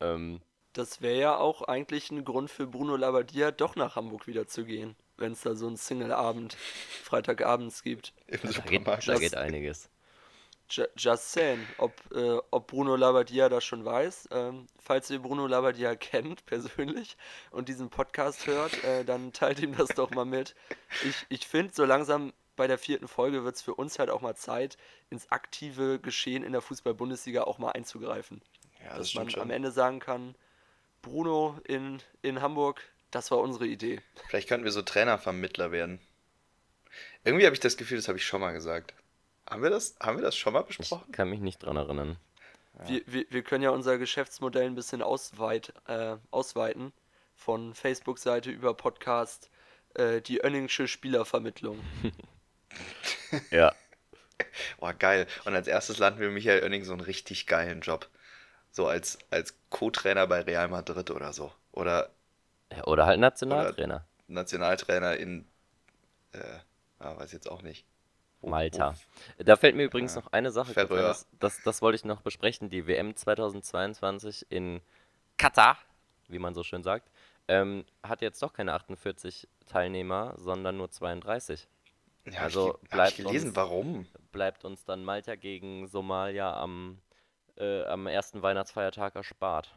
Ähm, 0.00 0.40
Das 0.74 1.00
wäre 1.00 1.18
ja 1.18 1.36
auch 1.38 1.62
eigentlich 1.62 2.10
ein 2.10 2.24
Grund 2.24 2.50
für 2.50 2.66
Bruno 2.66 2.96
Labbadia, 2.96 3.50
doch 3.50 3.76
nach 3.76 3.96
Hamburg 3.96 4.26
wieder 4.26 4.46
zu 4.46 4.64
gehen, 4.64 4.96
wenn 5.16 5.32
es 5.32 5.40
da 5.42 5.54
so 5.54 5.66
einen 5.66 5.76
Single-Abend, 5.76 6.54
Freitagabends 7.02 7.82
gibt. 7.82 8.12
Da, 8.28 8.36
geht, 8.62 8.86
da 8.86 8.96
Das- 8.96 9.20
geht 9.20 9.36
einiges. 9.36 9.88
Ju- 10.70 10.88
Just 10.96 11.30
saying, 11.32 11.60
ob, 11.76 11.92
äh, 12.14 12.38
ob 12.50 12.66
Bruno 12.68 12.96
Labbadia 12.96 13.48
das 13.50 13.64
schon 13.64 13.84
weiß. 13.84 14.30
Ähm, 14.32 14.66
falls 14.80 15.10
ihr 15.10 15.18
Bruno 15.20 15.46
Labbadia 15.46 15.94
kennt, 15.94 16.44
persönlich, 16.46 17.16
und 17.50 17.68
diesen 17.68 17.90
Podcast 17.90 18.46
hört, 18.46 18.82
äh, 18.82 19.04
dann 19.04 19.32
teilt 19.32 19.60
ihm 19.60 19.76
das 19.76 19.88
doch 19.90 20.10
mal 20.10 20.24
mit. 20.24 20.54
Ich, 21.04 21.26
ich 21.28 21.46
finde, 21.46 21.74
so 21.74 21.84
langsam 21.84 22.32
bei 22.56 22.66
der 22.66 22.78
vierten 22.78 23.08
Folge 23.08 23.44
wird 23.44 23.56
es 23.56 23.62
für 23.62 23.74
uns 23.74 23.98
halt 23.98 24.08
auch 24.10 24.22
mal 24.22 24.36
Zeit, 24.36 24.78
ins 25.10 25.30
aktive 25.30 25.98
Geschehen 26.00 26.42
in 26.42 26.52
der 26.52 26.62
Fußball-Bundesliga 26.62 27.42
auch 27.44 27.58
mal 27.58 27.72
einzugreifen. 27.72 28.40
Ja, 28.82 28.96
das 28.96 29.08
Dass 29.08 29.14
man 29.14 29.28
stimmt 29.28 29.42
am 29.42 29.48
schon. 29.48 29.50
Ende 29.56 29.70
sagen 29.70 29.98
kann, 30.00 30.34
Bruno 31.04 31.58
in, 31.64 32.00
in 32.22 32.40
Hamburg, 32.42 32.80
das 33.10 33.30
war 33.30 33.38
unsere 33.38 33.66
Idee. 33.66 34.00
Vielleicht 34.28 34.48
könnten 34.48 34.64
wir 34.64 34.72
so 34.72 34.82
Trainervermittler 34.82 35.70
werden. 35.70 36.00
Irgendwie 37.24 37.46
habe 37.46 37.54
ich 37.54 37.60
das 37.60 37.76
Gefühl, 37.76 37.98
das 37.98 38.08
habe 38.08 38.18
ich 38.18 38.26
schon 38.26 38.40
mal 38.40 38.52
gesagt. 38.52 38.94
Haben 39.48 39.62
wir 39.62 39.70
das, 39.70 39.94
haben 40.00 40.16
wir 40.18 40.22
das 40.22 40.36
schon 40.36 40.52
mal 40.52 40.64
Ich 40.68 40.78
besprochen? 40.78 41.12
kann 41.12 41.30
mich 41.30 41.40
nicht 41.40 41.62
dran 41.62 41.76
erinnern. 41.76 42.16
Wir, 42.86 43.02
wir, 43.06 43.24
wir 43.30 43.42
können 43.42 43.62
ja 43.62 43.70
unser 43.70 43.98
Geschäftsmodell 43.98 44.66
ein 44.66 44.74
bisschen 44.74 45.02
ausweit, 45.02 45.72
äh, 45.86 46.16
ausweiten. 46.30 46.92
Von 47.36 47.74
Facebook-Seite 47.74 48.50
über 48.50 48.74
Podcast, 48.74 49.50
äh, 49.94 50.20
die 50.20 50.42
Önningsche 50.44 50.88
Spielervermittlung. 50.88 51.80
Ja. 53.50 53.74
Oh, 54.78 54.90
geil. 54.98 55.28
Und 55.44 55.54
als 55.54 55.68
erstes 55.68 55.98
landen 55.98 56.18
wir 56.18 56.28
Michael 56.28 56.62
Oenning 56.64 56.84
so 56.84 56.92
einen 56.92 57.00
richtig 57.00 57.46
geilen 57.46 57.80
Job. 57.82 58.08
So 58.74 58.88
als, 58.88 59.18
als 59.30 59.54
Co-Trainer 59.70 60.26
bei 60.26 60.40
Real 60.40 60.66
Madrid 60.66 61.08
oder 61.12 61.32
so. 61.32 61.52
Oder. 61.70 62.10
Oder 62.86 63.06
halt 63.06 63.20
Nationaltrainer. 63.20 64.04
Nationaltrainer 64.26 65.16
in, 65.16 65.46
äh, 66.32 66.38
ah, 66.98 67.16
weiß 67.16 67.30
jetzt 67.30 67.48
auch 67.48 67.62
nicht. 67.62 67.86
Malta. 68.42 68.96
Da 69.38 69.54
fällt 69.54 69.76
mir 69.76 69.84
übrigens 69.84 70.16
Ja. 70.16 70.22
noch 70.22 70.32
eine 70.32 70.50
Sache 70.50 70.72
Färöer. 70.72 71.02
das, 71.02 71.28
das, 71.38 71.62
das 71.62 71.82
wollte 71.82 71.94
ich 71.96 72.04
noch 72.04 72.20
besprechen. 72.22 72.68
Die 72.68 72.88
WM 72.88 73.14
2022 73.14 74.46
in 74.50 74.80
Katar, 75.38 75.78
wie 76.26 76.40
man 76.40 76.52
so 76.52 76.64
schön 76.64 76.82
sagt, 76.82 77.08
ähm, 77.46 77.84
hat 78.02 78.22
jetzt 78.22 78.42
doch 78.42 78.52
keine 78.52 78.72
48 78.74 79.46
Teilnehmer, 79.66 80.34
sondern 80.36 80.76
nur 80.78 80.90
32. 80.90 81.68
Ja, 82.26 82.40
Also 82.40 82.78
ich, 82.82 82.90
bleibt 82.90 83.18
ich 83.18 83.24
gelesen, 83.24 83.48
uns- 83.50 83.56
warum? 83.56 84.06
Bleibt 84.32 84.64
uns 84.64 84.84
dann 84.84 85.04
Malta 85.04 85.36
gegen 85.36 85.86
Somalia 85.86 86.54
am, 86.60 86.98
äh, 87.56 87.84
am 87.84 88.06
ersten 88.06 88.42
Weihnachtsfeiertag 88.42 89.14
erspart. 89.14 89.74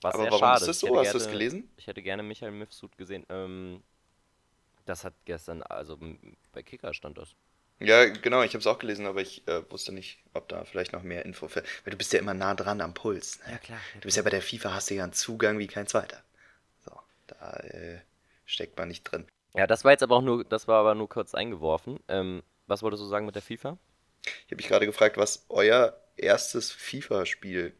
Was 0.00 0.14
Aber 0.14 0.24
warum 0.24 0.38
schade 0.38 0.60
ist 0.62 0.68
das 0.68 0.80
so? 0.80 0.98
Hast 0.98 1.14
du 1.14 1.18
das 1.18 1.30
gelesen? 1.30 1.70
Ich 1.76 1.86
hätte 1.86 2.02
gerne 2.02 2.22
Michael 2.22 2.52
Mifsud 2.52 2.96
gesehen. 2.98 3.24
Ähm, 3.28 3.82
das 4.84 5.04
hat 5.04 5.14
gestern, 5.24 5.62
also 5.62 5.98
bei 6.52 6.62
Kicker 6.62 6.92
stand 6.92 7.18
das. 7.18 7.36
Ja, 7.78 8.04
genau, 8.06 8.42
ich 8.42 8.50
habe 8.50 8.58
es 8.58 8.66
auch 8.66 8.78
gelesen, 8.78 9.06
aber 9.06 9.20
ich 9.20 9.46
äh, 9.48 9.68
wusste 9.70 9.92
nicht, 9.92 10.18
ob 10.34 10.48
da 10.48 10.64
vielleicht 10.64 10.92
noch 10.92 11.02
mehr 11.02 11.24
Info 11.24 11.48
für. 11.48 11.62
Weil 11.84 11.90
du 11.92 11.96
bist 11.96 12.12
ja 12.12 12.20
immer 12.20 12.34
nah 12.34 12.54
dran 12.54 12.80
am 12.80 12.94
Puls. 12.94 13.40
Ne? 13.46 13.58
klar. 13.62 13.78
Du 13.94 14.00
bist 14.02 14.16
ja 14.16 14.22
bei 14.22 14.30
der 14.30 14.42
FIFA, 14.42 14.74
hast 14.74 14.90
du 14.90 14.94
ja 14.94 15.04
einen 15.04 15.12
Zugang 15.12 15.58
wie 15.58 15.66
kein 15.66 15.86
zweiter. 15.86 16.22
So, 16.84 16.92
da 17.26 17.52
äh, 17.58 17.98
steckt 18.44 18.78
man 18.78 18.88
nicht 18.88 19.02
drin. 19.04 19.26
Ja, 19.54 19.66
das 19.66 19.84
war 19.84 19.90
jetzt 19.90 20.02
aber 20.02 20.16
auch 20.16 20.22
nur, 20.22 20.44
das 20.44 20.68
war 20.68 20.80
aber 20.80 20.94
nur 20.94 21.08
kurz 21.08 21.34
eingeworfen. 21.34 21.98
Ähm, 22.08 22.42
was 22.66 22.82
wolltest 22.82 23.02
du 23.02 23.06
sagen 23.06 23.26
mit 23.26 23.34
der 23.34 23.42
FIFA? 23.42 23.76
Ich 24.24 24.46
habe 24.46 24.56
mich 24.56 24.68
gerade 24.68 24.86
gefragt, 24.86 25.16
was 25.16 25.44
euer 25.48 25.96
erstes 26.16 26.72
FIFA-Spiel 26.72 27.74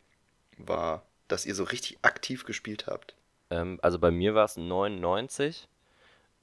war, 0.58 1.06
das 1.28 1.46
ihr 1.46 1.54
so 1.54 1.64
richtig 1.64 1.98
aktiv 2.02 2.44
gespielt 2.44 2.86
habt. 2.86 3.14
Ähm, 3.50 3.78
also 3.82 3.98
bei 3.98 4.10
mir 4.10 4.34
war 4.34 4.44
es 4.44 4.56
99 4.56 5.68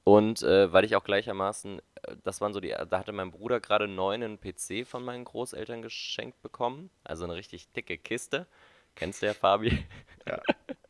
und 0.04 0.42
äh, 0.42 0.72
weil 0.72 0.86
ich 0.86 0.96
auch 0.96 1.04
gleichermaßen, 1.04 1.80
äh, 2.02 2.16
das 2.24 2.42
waren 2.42 2.54
so 2.54 2.60
die, 2.60 2.70
da 2.70 3.00
hatte 3.00 3.12
mein 3.12 3.32
Bruder 3.32 3.60
gerade 3.60 3.88
neu 3.88 4.14
einen 4.14 4.40
PC 4.40 4.88
von 4.88 5.04
meinen 5.04 5.26
Großeltern 5.26 5.82
geschenkt 5.82 6.42
bekommen, 6.42 6.90
also 7.04 7.26
eine 7.26 7.36
richtig 7.36 7.72
dicke 7.74 7.98
Kiste. 7.98 8.48
Kennst 8.96 9.22
du 9.22 9.28
ja, 9.28 9.34
Fabi? 9.34 9.86
Ja, 10.28 10.42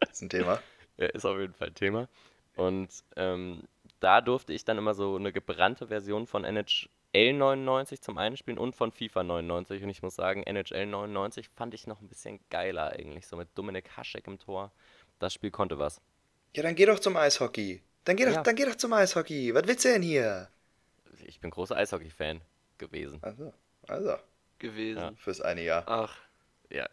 ist 0.10 0.22
ein 0.22 0.30
Thema. 0.30 0.62
Ja, 0.98 1.06
ist 1.06 1.24
auf 1.24 1.40
jeden 1.40 1.54
Fall 1.54 1.72
Thema. 1.72 2.10
Und 2.58 2.90
ähm, 3.16 3.64
da 4.02 4.20
durfte 4.20 4.52
ich 4.52 4.66
dann 4.66 4.78
immer 4.78 4.94
so 4.94 5.16
eine 5.16 5.32
gebrannte 5.32 5.88
Version 5.88 6.28
von 6.28 6.44
NHL 6.44 6.90
99 7.14 8.02
zum 8.02 8.18
Einspielen 8.18 8.58
und 8.60 8.76
von 8.76 8.92
FIFA 8.92 9.24
99. 9.24 9.84
Und 9.84 9.90
ich 9.90 10.02
muss 10.02 10.16
sagen, 10.16 10.44
NHL 10.44 10.86
99 10.86 11.50
fand 11.50 11.74
ich 11.74 11.88
noch 11.88 12.02
ein 12.02 12.08
bisschen 12.08 12.40
geiler 12.50 12.92
eigentlich, 12.92 13.28
so 13.28 13.36
mit 13.38 13.50
Dominik 13.56 13.90
Haschek 13.98 14.28
im 14.28 14.40
Tor. 14.40 14.72
Das 15.20 15.34
Spiel 15.34 15.52
konnte 15.52 15.80
was. 15.80 16.02
Ja, 16.56 16.64
dann 16.64 16.76
geh 16.76 16.86
doch 16.86 17.00
zum 17.00 17.18
Eishockey. 17.18 17.82
Dann 18.06 18.16
geh 18.16 18.26
doch, 18.26 18.34
Ja. 18.34 18.44
dann 18.44 18.56
geh 18.56 18.66
doch 18.66 18.76
zum 18.76 18.94
Eishockey. 18.94 19.54
Was 19.54 19.68
willst 19.68 19.86
du 19.86 19.90
denn 19.90 20.02
hier? 20.02 20.50
Ich 21.26 21.40
bin 21.40 21.52
großer 21.52 21.76
Eishockey-Fan 21.76 22.42
gewesen. 22.78 23.20
Also, 23.22 23.54
also, 23.88 24.16
gewesen. 24.58 25.00
Ja. 25.00 25.12
fürs 25.18 25.42
eine 25.42 25.64
Jahr. 25.64 25.84
Ach, 25.88 26.16
Ja. 26.70 26.88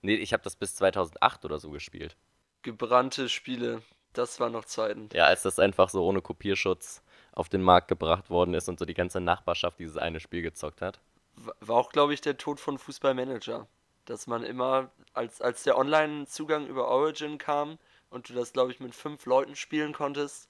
Nee, 0.00 0.14
ich 0.14 0.32
habe 0.32 0.44
das 0.44 0.54
bis 0.56 0.76
2008 0.76 1.44
oder 1.44 1.58
so 1.58 1.70
gespielt. 1.70 2.16
gebrannte 2.62 3.28
Spiele. 3.28 3.82
Das 4.12 4.40
waren 4.40 4.52
noch 4.52 4.64
Zeiten. 4.64 5.08
Ja, 5.12 5.26
als 5.26 5.42
das 5.42 5.58
einfach 5.58 5.88
so 5.90 6.04
ohne 6.04 6.22
Kopierschutz 6.22 7.02
auf 7.38 7.48
den 7.48 7.62
Markt 7.62 7.88
gebracht 7.88 8.30
worden 8.30 8.54
ist 8.54 8.68
und 8.68 8.78
so 8.78 8.84
die 8.84 8.94
ganze 8.94 9.20
Nachbarschaft 9.20 9.78
dieses 9.78 9.96
eine 9.96 10.20
Spiel 10.20 10.42
gezockt 10.42 10.82
hat. 10.82 11.00
Wa- 11.36 11.54
War 11.60 11.76
auch, 11.76 11.90
glaube 11.92 12.12
ich, 12.14 12.20
der 12.20 12.36
Tod 12.36 12.60
von 12.60 12.78
Fußballmanager. 12.78 13.66
Dass 14.04 14.26
man 14.26 14.42
immer, 14.44 14.90
als, 15.12 15.40
als 15.42 15.62
der 15.64 15.76
Online-Zugang 15.78 16.66
über 16.66 16.88
Origin 16.88 17.38
kam 17.38 17.78
und 18.10 18.28
du 18.28 18.34
das, 18.34 18.52
glaube 18.52 18.72
ich, 18.72 18.80
mit 18.80 18.94
fünf 18.94 19.26
Leuten 19.26 19.54
spielen 19.56 19.92
konntest, 19.92 20.48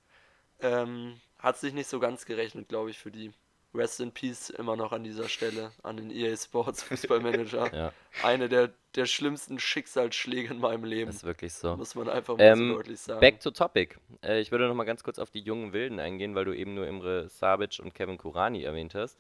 ähm, 0.60 1.20
hat 1.38 1.58
sich 1.58 1.74
nicht 1.74 1.88
so 1.88 2.00
ganz 2.00 2.26
gerechnet, 2.26 2.68
glaube 2.68 2.90
ich, 2.90 2.98
für 2.98 3.10
die. 3.12 3.32
Rest 3.74 4.00
in 4.00 4.12
Peace 4.12 4.50
immer 4.50 4.76
noch 4.76 4.92
an 4.92 5.04
dieser 5.04 5.28
Stelle, 5.28 5.72
an 5.82 5.96
den 5.98 6.10
EA 6.10 6.36
Sports 6.36 6.82
Fußballmanager. 6.84 7.74
Ja, 7.74 7.92
Eine 8.22 8.48
der, 8.48 8.72
der 8.94 9.06
schlimmsten 9.06 9.58
Schicksalsschläge 9.58 10.52
in 10.52 10.58
meinem 10.60 10.84
Leben, 10.84 11.06
das 11.08 11.16
ist 11.16 11.24
wirklich 11.24 11.52
so. 11.52 11.76
muss 11.76 11.94
man 11.94 12.08
einfach 12.08 12.36
mal 12.36 12.42
Ähm, 12.44 12.68
so 12.70 12.74
deutlich 12.76 13.00
sagen. 13.00 13.20
Back 13.20 13.40
to 13.40 13.50
topic. 13.50 13.96
Äh, 14.22 14.40
ich 14.40 14.50
würde 14.50 14.66
noch 14.68 14.74
mal 14.74 14.84
ganz 14.84 15.02
kurz 15.02 15.18
auf 15.18 15.30
die 15.30 15.40
jungen 15.40 15.72
Wilden 15.72 16.00
eingehen, 16.00 16.34
weil 16.34 16.44
du 16.46 16.52
eben 16.56 16.74
nur 16.74 16.86
Imre 16.86 17.28
Sabic 17.28 17.78
und 17.82 17.94
Kevin 17.94 18.16
Kurani 18.18 18.62
erwähnt 18.62 18.94
hast. 18.94 19.18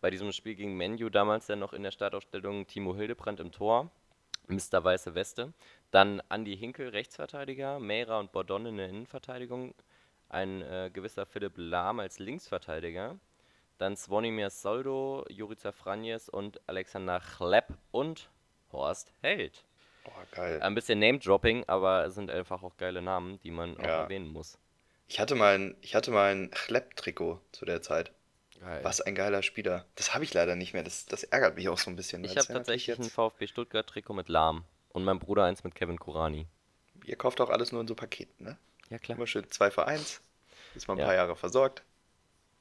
Bei 0.00 0.10
diesem 0.10 0.32
Spiel 0.32 0.54
gegen 0.54 0.76
Menu 0.76 1.08
damals 1.08 1.48
ja 1.48 1.56
noch 1.56 1.72
in 1.72 1.82
der 1.82 1.90
Startaufstellung 1.92 2.66
Timo 2.66 2.94
Hildebrand 2.94 3.40
im 3.40 3.52
Tor, 3.52 3.90
Mr. 4.48 4.84
Weiße 4.84 5.14
Weste. 5.14 5.54
Dann 5.92 6.20
Andy 6.28 6.56
Hinkel, 6.56 6.88
Rechtsverteidiger, 6.88 7.78
Mera 7.80 8.18
und 8.20 8.32
Bordon 8.32 8.66
in 8.66 8.76
der 8.76 8.88
Innenverteidigung, 8.88 9.72
ein 10.28 10.60
äh, 10.62 10.90
gewisser 10.92 11.24
Philipp 11.24 11.52
Lahm 11.56 12.00
als 12.00 12.18
Linksverteidiger, 12.18 13.16
dann 13.78 13.96
Svonimir 13.96 14.50
Soldo, 14.50 15.24
Jurica 15.28 15.72
Franjes 15.72 16.28
und 16.28 16.60
Alexander 16.68 17.20
Chlepp 17.20 17.68
und 17.90 18.28
Horst 18.72 19.12
Held. 19.22 19.64
Oh, 20.06 20.10
geil. 20.32 20.60
Ein 20.62 20.74
bisschen 20.74 20.98
Name-Dropping, 20.98 21.64
aber 21.66 22.04
es 22.06 22.14
sind 22.14 22.30
einfach 22.30 22.62
auch 22.62 22.76
geile 22.76 23.00
Namen, 23.02 23.40
die 23.42 23.50
man 23.50 23.76
auch 23.78 23.82
Ja. 23.84 24.02
erwähnen 24.02 24.28
muss. 24.28 24.58
Ich 25.08 25.18
hatte 25.20 25.34
mal 25.34 25.54
ein, 25.54 25.76
ich 25.80 25.94
hatte 25.94 26.10
mal 26.10 26.32
ein 26.34 26.50
Chlepp-Trikot 26.50 27.40
zu 27.52 27.64
der 27.64 27.82
Zeit. 27.82 28.12
Geil. 28.60 28.80
Was 28.84 29.00
ein 29.00 29.14
geiler 29.14 29.42
Spieler. 29.42 29.84
Das 29.96 30.14
habe 30.14 30.24
ich 30.24 30.32
leider 30.32 30.56
nicht 30.56 30.72
mehr. 30.72 30.82
Das, 30.82 31.06
das 31.06 31.24
ärgert 31.24 31.56
mich 31.56 31.68
auch 31.68 31.78
so 31.78 31.90
ein 31.90 31.96
bisschen. 31.96 32.24
Ich 32.24 32.36
habe 32.36 32.46
tatsächlich 32.46 32.98
ein 32.98 33.04
VfB 33.10 33.46
Stuttgart-Trikot 33.46 34.14
mit 34.14 34.28
Lahm 34.28 34.64
und 34.90 35.04
mein 35.04 35.18
Bruder 35.18 35.44
eins 35.44 35.64
mit 35.64 35.74
Kevin 35.74 35.98
Kurani. 35.98 36.46
Ihr 37.04 37.16
kauft 37.16 37.40
auch 37.40 37.50
alles 37.50 37.72
nur 37.72 37.80
in 37.80 37.88
so 37.88 37.94
Paketen, 37.94 38.44
ne? 38.44 38.56
Ja, 38.90 38.98
klar. 38.98 39.16
Immer 39.18 39.26
schön 39.26 39.50
zwei 39.50 39.70
für 39.70 39.86
eins. 39.86 40.20
Ist 40.74 40.88
man 40.88 40.96
ein 40.96 41.00
Ja. 41.00 41.06
paar 41.06 41.14
Jahre 41.14 41.36
versorgt. 41.36 41.82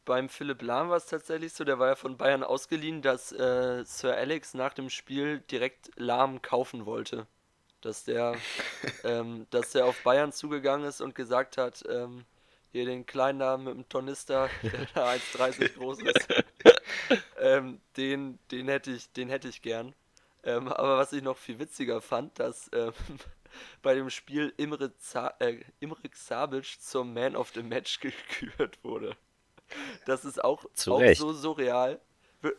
Beim 0.06 0.28
Philipp 0.28 0.62
Lahm 0.62 0.90
war 0.90 0.98
es 0.98 1.06
tatsächlich 1.06 1.54
so, 1.54 1.64
der 1.64 1.80
war 1.80 1.90
ja 1.90 1.96
von 1.96 2.18
Bayern 2.18 2.44
ausgeliehen, 2.44 3.02
dass 3.02 3.32
äh, 3.32 3.84
Sir 3.86 4.16
Alex 4.16 4.54
nach 4.54 4.74
dem 4.74 4.90
Spiel 4.90 5.40
direkt 5.40 5.92
Lahm 5.96 6.42
kaufen 6.42 6.86
wollte. 6.86 7.26
Dass 7.82 8.04
der, 8.04 8.36
ähm, 9.04 9.48
dass 9.50 9.72
der 9.72 9.86
auf 9.86 10.04
Bayern 10.04 10.34
zugegangen 10.34 10.88
ist 10.88 11.00
und 11.00 11.16
gesagt 11.16 11.58
hat, 11.58 11.84
ähm, 11.90 12.26
hier 12.74 12.86
den 12.86 13.06
kleinen 13.06 13.40
da 13.40 13.56
mit 13.56 13.76
dem 13.76 13.88
Tornister, 13.88 14.50
der 14.64 14.88
da 14.94 15.12
1,30 15.14 15.76
groß 15.76 16.02
ist, 16.02 16.28
ähm, 17.40 17.80
den, 17.96 18.40
den 18.52 18.68
hätte 18.68 18.92
ich, 18.92 19.12
den 19.14 19.30
hätte 19.30 19.48
ich 19.48 19.62
gern. 19.62 19.94
Ähm, 20.44 20.68
aber 20.68 20.98
was 20.98 21.14
ich 21.14 21.24
noch 21.24 21.38
viel 21.38 21.60
witziger 21.60 22.02
fand, 22.02 22.40
dass 22.40 22.70
ähm, 22.74 22.94
bei 23.82 23.94
dem 23.96 24.10
Spiel 24.10 24.54
Imre, 24.58 24.98
Za 24.98 25.34
äh, 25.40 25.60
Imre 25.80 26.10
Sabic 26.14 26.82
zum 26.82 27.14
Man 27.14 27.36
of 27.36 27.52
the 27.54 27.64
Match 27.64 28.00
gekürt 28.02 28.84
wurde. 28.84 29.16
Das 30.06 30.26
ist 30.26 30.44
auch, 30.44 30.66
auch 30.66 31.16
so 31.16 31.34
surreal. 31.34 32.00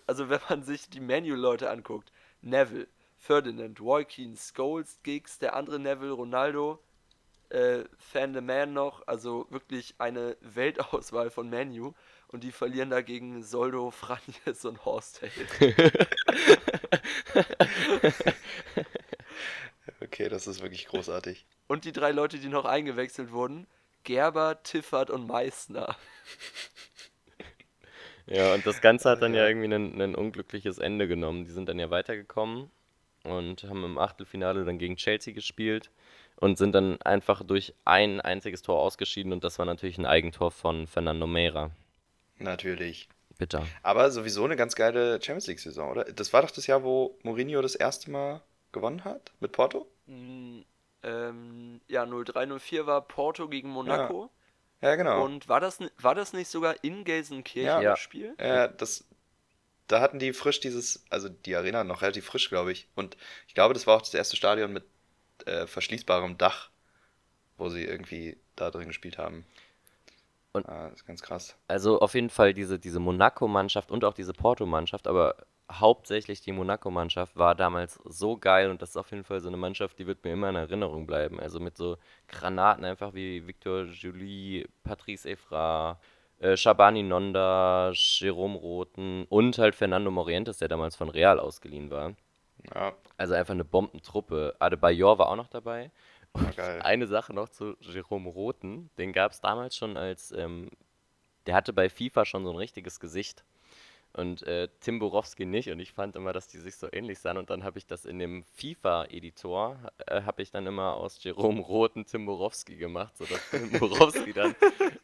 Also 0.07 0.31
wenn 0.31 0.40
man 0.48 0.62
sich 0.62 0.88
die 0.88 1.00
Menu-Leute 1.00 1.70
anguckt, 1.70 2.11
Neville, 2.40 2.88
Ferdinand, 3.18 3.79
Joaquin, 3.79 4.37
Scholes, 4.37 4.98
Giggs, 5.03 5.38
der 5.38 5.55
andere 5.55 5.79
Neville, 5.79 6.12
Ronaldo, 6.12 6.83
äh, 7.50 7.85
Fan 7.98 8.35
the 8.35 8.40
Man 8.40 8.72
noch, 8.72 9.07
also 9.07 9.46
wirklich 9.50 9.94
eine 9.98 10.37
Weltauswahl 10.40 11.31
von 11.31 11.48
Menu 11.48 11.92
und 12.29 12.44
die 12.44 12.53
verlieren 12.53 12.90
dagegen 12.90 13.42
Soldo, 13.42 13.90
Franjes 13.90 14.64
und 14.64 14.85
Horst 14.85 15.22
Held. 15.22 15.77
Okay, 20.00 20.29
das 20.29 20.46
ist 20.46 20.62
wirklich 20.62 20.87
großartig. 20.87 21.46
Und 21.66 21.85
die 21.85 21.92
drei 21.92 22.12
Leute, 22.12 22.38
die 22.38 22.48
noch 22.48 22.64
eingewechselt 22.64 23.33
wurden, 23.33 23.66
Gerber, 24.05 24.62
Tiffert 24.62 25.11
und 25.11 25.27
Meißner. 25.27 25.96
Ja, 28.26 28.54
und 28.54 28.66
das 28.66 28.80
Ganze 28.80 29.10
hat 29.10 29.22
dann 29.22 29.34
ja 29.34 29.46
irgendwie 29.46 29.72
ein, 29.72 30.00
ein 30.00 30.14
unglückliches 30.14 30.78
Ende 30.78 31.08
genommen. 31.08 31.44
Die 31.44 31.50
sind 31.52 31.68
dann 31.68 31.78
ja 31.78 31.90
weitergekommen 31.90 32.70
und 33.24 33.64
haben 33.64 33.84
im 33.84 33.98
Achtelfinale 33.98 34.64
dann 34.64 34.78
gegen 34.78 34.96
Chelsea 34.96 35.34
gespielt 35.34 35.90
und 36.37 36.58
sind 36.58 36.74
dann 36.74 37.00
einfach 37.02 37.42
durch 37.42 37.74
ein 37.84 38.20
einziges 38.20 38.62
Tor 38.62 38.80
ausgeschieden 38.80 39.32
und 39.32 39.44
das 39.44 39.58
war 39.58 39.66
natürlich 39.66 39.98
ein 39.98 40.06
Eigentor 40.06 40.50
von 40.50 40.87
Fernando 40.87 41.26
Meira. 41.26 41.70
Natürlich. 42.38 43.08
Bitter. 43.38 43.66
Aber 43.82 44.10
sowieso 44.10 44.44
eine 44.44 44.56
ganz 44.56 44.74
geile 44.74 45.20
Champions 45.20 45.46
League-Saison, 45.46 45.90
oder? 45.90 46.04
Das 46.04 46.32
war 46.32 46.42
doch 46.42 46.50
das 46.50 46.66
Jahr, 46.66 46.84
wo 46.84 47.18
Mourinho 47.22 47.60
das 47.62 47.74
erste 47.74 48.10
Mal 48.10 48.42
gewonnen 48.72 49.04
hat 49.04 49.32
mit 49.40 49.52
Porto? 49.52 49.87
Mm, 50.06 50.60
Ähm, 51.02 51.80
ja, 51.87 52.06
0304 52.06 52.87
war 52.87 53.02
Porto 53.02 53.48
gegen 53.48 53.68
Monaco. 53.68 54.24
Ja, 54.24 54.30
genau. 54.80 55.24
Und 55.24 55.48
war 55.48 55.60
das, 55.60 55.78
war 55.98 56.14
das 56.14 56.32
nicht 56.32 56.48
sogar 56.48 56.74
in 56.82 57.04
Gelsenkirchen 57.04 57.66
Ja. 57.66 57.76
das 57.76 57.84
Ja. 57.84 57.96
Spiel? 57.96 58.34
Äh, 58.38 58.68
das, 58.76 59.04
da 59.88 60.00
hatten 60.00 60.18
die 60.18 60.32
frisch 60.32 60.60
dieses, 60.60 61.04
also 61.10 61.28
die 61.28 61.56
Arena 61.56 61.84
noch 61.84 62.02
relativ 62.02 62.26
frisch, 62.26 62.48
glaube 62.48 62.72
ich. 62.72 62.88
Und 62.94 63.16
ich 63.48 63.54
glaube, 63.54 63.74
das 63.74 63.87
war 63.87 63.96
auch 63.96 64.02
das 64.02 64.14
erste 64.14 64.37
Stadion 64.37 64.72
mit 64.72 64.84
äh, 65.46 65.66
verschließbarem 65.66 66.38
Dach, 66.38 66.70
wo 67.56 67.68
sie 67.68 67.84
irgendwie 67.84 68.37
da 68.56 68.70
drin 68.70 68.88
gespielt 68.88 69.18
haben. 69.18 69.44
Und- 70.52 70.68
ah, 70.68 70.88
das 70.90 71.00
ist 71.00 71.06
ganz 71.06 71.22
krass. 71.22 71.56
Also 71.66 72.00
auf 72.00 72.14
jeden 72.14 72.30
Fall 72.30 72.54
diese, 72.54 72.78
diese 72.78 73.00
Monaco-Mannschaft 73.00 73.90
und 73.90 74.04
auch 74.04 74.14
diese 74.14 74.32
Porto-Mannschaft, 74.32 75.06
aber 75.08 75.34
hauptsächlich 75.70 76.40
die 76.40 76.53
Monaco-Mannschaft 76.53 77.37
war 77.37 77.55
damals 77.55 77.98
so 78.05 78.37
geil 78.37 78.70
und 78.70 78.83
das 78.83 78.90
ist 78.90 78.96
auf 78.96 79.11
jeden 79.11 79.24
Fall 79.24 79.40
so 79.40 79.48
eine 79.48 79.57
Mannschaft, 79.57 79.98
die 79.98 80.07
wird 80.07 80.22
mir 80.24 80.33
immer 80.33 80.50
in 80.50 80.57
Erinnerung 80.57 81.07
bleiben. 81.07 81.40
Also 81.40 81.61
mit 81.61 81.77
so 81.77 81.96
Granaten 82.29 82.85
einfach 82.85 83.14
wie 83.14 83.46
Victor 83.46 83.85
Julie, 83.85 84.66
Patrice 84.83 85.29
Evra, 85.29 85.98
äh, 86.38 86.57
Shabani 86.57 87.03
Nonda, 87.03 87.90
Jerome 87.94 88.57
Roten 88.59 89.24
und 89.29 89.59
halt 89.59 89.74
Fernando 89.74 90.11
Morientes, 90.11 90.59
der 90.59 90.68
damals 90.68 90.96
von 90.96 91.09
Real 91.09 91.40
ausgeliehen 91.40 91.90
war. 91.90 92.14
Ja, 92.74 92.92
Also 93.16 93.35
einfach 93.35 93.55
eine 93.55 93.64
Bombentruppe. 93.64 94.57
Adebayor 94.59 95.18
war 95.18 95.28
auch 95.28 95.36
noch 95.36 95.49
dabei. 95.49 95.91
war 96.32 96.53
geil. 96.53 96.82
Eine 96.82 97.07
Sache 97.07 97.32
noch 97.34 97.49
zu 97.49 97.76
Jerome 97.80 98.28
Roten. 98.30 98.91
Den 98.99 99.12
gab 99.12 99.32
es 99.32 99.41
damals 99.41 99.76
schon 99.76 99.97
als, 99.97 100.32
ähm, 100.32 100.70
der 101.47 101.55
hatte 101.55 101.72
bei 101.72 101.88
FIFA 101.88 102.24
schon 102.24 102.45
so 102.45 102.51
ein 102.51 102.57
richtiges 102.57 103.01
Gesicht. 103.01 103.45
Und 104.14 104.44
äh, 104.44 104.68
Tim 104.78 105.00
Borowski 105.00 105.44
nicht. 105.44 105.70
Und 105.70 105.80
ich 105.80 105.92
fand 105.92 106.14
immer, 106.14 106.32
dass 106.32 106.46
die 106.46 106.58
sich 106.58 106.76
so 106.76 106.88
ähnlich 106.92 107.18
sahen. 107.18 107.36
Und 107.36 107.50
dann 107.50 107.64
habe 107.64 107.78
ich 107.78 107.86
das 107.86 108.04
in 108.04 108.20
dem 108.20 108.44
FIFA-Editor, 108.54 109.92
äh, 110.06 110.22
habe 110.22 110.40
ich 110.40 110.52
dann 110.52 110.66
immer 110.66 110.94
aus 110.94 111.22
Jerome 111.22 111.60
Roten 111.60 112.06
Tim 112.06 112.24
Borowski 112.24 112.76
gemacht, 112.76 113.16
sodass 113.16 113.40
Tim 113.50 113.70
Borowski 113.72 114.32
dann 114.32 114.54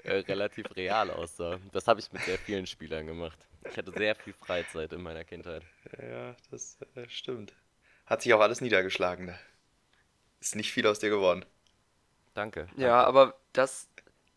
äh, 0.04 0.18
relativ 0.18 0.76
real 0.76 1.10
aussah. 1.10 1.58
Das 1.72 1.88
habe 1.88 1.98
ich 1.98 2.12
mit 2.12 2.22
sehr 2.22 2.38
vielen 2.38 2.66
Spielern 2.66 3.06
gemacht. 3.06 3.38
Ich 3.68 3.76
hatte 3.76 3.90
sehr 3.90 4.14
viel 4.14 4.32
Freizeit 4.32 4.92
in 4.92 5.02
meiner 5.02 5.24
Kindheit. 5.24 5.64
Ja, 6.00 6.36
das 6.52 6.78
äh, 6.94 7.08
stimmt. 7.08 7.52
Hat 8.06 8.22
sich 8.22 8.32
auch 8.32 8.40
alles 8.40 8.60
niedergeschlagen. 8.60 9.26
Da 9.26 9.38
ist 10.40 10.54
nicht 10.54 10.72
viel 10.72 10.86
aus 10.86 11.00
dir 11.00 11.10
geworden. 11.10 11.44
Danke. 12.34 12.68
Ja, 12.76 13.02
danke. 13.02 13.06
aber 13.06 13.34
das, 13.52 13.88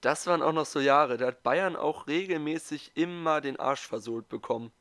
Das 0.03 0.27
waren 0.27 0.41
auch 0.41 0.51
noch 0.51 0.65
so 0.65 0.81
Jahre. 0.81 1.15
Da 1.15 1.27
hat 1.27 1.43
Bayern 1.43 1.77
auch 1.77 2.07
regelmäßig 2.07 2.91
immer 2.95 3.39
den 3.39 3.57
Arsch 3.57 3.87
versohlt 3.87 4.27
bekommen 4.27 4.73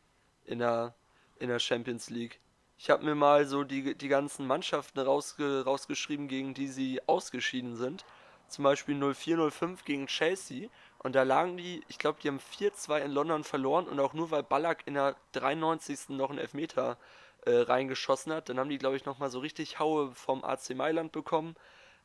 in 0.45 0.59
der, 0.59 0.97
in 1.39 1.49
der 1.49 1.61
Champions 1.61 2.11
League. 2.11 2.41
Ich 2.77 2.91
habe 2.91 3.05
mir 3.05 3.15
mal 3.15 3.47
so 3.47 3.63
die, 3.63 3.97
die 3.97 4.09
ganzen 4.09 4.49
Mannschaften 4.49 4.99
rausge, 4.99 5.63
rausgeschrieben, 5.65 6.27
gegen 6.27 6.55
die 6.55 6.67
sie 6.67 7.01
ausgeschieden 7.07 7.77
sind. 7.77 8.05
Zum 8.49 8.65
Beispiel 8.65 9.01
04-05 9.01 9.85
gegen 9.85 10.09
Chelsea. 10.09 10.69
Und 10.99 11.15
da 11.15 11.23
lagen 11.23 11.57
die, 11.57 11.85
ich 11.87 11.99
glaube, 11.99 12.19
die 12.21 12.27
haben 12.27 12.41
4-2 12.41 13.03
in 13.03 13.13
London 13.13 13.45
verloren 13.45 13.87
und 13.87 14.01
auch 14.01 14.15
nur 14.15 14.33
weil 14.33 14.43
Ballack 14.43 14.83
in 14.87 14.95
der 14.95 15.15
93. 15.35 16.09
noch 16.09 16.31
einen 16.31 16.41
Elfmeter 16.41 16.99
äh, 17.47 17.59
reingeschossen 17.59 18.33
hat. 18.33 18.49
Dann 18.49 18.59
haben 18.59 18.71
die, 18.71 18.79
glaube 18.79 18.97
ich, 18.97 19.05
nochmal 19.05 19.31
so 19.31 19.39
richtig 19.39 19.79
Haue 19.79 20.11
vom 20.17 20.43
AC 20.43 20.71
Mailand 20.75 21.13
bekommen. 21.13 21.55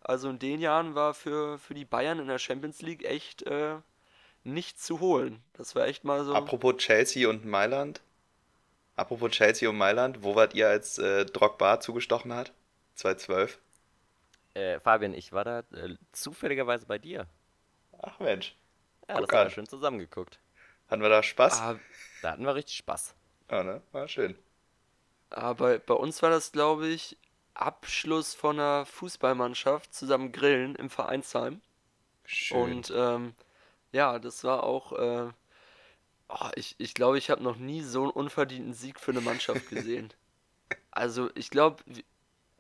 Also 0.02 0.30
in 0.30 0.40
den 0.40 0.62
Jahren 0.62 0.96
war 0.96 1.14
für, 1.14 1.58
für 1.60 1.74
die 1.74 1.86
Bayern 1.86 2.20
in 2.20 2.28
der 2.28 2.40
Champions 2.40 2.82
League 2.82 3.04
echt 3.04 3.44
äh, 3.44 3.76
nicht 4.44 4.80
zu 4.82 5.00
holen. 5.00 5.44
Das 5.54 5.76
war 5.76 5.86
echt 5.88 6.04
mal 6.04 6.24
so. 6.24 6.34
Apropos 6.34 6.78
Chelsea 6.78 7.28
und 7.30 7.46
Mailand. 7.46 8.02
Apropos 8.96 9.32
Chelsea 9.32 9.70
und 9.70 9.78
Mailand, 9.78 10.24
wo 10.24 10.36
wart 10.36 10.56
ihr, 10.56 10.70
als 10.70 10.98
äh, 10.98 11.26
Drogba 11.26 11.80
zugestochen 11.80 12.34
hat? 12.34 12.52
2012. 12.96 13.60
Äh, 14.56 14.80
Fabian, 14.80 15.14
ich 15.14 15.32
war 15.34 15.44
da 15.44 15.60
äh, 15.60 15.96
zufälligerweise 16.14 16.86
bei 16.88 16.98
dir. 16.98 17.28
Ach 18.02 18.20
Mensch. 18.20 18.56
Ja, 19.08 19.18
Guck 19.20 19.28
das 19.30 19.38
haben 19.38 19.46
wir 19.48 19.52
schön 19.52 19.68
zusammengeguckt. 19.68 20.40
Hatten 20.90 21.02
wir 21.02 21.10
da 21.10 21.22
Spaß? 21.22 21.60
Ah, 21.62 21.80
Da 22.22 22.32
hatten 22.32 22.44
wir 22.46 22.56
richtig 22.56 22.78
Spaß. 22.78 23.14
Ja, 23.52 23.64
ne? 23.64 23.82
War 23.92 24.08
schön. 24.08 24.36
aber 25.30 25.80
bei 25.80 25.94
uns 25.94 26.22
war 26.22 26.30
das, 26.30 26.52
glaube 26.52 26.88
ich, 26.88 27.18
Abschluss 27.62 28.34
von 28.34 28.60
einer 28.60 28.86
Fußballmannschaft 28.86 29.94
zusammen 29.94 30.32
grillen 30.32 30.76
im 30.76 30.90
Vereinsheim. 30.90 31.62
Schön. 32.26 32.58
Und 32.58 32.94
ähm, 32.96 33.34
ja, 33.92 34.20
das 34.20 34.44
war 34.44 34.64
auch. 34.64 34.94
Äh, 34.94 35.30
oh, 36.30 36.50
ich 36.56 36.76
ich 36.78 36.94
glaube, 36.94 37.18
ich 37.18 37.30
habe 37.30 37.44
noch 37.44 37.58
nie 37.58 37.82
so 37.82 38.04
einen 38.04 38.12
unverdienten 38.12 38.74
Sieg 38.74 39.00
für 39.00 39.12
eine 39.12 39.22
Mannschaft 39.22 39.70
gesehen. 39.70 40.14
Also, 40.92 41.30
ich 41.36 41.50
glaube, 41.50 41.84
wie, 41.86 42.06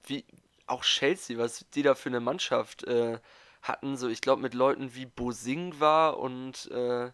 wie 0.05 0.25
auch 0.67 0.83
Chelsea, 0.83 1.37
was 1.37 1.65
die 1.73 1.81
da 1.81 1.95
für 1.95 2.09
eine 2.09 2.19
Mannschaft 2.19 2.83
äh, 2.83 3.19
hatten, 3.61 3.97
so 3.97 4.07
ich 4.07 4.21
glaube 4.21 4.41
mit 4.41 4.53
Leuten 4.53 4.95
wie 4.95 5.05
Bosing 5.05 5.79
war 5.79 6.17
und 6.17 6.69
äh, 6.71 7.11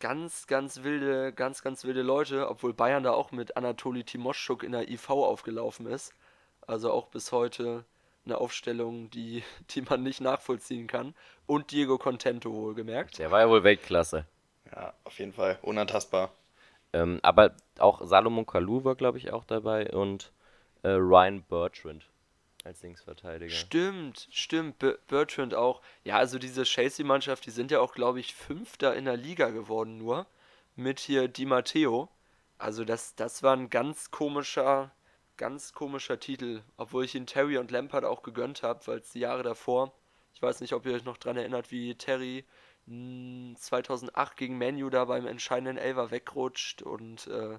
ganz, 0.00 0.46
ganz 0.46 0.82
wilde, 0.82 1.32
ganz, 1.32 1.62
ganz 1.62 1.84
wilde 1.84 2.02
Leute, 2.02 2.48
obwohl 2.48 2.74
Bayern 2.74 3.04
da 3.04 3.12
auch 3.12 3.32
mit 3.32 3.56
Anatoli 3.56 4.04
Timoschuk 4.04 4.62
in 4.62 4.72
der 4.72 4.90
IV 4.90 5.10
aufgelaufen 5.10 5.86
ist. 5.86 6.12
Also 6.66 6.92
auch 6.92 7.08
bis 7.08 7.32
heute 7.32 7.84
eine 8.24 8.38
Aufstellung, 8.38 9.10
die, 9.10 9.42
die 9.70 9.82
man 9.82 10.02
nicht 10.02 10.20
nachvollziehen 10.20 10.86
kann. 10.86 11.14
Und 11.46 11.70
Diego 11.72 11.98
Contento 11.98 12.52
wohlgemerkt. 12.54 13.18
Der 13.18 13.30
war 13.30 13.40
ja 13.40 13.48
wohl 13.48 13.64
Weltklasse. 13.64 14.26
ja, 14.74 14.94
auf 15.04 15.18
jeden 15.18 15.32
Fall. 15.32 15.58
Unantastbar. 15.62 16.32
Ähm, 16.92 17.18
aber 17.22 17.54
auch 17.78 18.06
Salomon 18.06 18.46
Kalou 18.46 18.84
war, 18.84 18.94
glaube 18.94 19.18
ich, 19.18 19.32
auch 19.32 19.44
dabei 19.44 19.90
und 19.92 20.32
äh, 20.82 20.90
Ryan 20.90 21.42
Bertrand 21.42 22.06
als 22.62 22.82
Linksverteidiger. 22.82 23.50
Stimmt, 23.54 24.28
stimmt. 24.30 24.78
Ber- 24.78 24.96
Bertrand 25.08 25.54
auch. 25.54 25.82
Ja, 26.04 26.16
also 26.16 26.38
diese 26.38 26.62
Chelsea-Mannschaft, 26.62 27.44
die 27.44 27.50
sind 27.50 27.70
ja 27.70 27.80
auch, 27.80 27.92
glaube 27.92 28.20
ich, 28.20 28.34
Fünfter 28.34 28.94
in 28.94 29.04
der 29.04 29.16
Liga 29.16 29.50
geworden 29.50 29.98
nur. 29.98 30.26
Mit 30.76 30.98
hier 31.00 31.28
Di 31.28 31.44
Matteo. 31.46 32.08
Also 32.58 32.84
das, 32.84 33.14
das 33.16 33.42
war 33.42 33.54
ein 33.56 33.68
ganz 33.70 34.10
komischer, 34.10 34.92
ganz 35.36 35.72
komischer 35.72 36.18
Titel. 36.20 36.62
Obwohl 36.76 37.04
ich 37.04 37.14
ihn 37.14 37.26
Terry 37.26 37.58
und 37.58 37.70
Lampard 37.70 38.04
auch 38.04 38.22
gegönnt 38.22 38.62
habe, 38.62 38.86
weil 38.86 38.98
es 38.98 39.10
die 39.10 39.20
Jahre 39.20 39.42
davor, 39.42 39.92
ich 40.34 40.42
weiß 40.42 40.60
nicht, 40.60 40.72
ob 40.72 40.86
ihr 40.86 40.94
euch 40.94 41.04
noch 41.04 41.16
dran 41.18 41.36
erinnert, 41.36 41.70
wie 41.70 41.94
Terry 41.94 42.44
mh, 42.86 43.56
2008 43.58 44.36
gegen 44.36 44.58
Manu 44.58 44.90
da 44.90 45.04
beim 45.06 45.26
entscheidenden 45.26 45.78
Elfer 45.78 46.10
wegrutscht 46.10 46.82
und 46.82 47.26
äh, 47.28 47.58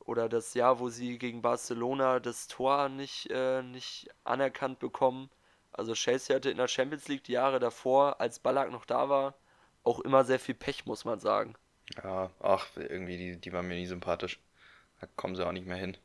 oder 0.00 0.28
das 0.28 0.54
Jahr, 0.54 0.78
wo 0.78 0.88
sie 0.88 1.18
gegen 1.18 1.42
Barcelona 1.42 2.20
das 2.20 2.48
Tor 2.48 2.88
nicht, 2.88 3.30
äh, 3.30 3.62
nicht 3.62 4.08
anerkannt 4.24 4.78
bekommen. 4.78 5.30
Also 5.72 5.94
Chelsea 5.94 6.34
hatte 6.36 6.50
in 6.50 6.58
der 6.58 6.68
Champions 6.68 7.08
League 7.08 7.24
die 7.24 7.32
Jahre 7.32 7.58
davor, 7.60 8.20
als 8.20 8.38
Ballack 8.38 8.70
noch 8.70 8.84
da 8.86 9.08
war, 9.08 9.34
auch 9.84 10.00
immer 10.00 10.24
sehr 10.24 10.40
viel 10.40 10.54
Pech, 10.54 10.86
muss 10.86 11.04
man 11.04 11.20
sagen. 11.20 11.54
Ja, 12.02 12.30
ach, 12.40 12.68
irgendwie, 12.76 13.16
die, 13.18 13.36
die 13.40 13.52
waren 13.52 13.66
mir 13.68 13.74
nie 13.74 13.86
sympathisch. 13.86 14.40
Da 15.00 15.06
kommen 15.16 15.36
sie 15.36 15.46
auch 15.46 15.52
nicht 15.52 15.66
mehr 15.66 15.76
hin. 15.76 15.96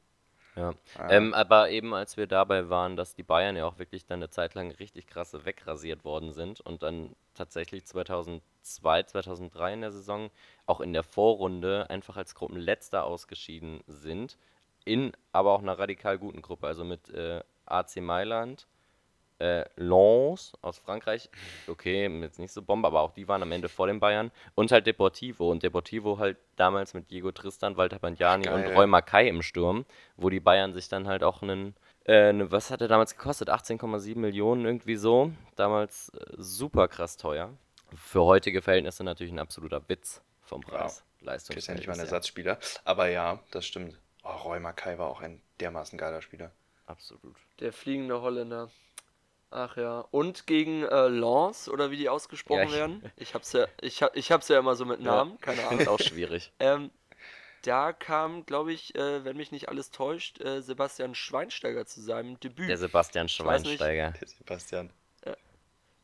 Ja. 0.56 0.74
Ah. 0.98 1.10
Ähm, 1.10 1.34
aber 1.34 1.70
eben 1.70 1.94
als 1.94 2.18
wir 2.18 2.28
dabei 2.28 2.70
waren, 2.70 2.96
dass 2.96 3.16
die 3.16 3.24
Bayern 3.24 3.56
ja 3.56 3.66
auch 3.66 3.80
wirklich 3.80 4.06
dann 4.06 4.20
eine 4.20 4.30
Zeit 4.30 4.54
lang 4.54 4.72
richtig 4.72 5.08
krasse 5.08 5.46
wegrasiert 5.46 6.04
worden 6.04 6.34
sind 6.34 6.60
und 6.62 6.84
dann 6.84 7.16
tatsächlich 7.36 7.86
2002, 7.86 9.04
2003 9.04 9.74
in 9.74 9.82
der 9.82 9.92
Saison 9.92 10.30
auch 10.66 10.82
in 10.82 10.94
der 10.94 11.04
Vorrunde 11.04 11.90
einfach 11.90 12.18
als 12.18 12.36
Gruppenletzter 12.36 13.06
ausgeschieden 13.06 13.82
sind, 13.88 14.38
in 14.84 15.14
aber 15.32 15.52
auch 15.52 15.62
einer 15.62 15.80
radikal 15.80 16.18
guten 16.18 16.42
Gruppe, 16.42 16.68
also 16.68 16.84
mit 16.84 17.10
äh, 17.10 17.42
AC 17.66 17.98
Mailand, 17.98 18.68
äh, 19.42 19.66
Lens 19.76 20.54
aus 20.62 20.78
Frankreich, 20.78 21.30
okay, 21.68 22.08
jetzt 22.22 22.40
nicht 22.40 22.52
so 22.52 22.62
Bombe, 22.62 22.88
aber 22.88 23.02
auch 23.02 23.12
die 23.12 23.28
waren 23.28 23.42
am 23.42 23.52
Ende 23.52 23.70
vor 23.70 23.88
den 23.88 24.00
Bayern 24.00 24.32
und 24.56 24.72
halt 24.72 24.86
Deportivo 24.86 25.50
und 25.50 25.64
Deportivo 25.64 26.20
halt 26.20 26.38
damals 26.56 26.94
mit 26.94 27.10
Diego 27.10 27.32
Tristan, 27.32 27.76
Walter 27.76 28.00
Bandiani 28.00 28.48
und. 28.48 28.66
Roy 28.68 28.86
Mackay 28.86 29.28
im 29.28 29.42
Sturm, 29.42 29.86
wo 30.16 30.30
die 30.30 30.40
Bayern 30.40 30.74
sich 30.74 30.88
dann 30.88 31.08
halt 31.08 31.24
auch 31.24 31.42
einen, 31.42 31.76
äh, 32.06 32.32
ne, 32.32 32.52
was 32.52 32.70
hat 32.70 32.82
er 32.82 32.88
damals 32.88 33.18
gekostet? 33.18 33.50
18,7 33.50 34.18
Millionen 34.18 34.66
irgendwie 34.66 34.96
so, 34.96 35.32
damals 35.56 36.10
äh, 36.10 36.20
super 36.38 36.88
krass 36.88 37.18
teuer. 37.18 37.52
Für 37.96 38.22
heutige 38.22 38.62
Verhältnisse 38.62 39.04
natürlich 39.04 39.34
ein 39.34 39.40
absoluter 39.40 39.82
Witz 39.90 40.22
vom 40.44 40.62
Preis. 40.62 41.04
Leistung. 41.20 41.56
Ist 41.56 41.68
ja 41.68 41.74
nicht 41.74 41.88
mal 41.88 41.94
ein 41.94 42.00
Ersatzspieler. 42.00 42.58
Aber 42.86 43.08
ja, 43.08 43.40
das 43.52 43.66
stimmt. 43.66 44.00
Oh, 44.24 44.30
Roy 44.30 44.60
Mackay 44.60 44.98
war 44.98 45.08
auch 45.08 45.22
ein 45.22 45.42
dermaßen 45.60 45.98
geiler 45.98 46.22
Spieler. 46.22 46.52
Absolut. 46.86 47.36
Der 47.60 47.74
fliegende 47.74 48.22
Holländer. 48.22 48.70
Ach 49.52 49.76
ja. 49.78 50.06
Und 50.12 50.48
gegen 50.48 50.84
äh, 50.84 51.08
Lens, 51.08 51.68
oder 51.70 51.92
wie 51.92 51.98
die 51.98 52.10
ausgesprochen 52.10 52.60
Ja, 52.60 52.66
ich- 52.66 52.72
werden. 52.72 53.12
Ich 53.18 53.34
hab's 53.36 53.52
ja, 53.54 53.68
ich, 53.82 54.02
hab, 54.02 54.16
ich 54.16 54.32
hab's 54.32 54.48
ja 54.48 54.58
immer 54.58 54.76
so 54.76 54.86
mit 54.86 55.02
Namen, 55.02 55.40
keine 55.42 55.62
Ich 55.62 55.68
Ahnung. 55.68 55.80
es 55.82 55.88
auch 55.88 56.00
schwierig. 56.00 56.52
Ähm, 56.60 56.90
da 57.64 57.94
kam, 57.94 58.46
glaube 58.48 58.74
ich, 58.74 58.96
äh, 58.96 59.24
wenn 59.24 59.38
mich 59.38 59.52
nicht 59.52 59.70
alles 59.70 59.92
täuscht, 59.92 60.42
äh, 60.42 60.62
Sebastian 60.64 61.14
Schweinsteiger 61.14 61.86
zu 61.86 62.02
seinem 62.02 62.40
Debüt. 62.40 62.68
Der 62.70 62.78
Sebastian 62.78 63.28
weiß 63.28 63.62
nicht. 63.64 63.78
Schweinsteiger. 63.78 64.14
Der 64.20 64.28
Sebastian. 64.28 64.90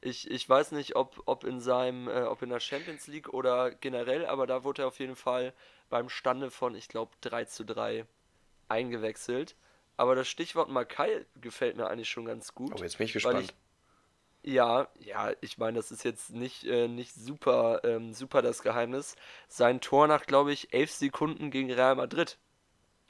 Ich, 0.02 0.30
ich 0.30 0.48
weiß 0.48 0.74
nicht, 0.74 0.96
ob, 0.96 1.24
ob 1.26 1.44
in 1.44 1.60
seinem, 1.60 2.08
äh, 2.08 2.22
ob 2.22 2.44
in 2.44 2.50
der 2.50 2.60
Champions 2.60 3.08
League 3.08 3.30
oder 3.30 3.72
generell, 3.72 4.28
aber 4.28 4.46
da 4.46 4.64
wurde 4.64 4.84
er 4.84 4.88
auf 4.90 5.00
jeden 5.00 5.16
Fall 5.16 5.54
beim 5.90 6.08
Stande 6.10 6.52
von, 6.52 6.76
ich 6.76 6.88
glaube, 6.88 7.12
3 7.22 7.46
zu 7.46 7.66
3 7.66 8.06
eingewechselt. 8.70 9.56
Aber 9.98 10.16
das 10.16 10.28
Stichwort 10.28 10.70
Makai 10.70 11.26
gefällt 11.42 11.76
mir 11.76 11.88
eigentlich 11.88 12.10
schon 12.10 12.26
ganz 12.26 12.54
gut. 12.54 12.74
Oh, 12.80 12.84
jetzt 12.84 12.98
bin 12.98 13.06
ich 13.08 13.14
gespannt. 13.14 13.54
Ja, 14.44 14.88
ja, 15.00 15.34
ich 15.42 15.58
meine, 15.58 15.78
das 15.78 15.92
ist 15.92 16.06
jetzt 16.06 16.30
nicht, 16.30 16.64
äh, 16.64 16.88
nicht 16.88 17.14
super, 17.14 17.82
ähm, 17.84 18.14
super 18.14 18.42
das 18.42 18.62
Geheimnis. 18.62 19.16
Sein 19.50 19.82
Tor 19.82 20.08
nach, 20.08 20.26
glaube 20.26 20.54
ich, 20.54 20.74
11 20.74 20.92
Sekunden 20.92 21.52
gegen 21.52 21.72
Real 21.74 21.96
Madrid 21.96 22.38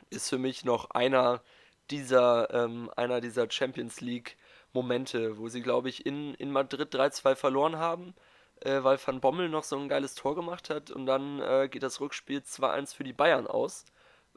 ist 0.10 0.30
für 0.30 0.40
mich 0.40 0.66
noch 0.66 0.90
einer 0.92 1.44
dieser, 1.92 2.52
ähm, 2.54 2.90
einer 2.96 3.22
dieser 3.22 3.52
Champions 3.52 4.02
League 4.02 4.38
Momente, 4.74 5.38
wo 5.38 5.48
sie, 5.50 5.62
glaube 5.62 5.90
ich, 5.90 6.06
in, 6.06 6.34
in 6.36 6.52
Madrid 6.52 6.94
3-2 6.94 7.36
verloren 7.36 7.78
haben, 7.78 8.16
äh, 8.62 8.84
weil 8.84 8.98
Van 9.04 9.22
Bommel 9.22 9.50
noch 9.50 9.64
so 9.64 9.78
ein 9.78 9.90
geiles 9.90 10.16
Tor 10.16 10.36
gemacht 10.36 10.70
hat 10.70 10.92
und 10.92 11.06
dann 11.06 11.40
äh, 11.40 11.68
geht 11.70 11.84
das 11.84 12.02
Rückspiel 12.02 12.40
2-1 12.40 12.96
für 12.96 13.04
die 13.04 13.14
Bayern 13.14 13.48
aus, 13.48 13.86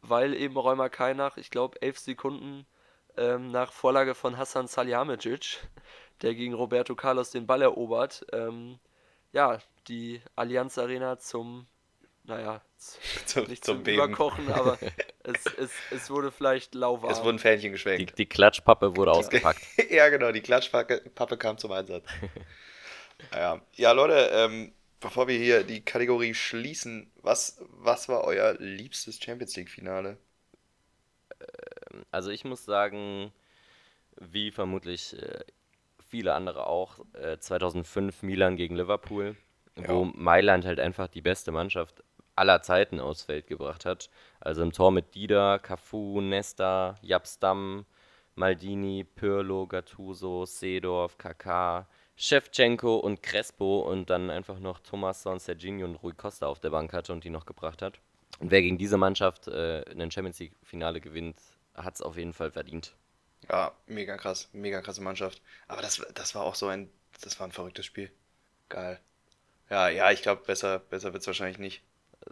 weil 0.02 0.34
eben 0.34 0.56
Räumer 0.56 0.88
Kai 0.88 1.14
nach, 1.14 1.36
ich 1.36 1.50
glaube, 1.50 1.80
11 1.82 1.98
Sekunden 1.98 2.66
ähm, 3.16 3.50
nach 3.50 3.72
Vorlage 3.72 4.14
von 4.14 4.36
Hassan 4.38 4.66
Salihamidzic, 4.66 5.58
der 6.22 6.34
gegen 6.34 6.54
Roberto 6.54 6.94
Carlos 6.94 7.30
den 7.30 7.46
Ball 7.46 7.62
erobert, 7.62 8.24
ähm, 8.32 8.78
ja, 9.32 9.58
die 9.88 10.20
Allianz 10.36 10.78
Arena 10.78 11.18
zum, 11.18 11.66
naja, 12.24 12.62
Zum, 13.26 13.44
nicht 13.44 13.64
zum 13.64 13.76
zum 13.76 13.84
Beben. 13.84 14.02
Überkochen, 14.02 14.50
aber 14.50 14.78
es, 15.22 15.44
es, 15.58 15.70
es 15.90 16.10
wurde 16.10 16.32
vielleicht 16.32 16.74
lauwarm. 16.74 17.12
Es 17.12 17.22
wurden 17.22 17.38
Fähnchen 17.38 17.68
Die, 17.68 17.72
geschwenkt. 17.72 18.18
die 18.18 18.26
Klatschpappe 18.26 18.96
wurde 18.96 19.12
ausgepackt. 19.12 19.60
ja, 19.90 20.08
genau, 20.08 20.32
die 20.32 20.40
Klatschpappe 20.40 21.02
Pappe 21.14 21.36
kam 21.36 21.58
zum 21.58 21.72
Einsatz. 21.72 22.06
ja. 23.32 23.60
ja, 23.74 23.92
Leute, 23.92 24.30
ähm, 24.32 24.72
bevor 25.00 25.28
wir 25.28 25.38
hier 25.38 25.64
die 25.64 25.84
Kategorie 25.84 26.34
schließen, 26.34 27.10
was, 27.22 27.58
was 27.70 28.08
war 28.08 28.24
euer 28.24 28.54
liebstes 28.58 29.18
Champions 29.22 29.56
League-Finale? 29.56 30.18
Also 32.10 32.30
ich 32.30 32.44
muss 32.44 32.64
sagen, 32.64 33.32
wie 34.20 34.50
vermutlich 34.52 35.16
äh, 35.22 35.40
viele 36.10 36.34
andere 36.34 36.66
auch, 36.66 37.00
äh, 37.14 37.38
2005 37.38 38.22
Milan 38.22 38.56
gegen 38.56 38.76
Liverpool, 38.76 39.36
wo 39.76 40.04
Ja. 40.04 40.12
Mailand 40.14 40.64
halt 40.66 40.80
einfach 40.80 41.08
die 41.08 41.22
beste 41.22 41.52
Mannschaft 41.52 42.02
aller 42.36 42.62
Zeiten 42.62 43.00
aufs 43.00 43.24
Feld 43.24 43.46
gebracht 43.48 43.84
hat. 43.86 44.10
Also 44.40 44.62
im 44.62 44.72
Tor 44.72 44.92
mit 44.92 45.14
Dida, 45.14 45.58
Cafu, 45.58 46.20
Nesta, 46.20 46.98
Japstam, 47.02 47.86
Maldini, 48.36 49.04
Pirlo, 49.04 49.66
Gattuso, 49.66 50.46
Seedorf, 50.46 51.18
Kaká, 51.18 51.86
Shevchenko 52.22 52.96
und 52.96 53.22
Crespo 53.22 53.80
und 53.80 54.10
dann 54.10 54.28
einfach 54.28 54.58
noch 54.58 54.80
Thomas 54.80 55.22
Son, 55.22 55.38
Serginho 55.38 55.86
und 55.86 55.96
Rui 55.96 56.12
Costa 56.12 56.46
auf 56.46 56.60
der 56.60 56.68
Bank 56.68 56.92
hatte 56.92 57.14
und 57.14 57.24
die 57.24 57.30
noch 57.30 57.46
gebracht 57.46 57.80
hat. 57.80 57.98
Und 58.40 58.50
wer 58.50 58.60
gegen 58.60 58.76
diese 58.76 58.98
Mannschaft 58.98 59.48
äh, 59.48 59.82
ein 59.90 60.10
Champions 60.10 60.38
League-Finale 60.38 61.00
gewinnt, 61.00 61.38
hat 61.74 61.94
es 61.94 62.02
auf 62.02 62.18
jeden 62.18 62.34
Fall 62.34 62.50
verdient. 62.50 62.94
Ja, 63.48 63.72
mega 63.86 64.18
krass, 64.18 64.50
mega 64.52 64.82
krasse 64.82 65.00
Mannschaft. 65.00 65.40
Aber 65.66 65.80
das, 65.80 66.06
das 66.12 66.34
war 66.34 66.42
auch 66.42 66.56
so 66.56 66.66
ein, 66.66 66.90
das 67.22 67.40
war 67.40 67.46
ein 67.46 67.52
verrücktes 67.52 67.86
Spiel. 67.86 68.12
Geil. 68.68 69.00
Ja, 69.70 69.88
ja, 69.88 70.10
ich 70.10 70.20
glaube, 70.20 70.42
besser, 70.44 70.78
besser 70.78 71.14
wird 71.14 71.22
es 71.22 71.26
wahrscheinlich 71.26 71.58
nicht. 71.58 71.82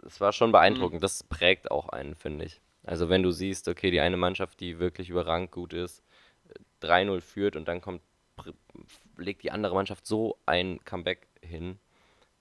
Es 0.05 0.21
war 0.21 0.33
schon 0.33 0.51
beeindruckend. 0.51 1.01
Das 1.01 1.23
prägt 1.23 1.71
auch 1.71 1.89
einen, 1.89 2.13
finde 2.13 2.45
ich. 2.45 2.61
Also 2.83 3.09
wenn 3.09 3.23
du 3.23 3.31
siehst, 3.31 3.67
okay, 3.67 3.89
die 3.89 4.01
eine 4.01 4.17
Mannschaft, 4.17 4.59
die 4.59 4.77
wirklich 4.77 5.09
überrangt 5.09 5.51
gut 5.51 5.73
ist, 5.73 6.03
3-0 6.83 7.21
führt 7.21 7.55
und 7.55 7.67
dann 7.67 7.81
kommt, 7.81 8.01
legt 9.19 9.43
die 9.43 9.51
andere 9.51 9.75
Mannschaft 9.75 10.05
so 10.05 10.37
ein 10.45 10.83
Comeback 10.85 11.27
hin, 11.41 11.79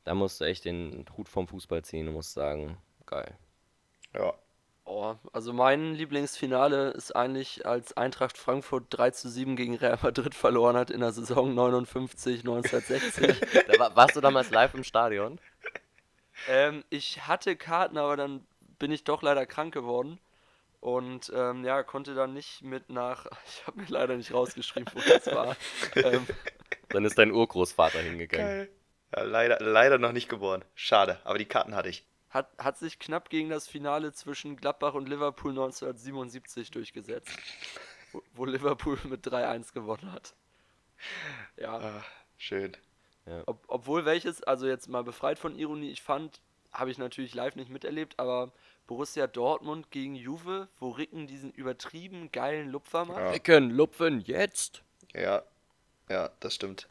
da 0.05 0.15
musst 0.15 0.41
du 0.41 0.45
echt 0.45 0.65
den 0.65 1.05
Hut 1.17 1.29
vom 1.29 1.47
Fußball 1.47 1.85
ziehen 1.85 2.09
und 2.09 2.15
musst 2.15 2.33
sagen, 2.33 2.79
geil. 3.07 3.37
Ja. 4.15 4.35
Oh, 4.85 5.17
also 5.35 5.53
mein 5.53 5.95
Lieblingsfinale 5.95 6.93
ist 6.93 7.15
eigentlich, 7.15 7.67
als 7.67 7.95
Eintracht 7.99 8.39
Frankfurt 8.39 8.87
3 8.89 9.11
zu 9.11 9.29
7 9.29 9.55
gegen 9.55 9.75
Real 9.75 9.99
Madrid 10.03 10.35
verloren 10.35 10.77
hat 10.77 10.91
in 10.91 11.01
der 11.01 11.13
Saison 11.13 11.55
59, 11.55 12.41
1960. 12.41 13.67
Da 13.69 13.79
war, 13.79 13.97
warst 13.97 14.17
du 14.17 14.23
damals 14.23 14.51
live 14.51 14.73
im 14.73 14.85
Stadion? 14.85 15.39
ähm, 16.49 16.85
ich 16.89 17.27
hatte 17.27 17.55
Karten, 17.55 17.99
aber 17.99 18.17
dann 18.17 18.47
bin 18.79 18.91
ich 18.91 19.05
doch 19.05 19.21
leider 19.21 19.45
krank 19.45 19.75
geworden. 19.75 20.19
Und 20.81 21.33
ähm, 21.35 21.65
ja, 21.65 21.83
konnte 21.83 22.15
dann 22.15 22.35
nicht 22.35 22.63
mit 22.63 22.89
nach. 22.91 23.27
Ich 23.47 23.67
habe 23.67 23.81
mir 23.81 23.87
leider 23.89 24.17
nicht 24.17 24.33
rausgeschrieben, 24.33 24.93
wo 24.95 25.01
das 25.01 25.27
war. 25.27 25.57
ähm, 25.97 26.27
Dann 26.91 27.05
ist 27.05 27.19
dein 27.19 27.33
Urgroßvater 27.33 27.99
hingegangen. 28.01 28.47
Geil. 28.47 28.69
Ja, 29.15 29.23
leider, 29.23 29.59
leider 29.61 29.99
noch 29.99 30.13
nicht 30.13 30.29
geboren. 30.29 30.65
Schade, 30.75 31.19
aber 31.25 31.39
die 31.39 31.47
Karten 31.47 31.75
hatte 31.75 31.89
ich. 31.89 32.05
hat, 32.31 32.51
hat 32.59 32.79
sich 32.79 32.99
knapp 32.99 33.31
gegen 33.31 33.49
das 33.49 33.67
Finale 33.67 34.13
zwischen 34.13 34.57
Gladbach 34.57 34.95
und 34.95 35.09
Liverpool 35.09 35.51
1977 35.53 36.71
durchgesetzt. 36.71 37.31
Wo, 38.13 38.23
wo 38.35 38.45
Liverpool 38.45 38.99
mit 39.05 39.27
3-1 39.27 39.73
gewonnen 39.73 40.13
hat. 40.13 40.35
Ja. 41.57 41.79
Ah, 41.79 42.05
schön. 42.37 42.77
Ob, 43.47 43.65
obwohl 43.69 44.05
welches, 44.05 44.43
also 44.43 44.67
jetzt 44.67 44.89
mal 44.89 45.05
befreit 45.05 45.39
von 45.39 45.55
Ironie, 45.59 45.91
ich 45.91 46.03
fand, 46.03 46.41
habe 46.73 46.91
ich 46.91 46.99
natürlich 46.99 47.35
live 47.35 47.57
nicht 47.57 47.71
miterlebt, 47.71 48.19
aber 48.19 48.53
Borussia 48.89 49.29
Dortmund 49.29 49.93
gegen 49.93 50.17
Juve, 50.17 50.67
wo 50.81 50.89
Ricken 50.91 51.29
diesen 51.29 51.53
übertrieben 51.53 52.33
geilen 52.33 52.71
Lupfer 52.71 53.05
macht, 53.05 53.21
Ja. 53.21 53.33
Ecken, 53.33 53.71
Lupfen, 53.71 54.21
jetzt! 54.23 54.83
Ja, 55.15 55.43
ja, 56.09 56.31
das 56.41 56.55
stimmt. 56.57 56.89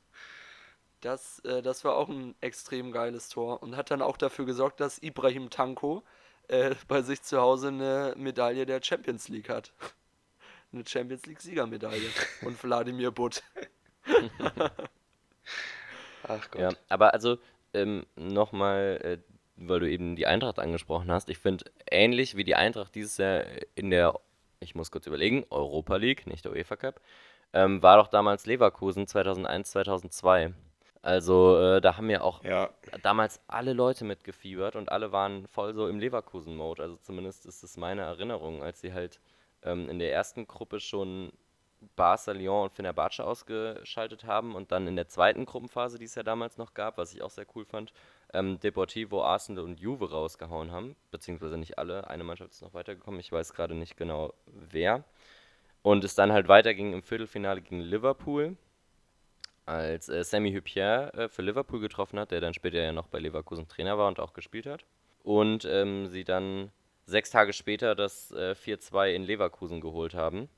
das, 1.02 1.40
äh, 1.40 1.62
das 1.62 1.84
war 1.84 1.96
auch 1.96 2.08
ein 2.08 2.36
extrem 2.40 2.92
geiles 2.94 3.28
Tor 3.30 3.62
und 3.62 3.76
hat 3.76 3.92
dann 3.92 4.02
auch 4.02 4.16
dafür 4.18 4.46
gesorgt, 4.46 4.80
dass 4.80 5.00
Ibrahim 5.00 5.50
Tanko 5.50 6.04
äh, 6.48 6.76
bei 6.88 7.02
sich 7.02 7.22
zu 7.24 7.42
Hause 7.42 7.68
eine 7.70 8.14
Medaille 8.16 8.66
der 8.66 8.82
Champions 8.82 9.28
League 9.28 9.50
hat. 9.50 9.74
Eine 10.74 10.86
Champions 10.86 11.26
League 11.26 11.42
Siegermedaille. 11.42 12.10
Und 12.42 12.62
Wladimir 12.62 13.10
Butt. 13.12 13.42
Ach 16.24 16.52
Gott. 16.52 16.62
Ja, 16.62 16.70
aber 16.90 17.14
also 17.14 17.38
ähm, 17.74 18.06
nochmal, 18.18 19.00
äh, 19.02 19.18
weil 19.58 19.80
du 19.82 19.90
eben 19.90 20.16
die 20.16 20.28
Eintracht 20.28 20.60
angesprochen 20.60 21.12
hast, 21.12 21.30
ich 21.30 21.40
finde, 21.40 21.66
ähnlich 21.90 22.36
wie 22.38 22.44
die 22.44 22.56
Eintracht 22.56 22.96
dieses 22.96 23.18
Jahr 23.18 23.44
in 23.76 23.90
der, 23.90 24.20
ich 24.60 24.76
muss 24.76 24.92
kurz 24.92 25.08
überlegen, 25.08 25.46
Europa 25.50 25.96
League, 25.98 26.28
nicht 26.28 26.46
der 26.46 26.54
UEFA 26.54 26.76
Cup, 26.78 27.02
ähm, 27.54 27.82
war 27.84 27.98
doch 27.98 28.08
damals 28.08 28.46
Leverkusen 28.46 29.08
2001, 29.08 29.72
2002. 29.72 30.54
Also 31.02 31.58
äh, 31.60 31.82
da 31.82 31.98
haben 31.98 32.10
ja 32.10 32.22
auch 32.22 32.44
Ja, 32.44 32.70
damals 33.02 33.42
alle 33.48 33.74
Leute 33.74 34.06
mitgefiebert 34.06 34.76
und 34.76 34.92
alle 34.92 35.12
waren 35.12 35.48
voll 35.48 35.74
so 35.74 35.88
im 35.88 36.00
Leverkusen-Mode. 36.00 36.84
Also 36.84 36.98
zumindest 36.98 37.46
ist 37.46 37.64
es 37.64 37.78
meine 37.78 38.02
Erinnerung, 38.02 38.64
als 38.64 38.82
sie 38.82 38.94
halt 38.94 39.20
ähm, 39.64 39.90
in 39.90 40.00
der 40.00 40.14
ersten 40.14 40.48
Gruppe 40.48 40.80
schon 40.80 41.32
Barca, 41.96 42.32
Lyon 42.32 42.64
und 42.66 42.74
Fenerbahce 42.74 43.24
ausgeschaltet 43.26 44.24
haben 44.26 44.56
und 44.56 44.72
dann 44.72 44.88
in 44.88 44.96
der 44.96 45.08
zweiten 45.08 45.46
Gruppenphase, 45.46 46.00
die 46.00 46.06
es 46.06 46.16
ja 46.16 46.24
damals 46.24 46.58
noch 46.58 46.74
gab, 46.74 46.98
was 46.98 47.14
ich 47.14 47.22
auch 47.22 47.30
sehr 47.30 47.46
cool 47.56 47.66
fand, 47.66 47.94
ähm, 48.34 48.60
Deportivo, 48.60 49.24
Arsenal 49.24 49.64
und 49.64 49.80
Juve 49.80 50.10
rausgehauen 50.10 50.72
haben. 50.72 50.96
Beziehungsweise 51.12 51.58
nicht 51.58 51.78
alle, 51.78 52.10
eine 52.10 52.24
Mannschaft 52.24 52.52
ist 52.52 52.62
noch 52.62 52.74
weitergekommen, 52.74 53.20
ich 53.20 53.32
weiß 53.32 53.54
gerade 53.54 53.76
nicht 53.76 53.98
genau 53.98 54.34
wer. 54.46 55.04
Und 55.82 56.04
es 56.04 56.16
dann 56.16 56.32
halt 56.32 56.48
weiterging 56.48 56.94
im 56.94 57.04
Viertelfinale 57.04 57.62
gegen 57.62 57.80
Liverpool 57.80 58.58
als 59.66 60.10
äh, 60.10 60.24
Sammy 60.24 60.52
Hüppier 60.52 61.12
äh, 61.14 61.30
für 61.30 61.42
Liverpool 61.42 61.80
getroffen 61.80 62.20
hat, 62.20 62.32
der 62.32 62.42
dann 62.42 62.54
später 62.54 62.80
ja 62.80 62.92
noch 62.94 63.08
bei 63.08 63.20
Leverkusen 63.20 63.68
Trainer 63.68 63.98
war 63.98 64.08
und 64.08 64.20
auch 64.20 64.34
gespielt 64.34 64.66
hat. 64.66 64.86
Und 65.24 65.66
ähm, 65.66 66.08
sie 66.08 66.24
dann 66.24 66.72
sechs 67.06 67.32
Tage 67.32 67.54
später 67.54 67.96
das 67.96 68.32
äh, 68.32 68.56
4-2 68.56 69.14
in 69.14 69.24
Leverkusen 69.24 69.82
geholt 69.82 70.14
haben, 70.14 70.50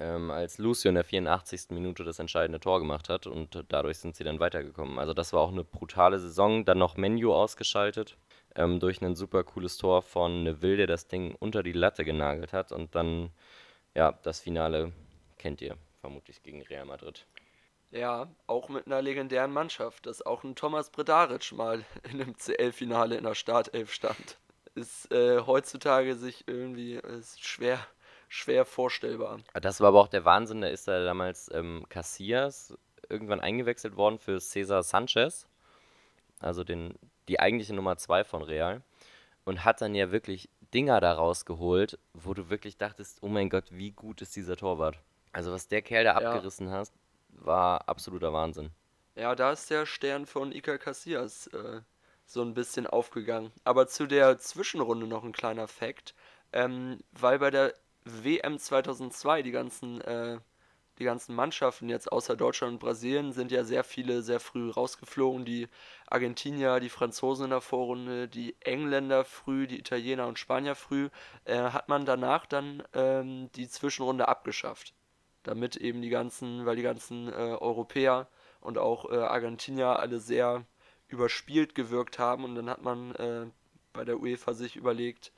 ähm, 0.00 0.30
als 0.30 0.58
Lucio 0.58 0.88
in 0.88 0.94
der 0.94 1.04
84. 1.04 1.70
Minute 1.70 2.04
das 2.04 2.18
entscheidende 2.18 2.58
Tor 2.58 2.80
gemacht 2.80 3.08
hat 3.08 3.26
und 3.26 3.54
äh, 3.54 3.64
dadurch 3.68 3.98
sind 3.98 4.16
sie 4.16 4.24
dann 4.24 4.40
weitergekommen. 4.40 4.98
Also 4.98 5.14
das 5.14 5.32
war 5.32 5.42
auch 5.42 5.52
eine 5.52 5.64
brutale 5.64 6.18
Saison, 6.18 6.64
dann 6.64 6.78
noch 6.78 6.96
Menu 6.96 7.32
ausgeschaltet 7.32 8.16
ähm, 8.56 8.80
durch 8.80 9.02
ein 9.02 9.14
super 9.14 9.44
cooles 9.44 9.76
Tor 9.76 10.02
von 10.02 10.42
Neville, 10.42 10.78
der 10.78 10.86
das 10.86 11.06
Ding 11.06 11.36
unter 11.38 11.62
die 11.62 11.72
Latte 11.72 12.04
genagelt 12.04 12.52
hat 12.52 12.72
und 12.72 12.94
dann, 12.94 13.30
ja, 13.94 14.12
das 14.22 14.40
Finale 14.40 14.92
kennt 15.38 15.60
ihr 15.60 15.76
vermutlich 16.00 16.42
gegen 16.42 16.62
Real 16.62 16.86
Madrid. 16.86 17.26
Ja, 17.90 18.28
auch 18.46 18.68
mit 18.68 18.86
einer 18.86 19.02
legendären 19.02 19.52
Mannschaft, 19.52 20.06
dass 20.06 20.24
auch 20.24 20.44
ein 20.44 20.54
Thomas 20.54 20.90
Bredaric 20.90 21.52
mal 21.52 21.84
in 22.04 22.22
einem 22.22 22.36
CL-Finale 22.36 23.16
in 23.16 23.24
der 23.24 23.34
Startelf 23.34 23.92
stand. 23.92 24.38
Ist 24.76 25.12
äh, 25.12 25.40
heutzutage 25.40 26.14
sich 26.14 26.44
irgendwie 26.46 26.94
ist 26.94 27.44
schwer, 27.44 27.84
schwer 28.30 28.64
vorstellbar. 28.64 29.40
Das 29.52 29.80
war 29.80 29.88
aber 29.88 30.00
auch 30.00 30.08
der 30.08 30.24
Wahnsinn, 30.24 30.62
da 30.62 30.68
ist 30.68 30.88
da 30.88 31.04
damals 31.04 31.50
ähm, 31.52 31.84
Casillas 31.90 32.72
irgendwann 33.08 33.40
eingewechselt 33.40 33.96
worden 33.96 34.18
für 34.18 34.40
Cesar 34.40 34.82
Sanchez, 34.82 35.46
also 36.38 36.64
den, 36.64 36.94
die 37.28 37.40
eigentliche 37.40 37.74
Nummer 37.74 37.96
2 37.98 38.24
von 38.24 38.42
Real, 38.42 38.82
und 39.44 39.64
hat 39.64 39.80
dann 39.82 39.94
ja 39.94 40.12
wirklich 40.12 40.48
Dinger 40.72 41.00
da 41.00 41.12
rausgeholt, 41.12 41.98
wo 42.14 42.32
du 42.32 42.48
wirklich 42.48 42.78
dachtest, 42.78 43.18
oh 43.22 43.28
mein 43.28 43.50
Gott, 43.50 43.64
wie 43.70 43.90
gut 43.90 44.22
ist 44.22 44.36
dieser 44.36 44.56
Torwart. 44.56 44.98
Also 45.32 45.52
was 45.52 45.66
der 45.66 45.82
Kerl 45.82 46.04
da 46.04 46.18
Ja. 46.20 46.36
abgerissen 46.36 46.70
hat, 46.70 46.88
war 47.30 47.88
absoluter 47.88 48.32
Wahnsinn. 48.32 48.70
Ja, 49.16 49.34
da 49.34 49.52
ist 49.52 49.70
der 49.70 49.86
Stern 49.86 50.26
von 50.26 50.52
Iker 50.52 50.78
Casillas 50.78 51.48
äh, 51.48 51.80
so 52.26 52.42
ein 52.42 52.54
bisschen 52.54 52.86
aufgegangen. 52.86 53.52
Aber 53.64 53.88
zu 53.88 54.06
der 54.06 54.38
Zwischenrunde 54.38 55.06
noch 55.06 55.24
ein 55.24 55.32
kleiner 55.32 55.66
Fact, 55.68 56.14
ähm, 56.52 57.00
weil 57.12 57.38
bei 57.40 57.50
der 57.50 57.74
WM 58.04 58.58
2002 58.58 59.42
die 59.42 59.50
ganzen, 59.50 60.00
äh, 60.00 60.38
die 60.98 61.04
ganzen 61.04 61.34
Mannschaften 61.34 61.88
jetzt 61.88 62.10
außer 62.12 62.36
Deutschland 62.36 62.74
und 62.74 62.78
Brasilien 62.78 63.32
sind 63.32 63.52
ja 63.52 63.64
sehr 63.64 63.84
viele 63.84 64.22
sehr 64.22 64.40
früh 64.40 64.70
rausgeflogen. 64.70 65.44
Die 65.44 65.68
Argentinier, 66.06 66.80
die 66.80 66.88
Franzosen 66.88 67.44
in 67.44 67.50
der 67.50 67.60
Vorrunde, 67.60 68.28
die 68.28 68.56
Engländer 68.60 69.24
früh, 69.24 69.66
die 69.66 69.78
Italiener 69.78 70.26
und 70.26 70.38
Spanier 70.38 70.74
früh, 70.74 71.08
äh, 71.44 71.58
hat 71.58 71.88
man 71.88 72.04
danach 72.04 72.46
dann 72.46 72.82
ähm, 72.94 73.50
die 73.52 73.68
Zwischenrunde 73.68 74.28
abgeschafft. 74.28 74.94
Damit 75.42 75.76
eben 75.76 76.02
die 76.02 76.10
ganzen, 76.10 76.66
weil 76.66 76.76
die 76.76 76.82
ganzen 76.82 77.28
äh, 77.28 77.32
Europäer 77.32 78.28
und 78.60 78.76
auch 78.76 79.10
äh, 79.10 79.16
Argentinier 79.16 79.98
alle 79.98 80.20
sehr 80.20 80.66
überspielt 81.08 81.74
gewirkt 81.74 82.18
haben 82.18 82.44
und 82.44 82.54
dann 82.54 82.70
hat 82.70 82.82
man 82.82 83.14
äh, 83.16 83.46
bei 83.92 84.04
der 84.04 84.20
UEFA 84.20 84.54
sich 84.54 84.76
überlegt, 84.76 85.32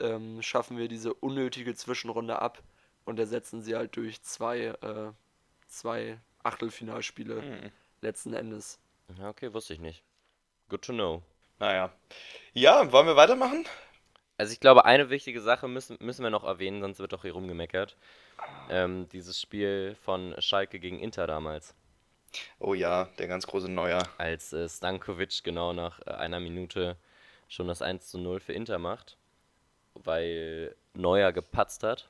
ähm, 0.00 0.42
schaffen 0.42 0.78
wir 0.78 0.88
diese 0.88 1.14
unnötige 1.14 1.74
Zwischenrunde 1.74 2.40
ab 2.40 2.62
und 3.04 3.18
ersetzen 3.18 3.62
sie 3.62 3.74
halt 3.76 3.96
durch 3.96 4.22
zwei, 4.22 4.58
äh, 4.82 5.12
zwei 5.66 6.18
Achtelfinalspiele 6.42 7.42
Hm. 7.42 7.72
letzten 8.00 8.34
Endes. 8.34 8.78
Ja, 9.18 9.28
okay, 9.30 9.52
wusste 9.54 9.74
ich 9.74 9.80
nicht. 9.80 10.02
Good 10.68 10.82
to 10.82 10.92
know. 10.92 11.22
Naja. 11.58 11.92
Ja, 12.52 12.92
wollen 12.92 13.06
wir 13.06 13.16
weitermachen? 13.16 13.66
Also 14.36 14.52
ich 14.52 14.60
glaube, 14.60 14.84
eine 14.84 15.10
wichtige 15.10 15.40
Sache 15.40 15.66
müssen, 15.66 15.96
müssen 16.00 16.22
wir 16.22 16.30
noch 16.30 16.44
erwähnen, 16.44 16.80
sonst 16.80 17.00
wird 17.00 17.12
doch 17.12 17.22
hier 17.22 17.32
rumgemeckert. 17.32 17.96
Ähm, 18.70 19.08
dieses 19.08 19.40
Spiel 19.40 19.96
von 20.04 20.34
Schalke 20.38 20.78
gegen 20.78 21.00
Inter 21.00 21.26
damals. 21.26 21.74
Oh 22.60 22.74
ja, 22.74 23.06
der 23.18 23.26
ganz 23.26 23.46
große 23.46 23.68
Neuer. 23.70 24.02
als 24.18 24.52
äh, 24.52 24.68
Stankovic 24.68 25.42
genau 25.42 25.72
nach 25.72 25.98
äh, 26.06 26.10
einer 26.10 26.38
Minute 26.38 26.96
schon 27.48 27.66
das 27.66 27.82
1 27.82 28.06
zu 28.08 28.18
0 28.18 28.38
für 28.38 28.52
Inter 28.52 28.78
macht, 28.78 29.16
weil 30.04 30.74
Neuer 30.94 31.32
gepatzt 31.32 31.82
hat. 31.82 32.08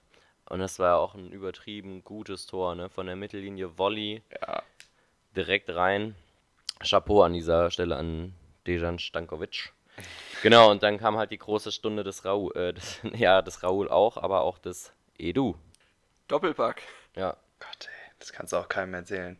Und 0.48 0.60
das 0.60 0.78
war 0.78 0.98
auch 0.98 1.14
ein 1.14 1.30
übertrieben 1.30 2.02
gutes 2.04 2.46
Tor, 2.46 2.74
ne? 2.74 2.88
Von 2.88 3.06
der 3.06 3.16
Mittellinie 3.16 3.76
Volley 3.78 4.22
Ja. 4.40 4.62
direkt 5.36 5.68
rein. 5.74 6.14
Chapeau 6.82 7.22
an 7.22 7.32
dieser 7.34 7.70
Stelle 7.70 7.96
an 7.96 8.34
Dejan 8.66 8.98
Stankovic. 8.98 9.72
Genau, 10.42 10.70
und 10.70 10.82
dann 10.82 10.98
kam 10.98 11.16
halt 11.18 11.32
die 11.32 11.38
große 11.38 11.72
Stunde 11.72 12.04
des 12.04 12.24
Raul, 12.24 12.54
äh, 12.56 12.72
des, 12.72 13.00
ja, 13.14 13.42
des 13.42 13.62
Raul 13.62 13.88
auch, 13.88 14.16
aber 14.16 14.42
auch 14.42 14.58
des 14.58 14.92
Edu. 15.18 15.56
Doppelpack. 16.28 16.82
Ja, 17.16 17.36
Gott, 17.58 17.88
ey, 17.88 18.12
das 18.18 18.32
kannst 18.32 18.52
du 18.52 18.58
auch 18.58 18.68
keinem 18.68 18.94
erzählen. 18.94 19.36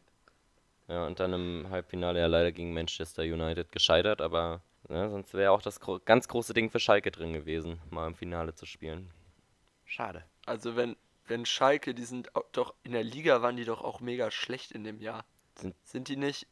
Ja, 0.89 1.07
und 1.07 1.21
dann 1.21 1.33
im 1.33 1.71
Halbfinale 1.71 2.19
ja 2.19 2.27
leider 2.27 2.51
gegen 2.51 2.73
Manchester 2.73 3.23
United 3.23 3.71
gescheitert, 3.73 4.21
aber 4.21 4.61
ne, 4.89 5.11
sonst 5.11 5.35
wäre 5.35 5.51
auch 5.53 5.63
das 5.63 5.81
gro 5.81 5.99
ganz 6.05 6.29
große 6.29 6.55
Ding 6.55 6.71
für 6.71 6.81
Schalke 6.81 7.11
drin 7.11 7.33
gewesen, 7.33 7.81
mal 7.91 8.07
im 8.07 8.15
Finale 8.15 8.55
zu 8.55 8.67
spielen. 8.67 9.11
Schade. 9.85 10.25
Also 10.47 10.77
wenn, 10.77 10.97
wenn 11.27 11.47
Schalke, 11.47 11.95
die 11.95 12.05
sind 12.05 12.31
doch, 12.53 12.75
in 12.83 12.93
der 12.93 13.05
Liga 13.05 13.43
waren 13.43 13.57
die 13.57 13.65
doch 13.65 13.83
auch 13.83 14.01
mega 14.01 14.31
schlecht 14.31 14.73
in 14.73 14.85
dem 14.85 15.01
Jahr. 15.01 15.25
Sind- 15.57 15.75
Sind 15.85 16.09
die 16.09 16.17
nicht, 16.17 16.47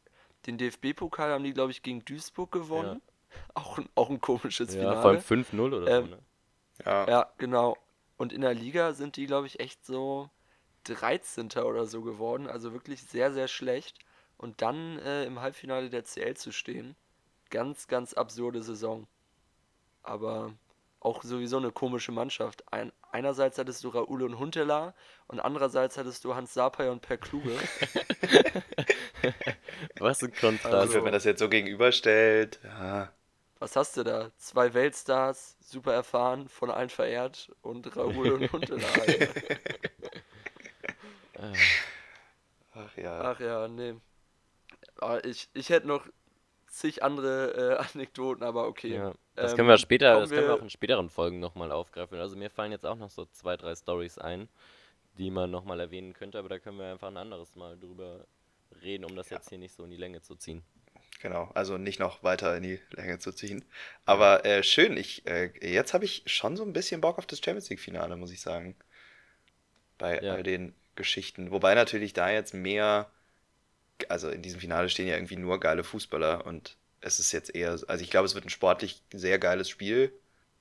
den 0.45 0.57
DFB-Pokal 0.57 1.31
haben 1.31 1.43
die, 1.43 1.53
glaube 1.53 1.71
ich, 1.71 1.81
gegen 1.83 2.03
Duisburg 2.05 2.51
gewonnen. 2.51 3.01
Auch, 3.53 3.77
ein- 3.77 3.89
auch 3.95 4.09
ein 4.09 4.21
komisches 4.21 4.73
Ja, 4.73 4.79
Finale. 4.81 5.01
vor 5.01 5.11
allem 5.11 5.21
5-0 5.21 5.73
oder 5.73 5.87
Ähm, 5.87 6.05
so, 6.05 6.15
ne? 6.15 6.21
Ja. 6.85 7.07
Ja, 7.07 7.33
genau. 7.37 7.77
Und 8.17 8.33
in 8.33 8.41
der 8.41 8.53
Liga 8.53 8.93
sind 8.93 9.15
die, 9.15 9.27
glaube 9.27 9.47
ich, 9.47 9.59
echt 9.59 9.85
so 9.85 10.29
13. 10.85 11.63
oder 11.63 11.85
so 11.85 12.01
geworden. 12.01 12.47
Also 12.47 12.73
wirklich 12.73 13.01
sehr, 13.03 13.31
sehr 13.33 13.47
schlecht. 13.47 13.99
Und 14.37 14.61
dann 14.61 14.97
äh, 14.99 15.25
im 15.25 15.39
Halbfinale 15.41 15.89
der 15.89 16.03
CL 16.03 16.35
zu 16.37 16.51
stehen, 16.51 16.95
ganz, 17.49 17.87
ganz 17.87 18.13
absurde 18.13 18.61
Saison. 18.63 19.07
Aber 20.03 20.53
auch 20.99 21.23
sowieso 21.23 21.57
eine 21.57 21.71
komische 21.71 22.11
Mannschaft. 22.11 22.63
Ein, 22.71 22.91
einerseits 23.11 23.57
hattest 23.57 23.83
du 23.83 23.89
Raoul 23.89 24.23
und 24.23 24.39
Huntela 24.39 24.93
und 25.27 25.39
andererseits 25.39 25.97
hattest 25.97 26.23
du 26.25 26.35
Hans 26.35 26.53
Sapai 26.53 26.89
und 26.89 27.01
Per 27.01 27.17
Kluge. 27.17 27.51
Was 29.99 30.23
ein 30.23 30.33
Kontrast. 30.33 30.73
Also- 30.73 30.93
wenn 30.95 31.03
man 31.03 31.13
das 31.13 31.23
jetzt 31.23 31.39
so 31.39 31.49
gegenüberstellt, 31.49 32.59
ja. 32.63 33.11
Was 33.59 33.75
hast 33.75 33.97
du 33.97 34.03
da? 34.03 34.29
Zwei 34.37 34.75
Weltstars, 34.75 35.57
super 35.59 35.91
erfahren, 35.91 36.47
von 36.47 36.69
allen 36.69 36.89
verehrt 36.89 37.51
und 37.63 37.95
Raoul 37.97 38.33
und 38.33 38.51
Huntela. 38.51 38.87
Ach 42.73 42.97
ja. 42.97 43.21
Ach 43.21 43.39
ja, 43.39 43.67
nee. 43.67 43.95
Aber 44.99 45.23
ich, 45.25 45.49
ich 45.53 45.69
hätte 45.69 45.87
noch 45.87 46.07
zig 46.67 47.03
andere 47.03 47.77
äh, 47.77 47.77
Anekdoten, 47.95 48.43
aber 48.43 48.67
okay. 48.67 48.95
ja. 48.95 49.13
Das 49.35 49.51
Ähm, 49.51 49.57
können 49.57 49.69
wir 49.69 49.77
später, 49.77 50.11
kommen 50.13 50.21
das 50.23 50.29
können 50.31 50.47
wir 50.47 50.55
auch 50.55 50.61
in 50.61 50.69
späteren 50.69 51.09
Folgen 51.09 51.39
nochmal 51.39 51.71
aufgreifen. 51.71 52.19
Also 52.19 52.35
mir 52.35 52.49
fallen 52.49 52.71
jetzt 52.71 52.85
auch 52.85 52.95
noch 52.97 53.09
so 53.09 53.25
zwei, 53.25 53.57
drei 53.57 53.75
Stories 53.75 54.17
ein, 54.17 54.49
die 55.17 55.31
man 55.31 55.51
nochmal 55.51 55.79
erwähnen 55.79 56.13
könnte, 56.13 56.39
aber 56.39 56.49
da 56.49 56.59
können 56.59 56.79
wir 56.79 56.91
einfach 56.91 57.07
ein 57.09 57.17
anderes 57.17 57.55
Mal 57.55 57.77
drüber 57.79 58.25
reden, 58.83 59.05
um 59.05 59.15
das 59.15 59.29
jetzt 59.29 59.49
hier 59.49 59.57
nicht 59.59 59.73
so 59.75 59.83
in 59.83 59.91
die 59.91 59.97
Länge 59.97 60.21
zu 60.21 60.35
ziehen. 60.35 60.63
Genau, 61.19 61.49
also 61.55 61.77
nicht 61.77 61.99
noch 61.99 62.23
weiter 62.23 62.55
in 62.57 62.63
die 62.63 62.79
Länge 62.91 63.17
zu 63.19 63.31
ziehen. 63.31 63.65
Aber 64.05 64.45
äh, 64.45 64.61
schön, 64.63 64.97
ich, 64.97 65.25
äh, 65.27 65.51
jetzt 65.61 65.93
habe 65.93 66.05
ich 66.05 66.23
schon 66.27 66.55
so 66.57 66.63
ein 66.63 66.73
bisschen 66.73 67.01
Bock 67.01 67.17
auf 67.17 67.25
das 67.25 67.39
Champions 67.39 67.69
League-Finale, 67.69 68.15
muss 68.17 68.31
ich 68.31 68.41
sagen. 68.41 68.75
Bei 69.97 70.19
Ja. 70.21 70.33
all 70.33 70.43
den 70.43 70.75
Geschichten. 70.95 71.51
Wobei 71.51 71.75
natürlich 71.75 72.13
da 72.13 72.29
jetzt 72.29 72.53
mehr, 72.53 73.11
also 74.09 74.29
in 74.29 74.41
diesem 74.41 74.59
Finale 74.59 74.89
stehen 74.89 75.07
ja 75.07 75.15
irgendwie 75.15 75.37
nur 75.37 75.59
geile 75.59 75.83
Fußballer 75.83 76.45
und 76.45 76.77
es 77.01 77.19
ist 77.19 77.31
jetzt 77.31 77.53
eher, 77.53 77.71
also 77.71 78.03
ich 78.03 78.09
glaube, 78.09 78.25
es 78.25 78.35
wird 78.35 78.45
ein 78.45 78.49
sportlich 78.49 79.01
sehr 79.13 79.39
geiles 79.39 79.69
Spiel, 79.69 80.11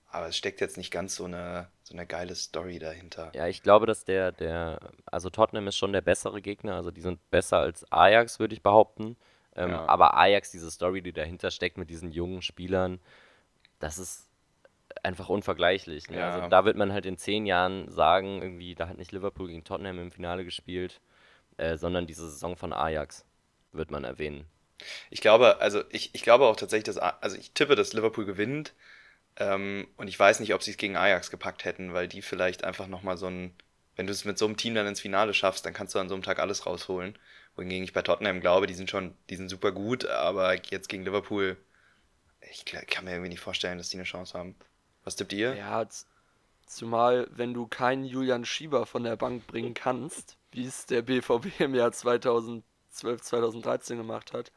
aber 0.08 0.28
es 0.28 0.36
steckt 0.36 0.60
jetzt 0.60 0.76
nicht 0.76 0.90
ganz 0.90 1.16
so 1.16 1.24
eine, 1.24 1.68
so 1.82 1.94
eine 1.94 2.06
geile 2.06 2.34
Story 2.34 2.78
dahinter. 2.78 3.32
Ja, 3.34 3.46
ich 3.46 3.62
glaube, 3.62 3.86
dass 3.86 4.04
der, 4.04 4.32
der, 4.32 4.80
also 5.06 5.30
Tottenham 5.30 5.66
ist 5.68 5.76
schon 5.76 5.92
der 5.92 6.00
bessere 6.02 6.40
Gegner, 6.42 6.76
also 6.76 6.90
die 6.90 7.00
sind 7.00 7.18
besser 7.30 7.58
als 7.58 7.90
Ajax, 7.90 8.38
würde 8.38 8.54
ich 8.54 8.62
behaupten. 8.62 9.16
Ähm, 9.54 9.70
Ja. 9.70 9.86
Aber 9.86 10.16
Ajax, 10.16 10.50
diese 10.50 10.70
Story, 10.70 11.02
die 11.02 11.12
dahinter 11.12 11.50
steckt 11.50 11.78
mit 11.78 11.90
diesen 11.90 12.12
jungen 12.12 12.42
Spielern, 12.42 13.00
das 13.78 13.98
ist 13.98 14.28
einfach 15.02 15.28
unvergleichlich. 15.28 16.08
Ne? 16.10 16.18
Ja. 16.18 16.30
Also 16.30 16.48
da 16.48 16.64
wird 16.64 16.76
man 16.76 16.92
halt 16.92 17.06
in 17.06 17.18
zehn 17.18 17.46
Jahren 17.46 17.90
sagen, 17.90 18.42
irgendwie, 18.42 18.74
da 18.74 18.88
hat 18.88 18.98
nicht 18.98 19.12
Liverpool 19.12 19.48
gegen 19.48 19.64
Tottenham 19.64 19.98
im 19.98 20.10
Finale 20.10 20.44
gespielt, 20.44 21.00
äh, 21.58 21.76
sondern 21.76 22.06
diese 22.06 22.28
Saison 22.30 22.56
von 22.56 22.72
Ajax 22.72 23.24
wird 23.72 23.90
man 23.90 24.04
erwähnen. 24.04 24.46
Ich 25.10 25.20
glaube, 25.20 25.60
also 25.60 25.82
ich, 25.90 26.14
ich 26.14 26.22
glaube 26.22 26.46
auch 26.46 26.56
tatsächlich, 26.56 26.84
dass, 26.84 26.98
A- 26.98 27.18
also 27.20 27.36
ich 27.36 27.52
tippe, 27.52 27.76
dass 27.76 27.92
Liverpool 27.92 28.24
gewinnt. 28.26 28.74
Ähm, 29.36 29.88
und 29.96 30.08
ich 30.08 30.18
weiß 30.18 30.40
nicht, 30.40 30.54
ob 30.54 30.62
sie 30.62 30.72
es 30.72 30.76
gegen 30.78 30.96
Ajax 30.96 31.30
gepackt 31.30 31.64
hätten, 31.64 31.94
weil 31.94 32.08
die 32.08 32.22
vielleicht 32.22 32.64
einfach 32.64 32.86
nochmal 32.86 33.16
so 33.18 33.26
ein, 33.28 33.54
wenn 33.96 34.06
du 34.06 34.12
es 34.12 34.24
mit 34.24 34.38
so 34.38 34.46
einem 34.46 34.56
Team 34.56 34.74
dann 34.74 34.86
ins 34.86 35.00
Finale 35.00 35.34
schaffst, 35.34 35.66
dann 35.66 35.74
kannst 35.74 35.94
du 35.94 35.98
an 35.98 36.08
so 36.08 36.14
einem 36.14 36.22
Tag 36.24 36.38
alles 36.38 36.66
rausholen. 36.66 37.18
Wohingegen 37.56 37.84
ich 37.84 37.92
bei 37.92 38.02
Tottenham 38.02 38.40
glaube, 38.40 38.66
die 38.66 38.74
sind 38.74 38.90
schon, 38.90 39.14
die 39.30 39.36
sind 39.36 39.48
super 39.48 39.72
gut, 39.72 40.06
aber 40.06 40.54
jetzt 40.70 40.88
gegen 40.88 41.04
Liverpool, 41.04 41.56
ich 42.52 42.64
kann 42.64 43.04
mir 43.04 43.12
irgendwie 43.12 43.30
nicht 43.30 43.40
vorstellen, 43.40 43.78
dass 43.78 43.90
die 43.90 43.96
eine 43.96 44.04
Chance 44.04 44.38
haben. 44.38 44.54
Was 45.04 45.16
tippt 45.16 45.32
ihr? 45.32 45.54
Ja, 45.56 45.86
zumal 46.66 47.28
wenn 47.30 47.54
du 47.54 47.66
keinen 47.66 48.04
Julian 48.04 48.44
Schieber 48.44 48.86
von 48.86 49.04
der 49.04 49.16
Bank 49.16 49.46
bringen 49.46 49.74
kannst, 49.74 50.36
wie 50.56 50.66
es 50.66 50.86
der 50.86 51.02
BVB 51.02 51.60
im 51.60 51.74
Jahr 51.74 51.92
2012, 51.92 52.64
2013 53.22 53.98
gemacht 53.98 54.32
hat, 54.32 54.50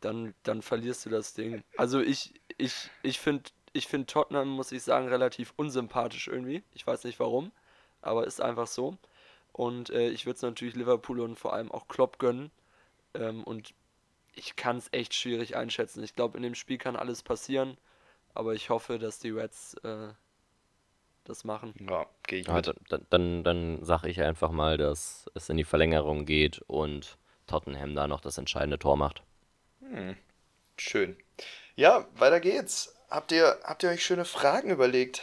dann, 0.00 0.34
dann 0.44 0.62
verlierst 0.62 1.04
du 1.06 1.10
das 1.10 1.34
Ding. 1.34 1.62
Also 1.76 2.00
ich, 2.00 2.40
ich, 2.56 2.90
ich 3.02 3.18
finde 3.18 3.50
ich 3.72 3.86
find 3.86 4.08
Tottenham, 4.08 4.48
muss 4.48 4.72
ich 4.72 4.82
sagen, 4.82 5.08
relativ 5.08 5.52
unsympathisch 5.56 6.28
irgendwie. 6.28 6.62
Ich 6.72 6.86
weiß 6.86 7.04
nicht 7.04 7.20
warum, 7.20 7.52
aber 8.00 8.26
ist 8.26 8.40
einfach 8.40 8.66
so. 8.66 8.96
Und 9.52 9.90
äh, 9.90 10.08
ich 10.08 10.24
würde 10.24 10.36
es 10.36 10.42
natürlich 10.42 10.74
Liverpool 10.74 11.20
und 11.20 11.38
vor 11.38 11.52
allem 11.52 11.70
auch 11.70 11.86
Klopp 11.86 12.18
gönnen. 12.18 12.50
Ähm, 13.14 13.44
und 13.44 13.74
ich 14.34 14.56
kann 14.56 14.78
es 14.78 14.88
echt 14.92 15.14
schwierig 15.14 15.56
einschätzen. 15.56 16.02
Ich 16.02 16.14
glaube, 16.14 16.38
in 16.38 16.42
dem 16.42 16.54
Spiel 16.54 16.78
kann 16.78 16.96
alles 16.96 17.22
passieren. 17.22 17.76
Aber 18.34 18.54
ich 18.54 18.70
hoffe, 18.70 18.98
dass 18.98 19.18
die 19.18 19.30
Reds 19.30 19.74
äh, 19.82 20.08
das 21.28 21.44
machen. 21.44 21.74
Ja, 21.80 22.06
gehe 22.26 22.40
ich 22.40 22.46
Ja, 22.46 22.54
mit. 22.54 22.66
dann 22.66 22.76
dann, 22.88 23.06
dann, 23.10 23.44
dann 23.44 23.84
sage 23.84 24.08
ich 24.08 24.20
einfach 24.22 24.50
mal, 24.50 24.78
dass 24.78 25.26
es 25.34 25.48
in 25.50 25.56
die 25.58 25.64
Verlängerung 25.64 26.26
geht 26.26 26.60
und 26.66 27.18
Tottenham 27.46 27.94
da 27.94 28.08
noch 28.08 28.20
das 28.20 28.38
entscheidende 28.38 28.78
Tor 28.78 28.96
macht. 28.96 29.22
Schön. 30.78 31.16
Ja, 31.76 32.06
weiter 32.16 32.40
geht's. 32.40 32.94
Habt 33.10 33.32
ihr, 33.32 33.58
habt 33.64 33.82
ihr 33.82 33.90
euch 33.90 34.04
schöne 34.04 34.24
Fragen 34.24 34.70
überlegt? 34.70 35.22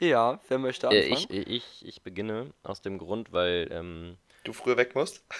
Ja, 0.00 0.40
wer 0.48 0.58
möchte 0.58 0.88
Äh, 0.90 1.00
anfangen? 1.00 1.28
ich, 1.28 1.30
ich, 1.30 1.84
ich 1.86 2.02
beginne 2.02 2.52
aus 2.62 2.82
dem 2.82 2.98
Grund, 2.98 3.32
weil 3.32 3.68
ähm, 3.70 4.18
Du 4.42 4.52
früher 4.52 4.76
weg 4.76 4.96
musst? 4.96 5.22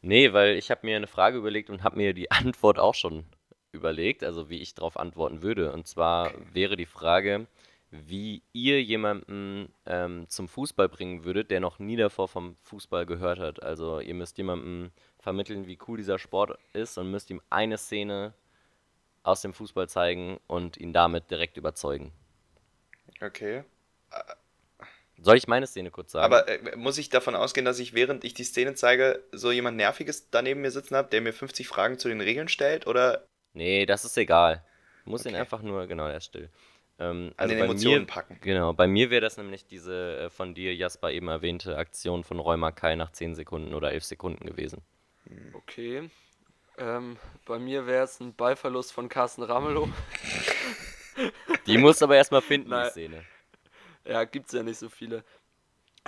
Nee, 0.00 0.32
weil 0.32 0.56
ich 0.56 0.70
habe 0.70 0.86
mir 0.86 0.96
eine 0.96 1.06
Frage 1.06 1.38
überlegt 1.38 1.70
und 1.70 1.82
habe 1.82 1.96
mir 1.96 2.14
die 2.14 2.30
Antwort 2.32 2.78
auch 2.78 2.94
schon 2.94 3.24
überlegt, 3.72 4.24
also 4.24 4.48
wie 4.50 4.60
ich 4.60 4.74
darauf 4.74 4.96
antworten 4.96 5.42
würde. 5.42 5.72
Und 5.72 5.86
zwar 5.86 6.34
wäre 6.52 6.76
die 6.76 6.86
Frage, 6.86 7.46
wie 7.90 8.42
ihr 8.52 8.82
jemanden 8.82 9.72
ähm, 9.86 10.26
zum 10.28 10.48
Fußball 10.48 10.88
bringen 10.88 11.24
würdet, 11.24 11.50
der 11.50 11.60
noch 11.60 11.78
nie 11.78 11.96
davor 11.96 12.28
vom 12.28 12.56
Fußball 12.56 13.06
gehört 13.06 13.38
hat. 13.38 13.62
Also 13.62 14.00
ihr 14.00 14.14
müsst 14.14 14.36
jemandem 14.38 14.90
vermitteln, 15.18 15.66
wie 15.66 15.78
cool 15.88 15.96
dieser 15.96 16.18
Sport 16.18 16.58
ist 16.74 16.98
und 16.98 17.10
müsst 17.10 17.30
ihm 17.30 17.40
eine 17.50 17.78
Szene 17.78 18.34
aus 19.22 19.40
dem 19.42 19.54
Fußball 19.54 19.88
zeigen 19.88 20.38
und 20.46 20.76
ihn 20.76 20.92
damit 20.92 21.30
direkt 21.30 21.56
überzeugen. 21.56 22.12
Okay. 23.20 23.64
Soll 25.20 25.36
ich 25.36 25.48
meine 25.48 25.66
Szene 25.66 25.90
kurz 25.90 26.12
sagen? 26.12 26.24
Aber 26.32 26.46
äh, 26.48 26.76
muss 26.76 26.96
ich 26.98 27.08
davon 27.08 27.34
ausgehen, 27.34 27.64
dass 27.64 27.78
ich, 27.80 27.92
während 27.92 28.24
ich 28.24 28.34
die 28.34 28.44
Szene 28.44 28.74
zeige, 28.74 29.24
so 29.32 29.50
jemand 29.50 29.76
Nerviges 29.76 30.30
daneben 30.30 30.60
mir 30.60 30.70
sitzen 30.70 30.94
habe, 30.94 31.08
der 31.08 31.20
mir 31.20 31.32
50 31.32 31.66
Fragen 31.66 31.98
zu 31.98 32.08
den 32.08 32.20
Regeln 32.20 32.48
stellt? 32.48 32.86
Oder 32.86 33.24
Nee, 33.54 33.86
das 33.86 34.04
ist 34.04 34.16
egal. 34.16 34.62
Du 35.04 35.10
musst 35.10 35.24
ihn 35.26 35.30
Okay. 35.30 35.40
einfach 35.40 35.62
nur, 35.62 35.86
genau, 35.88 36.06
er 36.06 36.18
ist 36.18 36.26
still. 36.26 36.50
Ähm, 37.00 37.28
an 37.28 37.34
also 37.36 37.54
den 37.54 37.58
bei 37.60 37.64
Emotionen 37.66 38.00
mir, 38.00 38.06
packen? 38.06 38.38
genau, 38.40 38.72
bei 38.72 38.88
mir 38.88 39.10
wäre 39.10 39.20
das 39.20 39.36
nämlich 39.36 39.66
diese 39.66 40.18
äh, 40.18 40.30
von 40.30 40.54
dir, 40.54 40.74
Jasper, 40.74 41.12
eben 41.12 41.28
erwähnte 41.28 41.76
Aktion 41.76 42.24
von 42.24 42.40
Roy 42.40 42.56
Mackay 42.56 42.96
nach 42.96 43.12
10 43.12 43.36
Sekunden 43.36 43.72
oder 43.72 43.92
11 43.92 44.04
Sekunden 44.04 44.46
gewesen. 44.46 44.82
Okay. 45.54 46.10
Ähm, 46.76 47.16
bei 47.44 47.58
mir 47.58 47.86
wäre 47.86 48.04
es 48.04 48.20
ein 48.20 48.34
Ballverlust 48.34 48.92
von 48.92 49.08
Carsten 49.08 49.42
Ramelow. 49.42 49.88
Die 51.66 51.78
musst 51.78 52.00
du 52.00 52.06
aber 52.06 52.16
erstmal 52.16 52.42
finden, 52.42 52.70
Nein. 52.70 52.86
die 52.86 52.90
Szene. 52.90 53.24
Ja, 54.04 54.24
gibt's 54.24 54.52
ja 54.52 54.62
nicht 54.62 54.78
so 54.78 54.88
viele. 54.88 55.24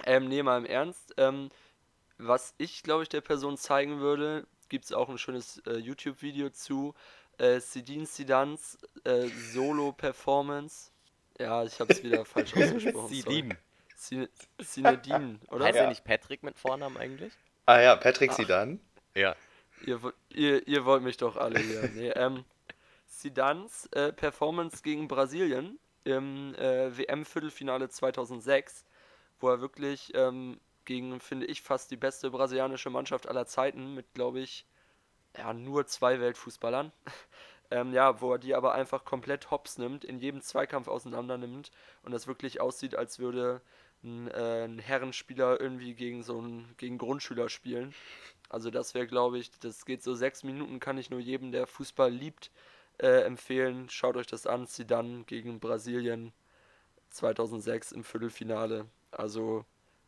Ähm, 0.07 0.29
nee, 0.29 0.43
mal 0.43 0.59
im 0.59 0.65
Ernst. 0.65 1.15
Ähm, 1.17 1.51
was 2.19 2.55
ich, 2.59 2.83
glaube 2.83 3.03
ich, 3.03 3.09
der 3.09 3.21
Person 3.21 3.57
zeigen 3.57 4.01
würde, 4.01 4.47
gibt's 4.69 4.93
auch 4.93 5.09
ein 5.09 5.19
schönes 5.19 5.59
äh, 5.67 5.77
YouTube-Video 5.77 6.51
zu. 6.51 6.95
Äh, 7.41 7.61
Sidin 7.61 8.05
Sidans 8.07 8.79
äh, 9.05 9.27
Solo-Performance. 9.53 10.91
Ja, 11.39 11.65
ich 11.65 11.81
habe 11.81 11.93
es 11.93 12.03
wieder 12.03 12.25
falsch 12.25 12.55
ausgesprochen. 12.57 13.57
Sine- 13.97 14.29
Sinedin, 14.59 15.41
oder? 15.49 15.65
Heißt 15.67 15.77
Ja. 15.77 15.85
er 15.85 15.89
nicht 15.89 16.05
Patrick 16.05 16.43
mit 16.43 16.59
Vornamen 16.59 16.97
eigentlich? 16.97 17.33
Ah 17.67 17.81
ja, 17.81 17.97
Patrick 17.97 18.33
Sidan. 18.33 18.81
Ja. 19.15 19.35
Ihr, 19.87 20.01
ihr, 20.31 20.67
ihr 20.69 20.85
wollt 20.85 21.03
mich 21.03 21.17
doch 21.17 21.37
alle 21.37 21.59
hier. 21.61 21.89
Nee, 21.95 22.09
ähm, 22.15 22.45
Zidans 23.09 23.87
äh, 23.93 24.13
Performance 24.13 24.83
gegen 24.83 25.09
Brasilien 25.09 25.79
im 26.05 26.55
äh, 26.55 26.97
WM-Viertelfinale 26.97 27.89
2006, 27.89 28.85
wo 29.41 29.49
er 29.51 29.61
wirklich 29.61 30.13
ähm, 30.15 30.59
gegen, 30.85 31.21
finde 31.21 31.47
ich, 31.47 31.63
fast 31.63 31.91
die 31.91 31.97
beste 31.97 32.31
brasilianische 32.31 32.91
Mannschaft 32.91 33.29
aller 33.29 33.47
Zeiten 33.47 33.95
mit, 33.95 34.13
glaube 34.15 34.41
ich, 34.41 34.65
ja, 35.37 35.53
nur 35.53 35.87
zwei 35.87 36.21
Weltfußballern. 36.21 36.93
ähm, 37.71 37.93
ja, 37.93 38.21
wo 38.21 38.33
er 38.33 38.39
die 38.39 38.55
aber 38.55 38.75
einfach 38.75 39.05
komplett 39.05 39.51
hops 39.51 39.79
nimmt, 39.79 40.05
in 40.05 40.19
jedem 40.19 40.41
Zweikampf 40.41 40.89
auseinander 40.89 41.39
nimmt 41.39 41.71
und 42.03 42.13
das 42.13 42.27
wirklich 42.27 42.61
aussieht, 42.61 42.97
als 42.97 43.19
würde 43.19 43.61
ein, 44.03 44.29
äh, 44.29 44.65
ein 44.65 44.79
Herrenspieler 44.79 45.61
irgendwie 45.61 45.95
gegen 45.95 46.23
so 46.23 46.39
einen 46.39 46.75
gegen 46.79 46.99
Grundschüler 46.99 47.49
spielen. 47.49 47.95
Also 48.49 48.71
das 48.71 48.95
wäre, 48.95 49.07
glaube 49.07 49.39
ich, 49.39 49.51
das 49.61 49.85
geht 49.85 50.03
so 50.03 50.15
sechs 50.15 50.43
Minuten, 50.43 50.81
kann 50.81 50.99
ich 50.99 51.11
nur 51.11 51.21
jedem, 51.21 51.53
der 51.53 51.67
Fußball 51.67 52.11
liebt, 52.11 52.51
äh, 52.99 53.23
empfehlen. 53.23 53.89
Schaut 53.89 54.17
euch 54.17 54.27
das 54.27 54.47
an, 54.47 54.67
Zidane 54.67 55.25
gegen 55.25 55.61
Brasilien 55.61 56.33
2006 57.11 57.93
im 57.93 58.05
Viertelfinale. 58.05 58.87
Also 59.11 59.65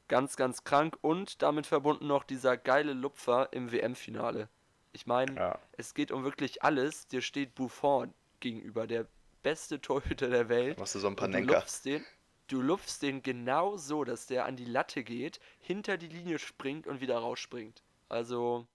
ganz, 0.08 0.36
ganz 0.36 0.64
krank 0.64 0.98
und 1.00 1.42
damit 1.42 1.66
verbunden 1.66 2.06
noch 2.06 2.24
dieser 2.24 2.56
geile 2.56 2.92
Lupfer 2.92 3.48
im 3.52 3.72
WM-Finale. 3.72 4.48
Ich 4.92 5.06
meine, 5.06 5.34
Ja. 5.36 5.58
es 5.76 5.94
geht 5.94 6.10
um 6.12 6.24
wirklich 6.24 6.62
alles. 6.62 7.06
Dir 7.08 7.22
steht 7.22 7.54
Buffon 7.54 8.12
gegenüber, 8.40 8.86
der 8.86 9.06
beste 9.42 9.80
Torhüter 9.80 10.28
der 10.28 10.48
Welt. 10.48 10.78
Machst 10.78 10.94
du 10.94 10.98
so 10.98 11.08
ein 11.08 11.16
paar 11.16 11.26
Und 11.26 11.32
du 11.32 11.38
Nenker. 11.38 11.54
lupfst 11.56 11.82
den, 11.84 12.04
du 12.48 12.60
lupfst 12.60 13.00
den 13.02 13.22
genau 13.22 13.76
so, 13.76 14.04
dass 14.04 14.26
der 14.26 14.44
an 14.44 14.56
die 14.56 14.64
Latte 14.64 15.02
geht, 15.02 15.40
hinter 15.60 15.96
die 15.96 16.08
Linie 16.08 16.38
springt 16.38 16.86
und 16.86 17.00
wieder 17.00 17.18
rausspringt. 17.18 17.82
Also, 18.08 18.66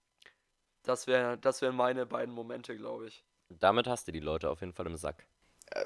das 0.82 1.06
wäre 1.06 1.38
das 1.38 1.62
wären 1.62 1.76
meine 1.76 2.06
beiden 2.06 2.34
Momente, 2.34 2.76
glaube 2.76 3.08
ich. 3.08 3.22
Damit 3.50 3.86
hast 3.86 4.08
du 4.08 4.12
die 4.12 4.20
Leute 4.20 4.50
auf 4.50 4.60
jeden 4.60 4.72
Fall 4.72 4.86
im 4.86 4.96
Sack. 4.96 5.24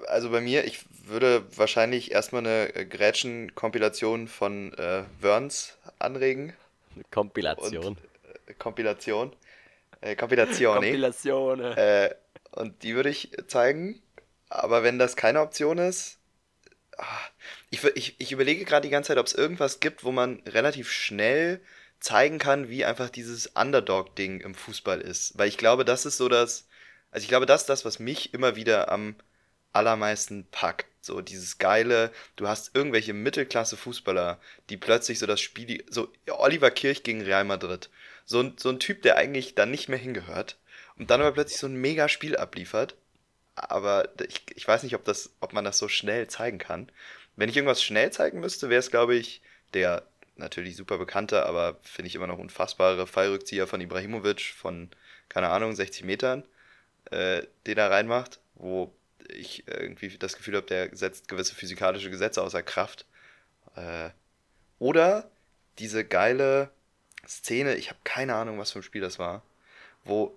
Also 0.07 0.30
bei 0.30 0.41
mir, 0.41 0.64
ich 0.64 0.85
würde 1.09 1.45
wahrscheinlich 1.57 2.12
erstmal 2.12 2.41
eine 2.47 2.74
äh, 2.74 2.85
Grätschen-Kompilation 2.87 4.28
von 4.28 4.72
äh, 4.74 5.05
Wörns 5.20 5.76
anregen. 5.99 6.55
Eine 6.95 7.05
Kompilation. 7.11 7.99
Äh, 8.47 8.55
Kompilation. 8.55 9.33
Äh, 10.03 10.16
Kompilation, 10.16 10.74
Kompilation. 10.74 11.61
Äh, 11.61 12.14
und 12.50 12.82
die 12.82 12.94
würde 12.94 13.09
ich 13.09 13.32
zeigen. 13.46 14.03
Aber 14.50 14.82
wenn 14.82 14.98
das 14.98 15.16
keine 15.16 15.40
Option 15.40 15.78
ist, 15.78 16.18
ah, 16.98 17.05
ich, 17.70 17.82
ich, 17.94 18.16
ich 18.18 18.32
überlege 18.32 18.66
gerade 18.66 18.86
die 18.86 18.90
ganze 18.90 19.09
Zeit, 19.09 19.18
ob 19.18 19.26
es 19.26 19.34
irgendwas 19.34 19.80
gibt, 19.80 20.05
wo 20.05 20.12
man 20.12 20.42
relativ 20.46 20.90
schnell 20.92 21.62
zeigen 22.00 22.38
kann, 22.38 22.68
wie 22.68 22.84
einfach 22.84 23.09
dieses 23.09 23.46
Underdog-Ding 23.46 24.40
im 24.40 24.55
Fußball 24.55 25.00
ist. 25.00 25.38
Weil 25.38 25.48
ich 25.48 25.57
glaube, 25.57 25.84
das 25.84 26.05
ist 26.05 26.18
so 26.18 26.28
das, 26.28 26.66
also 27.11 27.22
ich 27.22 27.28
glaube, 27.28 27.46
das 27.46 27.62
ist 27.62 27.68
das, 27.68 27.84
was 27.84 27.98
mich 27.98 28.34
immer 28.34 28.57
wieder 28.57 28.90
am 28.90 29.14
allermeisten 29.72 30.46
packt. 30.50 30.86
So 31.00 31.20
dieses 31.20 31.59
geile, 31.59 32.12
du 32.36 32.46
hast 32.48 32.74
irgendwelche 32.74 33.14
Mittelklasse-Fußballer, 33.14 34.38
die 34.68 34.76
plötzlich 34.76 35.18
so 35.18 35.26
das 35.26 35.40
Spiel, 35.40 35.84
so 35.88 36.12
Oliver 36.28 36.70
Kirch 36.70 37.03
gegen 37.03 37.22
Real 37.22 37.44
Madrid. 37.44 37.88
So 38.24 38.40
ein, 38.40 38.54
so 38.58 38.68
ein 38.70 38.78
Typ, 38.78 39.02
der 39.02 39.16
eigentlich 39.16 39.54
da 39.54 39.66
nicht 39.66 39.88
mehr 39.88 39.98
hingehört 39.98 40.58
und 40.98 41.10
dann 41.10 41.20
aber 41.20 41.32
plötzlich 41.32 41.58
so 41.58 41.66
ein 41.66 41.74
mega 41.74 42.08
Spiel 42.08 42.36
abliefert. 42.36 42.96
Aber 43.54 44.08
ich, 44.26 44.44
ich 44.54 44.66
weiß 44.66 44.82
nicht, 44.82 44.94
ob, 44.94 45.04
das, 45.04 45.30
ob 45.40 45.52
man 45.52 45.64
das 45.64 45.78
so 45.78 45.88
schnell 45.88 46.28
zeigen 46.28 46.58
kann. 46.58 46.90
Wenn 47.36 47.48
ich 47.48 47.56
irgendwas 47.56 47.82
schnell 47.82 48.10
zeigen 48.10 48.40
müsste, 48.40 48.70
wäre 48.70 48.80
es, 48.80 48.90
glaube 48.90 49.14
ich, 49.14 49.42
der 49.74 50.06
natürlich 50.36 50.76
super 50.76 50.98
bekannte, 50.98 51.44
aber 51.46 51.78
finde 51.82 52.08
ich 52.08 52.14
immer 52.14 52.26
noch 52.26 52.38
unfassbare 52.38 53.06
Fallrückzieher 53.06 53.66
von 53.66 53.80
Ibrahimovic 53.80 54.54
von, 54.56 54.90
keine 55.28 55.48
Ahnung, 55.50 55.74
60 55.74 56.04
Metern, 56.04 56.44
äh, 57.10 57.42
den 57.66 57.78
er 57.78 57.90
reinmacht, 57.90 58.40
wo 58.54 58.94
ich 59.28 59.66
irgendwie 59.66 60.16
das 60.18 60.36
Gefühl 60.36 60.56
habe, 60.56 60.66
der 60.66 60.94
setzt 60.96 61.28
gewisse 61.28 61.54
physikalische 61.54 62.10
Gesetze 62.10 62.42
außer 62.42 62.62
Kraft. 62.62 63.06
Äh, 63.76 64.10
oder 64.78 65.30
diese 65.78 66.04
geile 66.04 66.70
Szene, 67.26 67.76
ich 67.76 67.88
habe 67.90 68.00
keine 68.04 68.34
Ahnung, 68.34 68.58
was 68.58 68.72
für 68.72 68.80
ein 68.80 68.82
Spiel 68.84 69.00
das 69.00 69.18
war, 69.18 69.42
wo, 70.04 70.36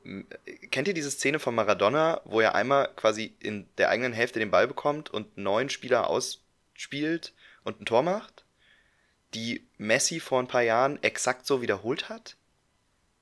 kennt 0.72 0.88
ihr 0.88 0.94
diese 0.94 1.12
Szene 1.12 1.40
von 1.40 1.56
Maradona, 1.56 2.22
wo 2.26 2.42
er 2.42 2.56
einmal 2.56 2.90
quasi 2.96 3.36
in 3.40 3.68
der 3.78 3.90
eigenen 3.90 4.14
Hälfte 4.14 4.40
den 4.40 4.52
Ball 4.52 4.68
bekommt 4.68 5.10
und 5.12 5.38
neun 5.38 5.70
Spieler 5.70 6.10
ausspielt 6.10 7.34
und 7.64 7.82
ein 7.82 7.86
Tor 7.86 8.04
macht? 8.04 8.46
Die 9.36 9.68
Messi 9.78 10.20
vor 10.20 10.40
ein 10.40 10.48
paar 10.48 10.64
Jahren 10.64 11.02
exakt 11.04 11.46
so 11.46 11.62
wiederholt 11.62 12.10
hat? 12.10 12.38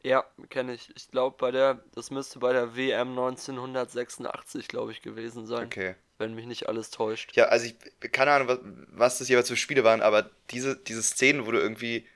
Ja, 0.04 0.26
kenne 0.50 0.74
ich. 0.74 0.92
Ich 0.96 1.10
glaube, 1.10 1.38
bei 1.40 1.50
der, 1.52 1.84
das 1.96 2.12
müsste 2.12 2.40
bei 2.40 2.52
der 2.54 2.76
WM 2.76 3.16
1986, 3.16 4.68
glaube 4.68 4.92
ich, 4.92 5.02
gewesen 5.02 5.46
sein, 5.48 5.74
Okay. 5.74 5.96
wenn 6.18 6.36
mich 6.36 6.46
nicht 6.46 6.68
alles 6.68 6.90
täuscht. 6.92 7.36
Ja, 7.36 7.46
also 7.46 7.66
ich, 7.66 7.76
keine 8.12 8.32
Ahnung, 8.32 8.48
was, 8.48 8.60
was 8.92 9.18
das 9.20 9.30
jeweils 9.30 9.48
für 9.48 9.56
Spiele 9.56 9.84
waren, 9.84 10.02
aber 10.02 10.30
diese, 10.52 10.76
diese 10.78 11.02
Szenen, 11.02 11.46
wo 11.48 11.52
du 11.52 11.60
irgendwie, 11.60 12.08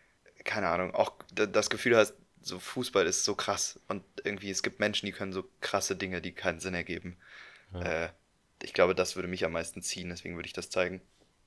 keine 0.48 0.70
Ahnung, 0.70 0.96
auch 0.96 1.14
das 1.34 1.70
Gefühl 1.70 1.96
hast, 1.96 2.16
so 2.42 2.58
Fußball 2.58 3.06
ist 3.06 3.24
so 3.26 3.36
krass 3.36 3.80
und 3.88 4.04
irgendwie 4.24 4.50
es 4.50 4.64
gibt 4.64 4.80
Menschen, 4.80 5.06
die 5.06 5.12
können 5.12 5.34
so 5.34 5.44
krasse 5.62 5.96
Dinge, 5.96 6.22
die 6.22 6.32
keinen 6.32 6.60
Sinn 6.60 6.74
ergeben. 6.74 7.18
Äh, 7.74 8.08
ich 8.64 8.74
glaube, 8.74 8.96
das 8.96 9.16
würde 9.16 9.28
mich 9.28 9.46
am 9.46 9.52
meisten 9.52 9.82
ziehen, 9.82 10.10
deswegen 10.10 10.36
würde 10.36 10.48
ich 10.48 10.54
das 10.54 10.70
zeigen. 10.70 11.02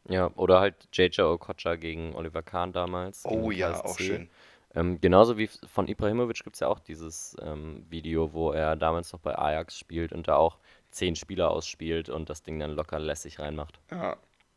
Ja, 0.09 0.31
oder 0.37 0.61
halt 0.61 0.77
JJ 0.93 1.23
Okocha 1.23 1.77
gegen 1.77 2.15
Oliver 2.15 2.43
Kahn 2.43 2.73
damals. 2.73 3.25
Oh 3.25 3.51
ja, 3.51 3.73
KSC. 3.73 3.85
auch 3.85 3.99
schön. 3.99 4.31
Ähm, 4.75 5.01
genauso 5.01 5.37
wie 5.37 5.49
von 5.49 5.89
Ibrahimovic 5.89 6.45
gibt 6.45 6.55
es 6.55 6.61
ja 6.61 6.69
auch 6.69 6.79
dieses 6.79 7.37
ähm, 7.43 7.85
Video, 7.91 8.33
wo 8.33 8.53
er 8.53 8.77
damals 8.77 9.13
noch 9.13 9.21
bei 9.21 9.37
Ajax 9.37 9.77
spielt 9.77 10.13
und 10.13 10.29
da 10.29 10.37
auch 10.37 10.59
zehn 10.93 11.17
Spieler 11.17 11.51
ausspielt 11.51 12.09
und 12.09 12.31
das 12.31 12.43
Ding 12.43 12.59
dann 12.61 12.73
locker 12.73 12.99
lässig 12.99 13.41
reinmacht. 13.41 13.81
Ja. 13.91 14.17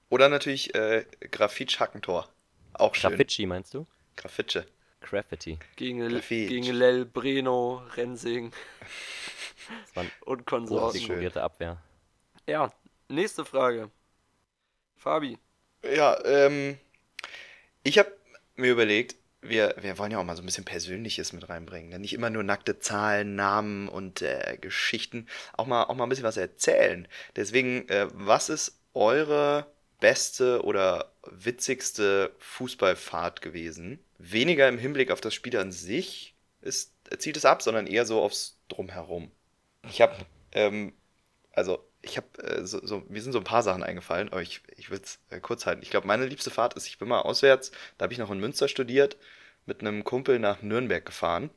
Oder 0.10 0.30
natürlich 0.30 0.76
äh, 0.76 1.06
Grafitsch-Hackentor. 1.32 2.28
Auch 2.74 2.94
schön. 2.94 3.10
Graffiti 3.10 3.46
meinst 3.48 3.74
du? 3.74 3.88
Graffitsche. 4.16 4.66
Graffiti. 5.02 5.60
Gegen, 5.76 6.00
Grafit. 6.08 6.48
gegen 6.50 6.74
Lel, 6.74 7.06
Breno, 7.06 7.84
Rensing 7.96 8.52
und 10.26 10.46
Konsorten. 10.46 11.00
dekorierte 11.00 11.42
Abwehr. 11.44 11.82
Ja, 12.48 12.72
nächste 13.10 13.46
Frage. 13.46 13.90
Fabi, 14.96 15.38
Ja, 15.84 16.18
ähm, 16.24 16.78
ich 17.84 18.00
habe 18.00 18.12
mir 18.56 18.72
überlegt, 18.72 19.18
wir, 19.42 19.76
wir 19.82 19.98
wollen 19.98 20.12
ja 20.12 20.20
auch 20.20 20.24
mal 20.24 20.38
so 20.38 20.42
ein 20.42 20.46
bisschen 20.46 20.64
Persönliches 20.64 21.34
mit 21.34 21.50
reinbringen. 21.50 21.90
Ne? 21.90 22.00
Nicht 22.00 22.14
immer 22.14 22.30
nur 22.30 22.44
nackte 22.44 22.80
Zahlen, 22.80 23.36
Namen 23.36 23.90
und 23.90 24.22
äh, 24.22 24.58
Geschichten, 24.62 25.28
auch 25.58 25.66
mal, 25.68 25.84
auch 25.84 25.96
mal 25.96 26.06
ein 26.06 26.10
bisschen 26.10 26.24
was 26.24 26.38
erzählen. 26.38 27.06
Deswegen, 27.36 27.90
äh, 27.90 28.08
was 28.14 28.48
ist 28.48 28.80
eure 28.94 29.66
beste 30.04 30.62
oder 30.66 31.14
witzigste 31.32 32.36
Fußballfahrt 32.38 33.42
gewesen? 33.42 34.00
Weniger 34.18 34.68
im 34.68 34.78
Hinblick 34.78 35.12
auf 35.12 35.22
das 35.22 35.34
Spiel 35.34 35.58
an 35.58 35.72
sich 35.72 36.36
ist, 36.60 36.94
zielt 37.20 37.38
es 37.38 37.46
ab, 37.46 37.62
sondern 37.62 37.88
eher 37.88 38.06
so 38.06 38.22
aufs 38.22 38.58
Drumherum. 38.68 39.32
Ich 39.90 40.02
habe, 40.02 40.14
ähm, 40.52 40.92
also 41.54 41.82
ich 42.02 42.18
habe, 42.18 42.28
äh, 42.44 42.66
so, 42.66 42.86
so, 42.86 43.04
mir 43.08 43.22
sind 43.22 43.32
so 43.32 43.38
ein 43.38 43.46
paar 43.46 43.64
Sachen 43.64 43.82
eingefallen, 43.82 44.28
aber 44.28 44.42
ich, 44.42 44.62
ich 44.76 44.90
will 44.90 45.00
es 45.02 45.20
äh, 45.30 45.40
kurz 45.40 45.66
halten. 45.66 45.84
Ich 45.84 45.90
glaube, 45.90 46.06
meine 46.06 46.26
liebste 46.26 46.52
Fahrt 46.52 46.74
ist, 46.74 46.88
ich 46.88 46.98
bin 46.98 47.08
mal 47.08 47.22
auswärts, 47.22 47.72
da 47.98 48.04
habe 48.04 48.12
ich 48.12 48.20
noch 48.20 48.30
in 48.30 48.40
Münster 48.40 48.68
studiert, 48.68 49.16
mit 49.66 49.80
einem 49.80 50.04
Kumpel 50.04 50.38
nach 50.38 50.62
Nürnberg 50.62 51.06
gefahren. 51.06 51.50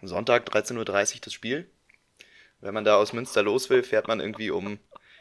Sonntag 0.00 0.48
13.30 0.48 0.78
Uhr 1.16 1.20
das 1.20 1.34
Spiel. 1.34 1.68
Wenn 2.62 2.72
man 2.72 2.84
da 2.84 2.96
aus 2.96 3.12
Münster 3.12 3.42
los 3.42 3.68
will, 3.68 3.82
fährt 3.82 4.08
man 4.08 4.20
irgendwie 4.20 4.50
um, 4.50 4.78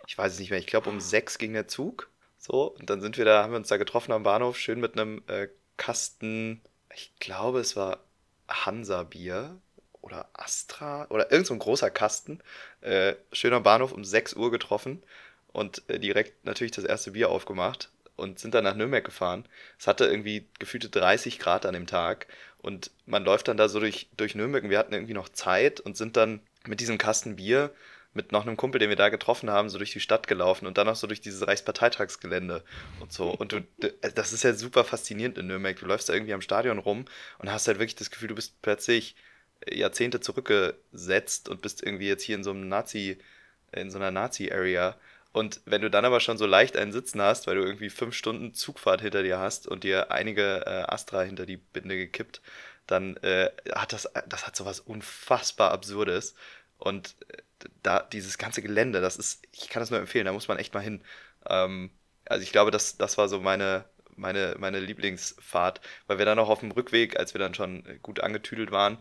ich 0.08 0.18
weiß 0.18 0.32
es 0.32 0.40
nicht 0.40 0.50
mehr, 0.50 0.60
ich 0.60 0.68
glaube 0.68 0.90
um 0.90 1.02
sechs 1.02 1.38
ging 1.38 1.52
der 1.52 1.68
Zug. 1.68 2.09
So, 2.40 2.74
und 2.80 2.90
dann 2.90 3.02
sind 3.02 3.18
wir 3.18 3.26
da, 3.26 3.44
haben 3.44 3.52
wir 3.52 3.58
uns 3.58 3.68
da 3.68 3.78
getroffen 3.78 4.14
am 4.14 4.24
Bahnhof, 4.24 4.58
schön 4.58 4.80
mit 4.80 4.94
einem 4.94 5.22
äh, 5.28 5.50
Kasten, 5.78 6.62
ich 6.96 7.12
glaube, 7.20 7.60
es 7.60 7.76
war 7.76 8.00
Hansa-Bier 8.48 9.60
oder 10.02 10.30
Astra 10.34 11.06
oder 11.10 11.32
irgend 11.32 11.48
so 11.48 11.54
ein 11.54 11.60
großer 11.60 11.92
Kasten. 11.92 12.40
Äh, 12.82 13.16
schön 13.34 13.54
am 13.54 13.64
Bahnhof 13.64 13.92
um 13.92 14.06
6 14.06 14.34
Uhr 14.36 14.52
getroffen 14.52 15.04
und 15.52 15.84
äh, 15.90 16.00
direkt 16.00 16.46
natürlich 16.46 16.72
das 16.72 16.86
erste 16.86 17.12
Bier 17.12 17.30
aufgemacht 17.30 17.92
und 18.16 18.40
sind 18.40 18.54
dann 18.54 18.64
nach 18.64 18.76
Nürnberg 18.76 19.04
gefahren. 19.04 19.46
Es 19.78 19.88
hatte 19.88 20.06
irgendwie 20.06 20.48
gefühlte 20.60 20.90
30 20.90 21.40
Grad 21.40 21.66
an 21.66 21.74
dem 21.74 21.88
Tag 21.88 22.28
und 22.60 22.92
man 23.06 23.26
läuft 23.26 23.50
dann 23.50 23.58
da 23.58 23.68
so 23.68 23.82
durch, 23.82 24.08
durch 24.16 24.34
Nürnberg 24.34 24.64
und 24.64 24.70
wir 24.70 24.80
hatten 24.80 24.94
irgendwie 24.94 25.14
noch 25.14 25.30
Zeit 25.30 25.82
und 25.82 25.98
sind 25.98 26.16
dann 26.16 26.40
mit 26.66 26.80
diesem 26.80 26.98
Kasten 26.98 27.36
Bier 27.36 27.72
mit 28.14 28.32
noch 28.32 28.45
einem 28.45 28.57
Kumpel, 28.57 28.80
den 28.80 28.89
wir 28.89 28.95
da 28.95 29.10
getroffen 29.10 29.49
haben, 29.49 29.70
so 29.70 29.78
durch 29.78 29.91
die 29.91 29.99
Stadt 29.99 30.28
gelaufen 30.28 30.66
und 30.68 30.78
dann 30.78 30.88
noch 30.88 30.95
so 30.95 31.07
durch 31.07 31.22
dieses 31.22 31.47
Reichsparteitagsgelände 31.47 32.64
und 32.99 33.14
so. 33.14 33.30
Und 33.30 33.51
du, 33.51 33.62
d- 33.84 33.93
das 34.16 34.34
ist 34.34 34.43
ja 34.43 34.53
super 34.53 34.84
faszinierend 34.84 35.38
in 35.38 35.47
Nürnberg. 35.47 35.80
Du 35.80 35.86
läufst 35.86 36.10
da 36.10 36.14
irgendwie 36.14 36.34
am 36.34 36.41
Stadion 36.41 36.80
rum 36.80 37.05
und 37.38 37.51
hast 37.51 37.68
halt 37.68 37.80
wirklich 37.80 37.95
das 37.95 38.12
Gefühl, 38.12 38.30
du 38.30 38.36
bist 38.36 38.62
plötzlich 38.62 39.16
Jahrzehnte 39.70 40.20
zurückgesetzt 40.22 41.49
und 41.49 41.62
bist 41.62 41.84
irgendwie 41.84 42.07
jetzt 42.07 42.24
hier 42.24 42.36
in 42.36 42.43
so 42.43 42.51
einem 42.51 42.68
Nazi, 42.70 43.18
in 43.72 43.91
so 43.91 43.97
einer 43.97 44.12
Nazi-Area. 44.12 44.95
Und 45.32 45.62
wenn 45.66 45.82
du 45.82 45.89
dann 45.91 46.05
aber 46.05 46.20
schon 46.20 46.38
so 46.38 46.45
leicht 46.45 46.76
einen 46.78 46.91
Sitzen 46.91 47.22
hast, 47.22 47.45
weil 47.47 47.55
du 47.55 47.64
irgendwie 47.64 47.89
fünf 47.89 48.16
Stunden 48.16 48.53
Zugfahrt 48.53 49.01
hinter 49.01 49.22
dir 49.24 49.38
hast 49.39 49.68
und 49.68 49.84
dir 49.84 50.12
einige 50.12 50.64
äh, 50.66 50.91
Astra 50.91 51.22
hinter 51.22 51.45
die 51.45 51.57
Binde 51.57 51.97
gekippt, 51.97 52.41
dann 52.88 53.18
äh, 53.18 53.51
hat 53.74 53.93
das, 53.93 54.10
das 54.28 54.47
hat 54.47 54.55
so 54.55 54.66
was 54.66 54.80
unfassbar 54.80 55.72
Absurdes. 55.72 56.34
Und 56.80 57.16
äh, 57.30 57.38
da 57.84 58.01
dieses 58.01 58.38
ganze 58.38 58.62
Gelände, 58.62 59.01
das 59.01 59.18
ist, 59.18 59.43
ich 59.51 59.70
kann 59.70 59.82
das 59.82 59.91
nur 59.91 59.99
empfehlen, 59.99 60.26
da 60.26 60.34
muss 60.34 60.47
man 60.47 60.57
echt 60.57 60.74
mal 60.74 60.82
hin. 60.82 61.01
Ähm, 61.47 61.91
also 62.26 62.43
ich 62.43 62.51
glaube, 62.51 62.72
das, 62.72 62.97
das 62.97 63.18
war 63.18 63.28
so 63.28 63.39
meine, 63.39 63.86
meine, 64.16 64.55
meine 64.60 64.80
Lieblingsfahrt, 64.80 65.82
weil 66.07 66.18
wir 66.20 66.26
dann 66.26 66.39
auch 66.39 66.49
auf 66.49 66.60
dem 66.60 66.72
Rückweg, 66.72 67.18
als 67.20 67.34
wir 67.34 67.39
dann 67.39 67.53
schon 67.53 67.84
gut 68.01 68.20
angetüdelt 68.22 68.72
waren 68.72 68.97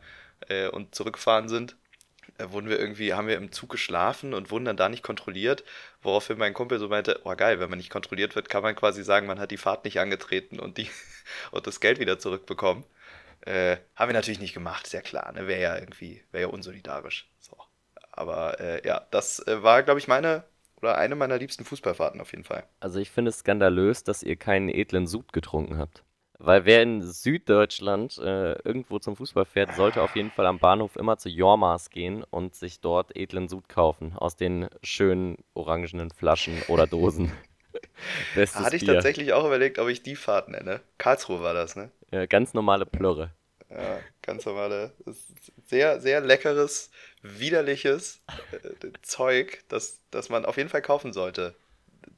äh, 0.48 0.68
und 0.68 0.94
zurückgefahren 0.94 1.48
sind, 1.48 1.76
äh, 2.38 2.50
wurden 2.50 2.68
wir 2.68 2.78
irgendwie, 2.78 3.14
haben 3.14 3.28
wir 3.28 3.36
im 3.36 3.52
Zug 3.52 3.70
geschlafen 3.70 4.34
und 4.34 4.50
wurden 4.50 4.64
dann 4.64 4.76
da 4.76 4.88
nicht 4.88 5.02
kontrolliert, 5.02 5.64
woraufhin 6.02 6.38
mein 6.38 6.54
Kumpel 6.54 6.78
so 6.78 6.88
meinte, 6.88 7.20
oh 7.24 7.34
geil, 7.36 7.60
wenn 7.60 7.70
man 7.70 7.78
nicht 7.78 7.90
kontrolliert 7.90 8.34
wird, 8.36 8.48
kann 8.48 8.62
man 8.62 8.76
quasi 8.76 9.02
sagen, 9.02 9.26
man 9.26 9.40
hat 9.40 9.50
die 9.50 9.56
Fahrt 9.56 9.84
nicht 9.84 10.00
angetreten 10.00 10.60
und 10.60 10.78
die 10.78 10.90
und 11.50 11.66
das 11.66 11.80
Geld 11.80 11.98
wieder 12.00 12.18
zurückbekommen. 12.18 12.84
Äh, 13.42 13.78
haben 13.96 14.08
wir 14.10 14.14
natürlich 14.14 14.40
nicht 14.40 14.54
gemacht, 14.54 14.86
sehr 14.86 15.02
klar. 15.02 15.32
Ne? 15.32 15.46
Wäre 15.46 15.60
ja 15.60 15.76
irgendwie, 15.78 16.24
wäre 16.32 16.42
ja 16.42 16.48
unsolidarisch. 16.48 17.28
So. 17.40 17.56
Aber 18.18 18.60
äh, 18.60 18.86
ja, 18.86 19.06
das 19.10 19.46
äh, 19.46 19.62
war, 19.62 19.82
glaube 19.82 20.00
ich, 20.00 20.08
meine 20.08 20.44
oder 20.80 20.96
eine 20.98 21.16
meiner 21.16 21.38
liebsten 21.38 21.64
Fußballfahrten 21.64 22.20
auf 22.20 22.32
jeden 22.32 22.44
Fall. 22.44 22.64
Also 22.80 23.00
ich 23.00 23.10
finde 23.10 23.30
es 23.30 23.40
skandalös, 23.40 24.04
dass 24.04 24.22
ihr 24.22 24.36
keinen 24.36 24.68
edlen 24.68 25.06
Sud 25.06 25.32
getrunken 25.32 25.78
habt. 25.78 26.04
Weil 26.40 26.64
wer 26.64 26.82
in 26.82 27.02
Süddeutschland 27.02 28.16
äh, 28.18 28.52
irgendwo 28.62 29.00
zum 29.00 29.16
Fußball 29.16 29.44
fährt, 29.44 29.74
sollte 29.74 30.00
auf 30.02 30.14
jeden 30.14 30.30
Fall 30.30 30.46
am 30.46 30.60
Bahnhof 30.60 30.94
immer 30.94 31.16
zu 31.16 31.28
Jormas 31.28 31.90
gehen 31.90 32.24
und 32.30 32.54
sich 32.54 32.80
dort 32.80 33.16
edlen 33.16 33.48
Sud 33.48 33.68
kaufen. 33.68 34.14
Aus 34.16 34.36
den 34.36 34.68
schönen 34.84 35.38
orangenen 35.54 36.10
Flaschen 36.10 36.62
oder 36.68 36.86
Dosen. 36.86 37.32
Bestes 38.36 38.64
Hatte 38.64 38.76
ich 38.76 38.84
Bier. 38.84 38.94
tatsächlich 38.94 39.32
auch 39.32 39.44
überlegt, 39.44 39.80
ob 39.80 39.88
ich 39.88 40.04
die 40.04 40.14
Fahrt 40.14 40.48
nenne. 40.48 40.80
Karlsruhe 40.96 41.42
war 41.42 41.54
das, 41.54 41.74
ne? 41.74 41.90
Ja, 42.12 42.26
ganz 42.26 42.54
normale 42.54 42.86
Plörre. 42.86 43.32
Ja, 43.70 44.00
ganz 44.22 44.46
normale. 44.46 44.92
Sehr, 45.66 46.00
sehr 46.00 46.20
leckeres, 46.20 46.90
widerliches 47.22 48.22
äh, 48.52 48.92
Zeug, 49.02 49.62
das, 49.68 50.00
das 50.10 50.30
man 50.30 50.44
auf 50.44 50.56
jeden 50.56 50.70
Fall 50.70 50.82
kaufen 50.82 51.12
sollte. 51.12 51.54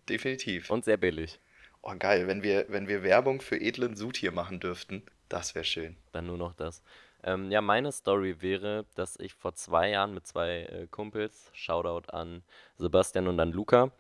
Definitiv. 0.09 0.71
Und 0.71 0.85
sehr 0.85 0.97
billig. 0.97 1.41
Oh, 1.83 1.95
geil, 1.99 2.27
wenn 2.27 2.43
wir, 2.43 2.67
wenn 2.69 2.89
wir 2.89 3.03
Werbung 3.03 3.41
für 3.41 3.61
edlen 3.61 3.97
Sud 3.97 4.17
hier 4.17 4.33
machen 4.33 4.61
dürften, 4.61 5.03
das 5.29 5.55
wäre 5.55 5.65
schön. 5.65 5.97
Dann 6.13 6.27
nur 6.27 6.37
noch 6.37 6.53
das. 6.53 6.83
Ähm, 7.23 7.51
ja, 7.51 7.61
meine 7.61 7.93
Story 7.93 8.41
wäre, 8.41 8.87
dass 8.95 9.19
ich 9.19 9.35
vor 9.35 9.55
zwei 9.55 9.91
Jahren 9.91 10.15
mit 10.15 10.27
zwei 10.27 10.63
äh, 10.63 10.87
Kumpels, 10.91 11.51
Shoutout 11.53 12.11
an 12.13 12.43
Sebastian 12.77 13.29
und 13.29 13.41
an 13.41 13.53
Luca, 13.53 13.91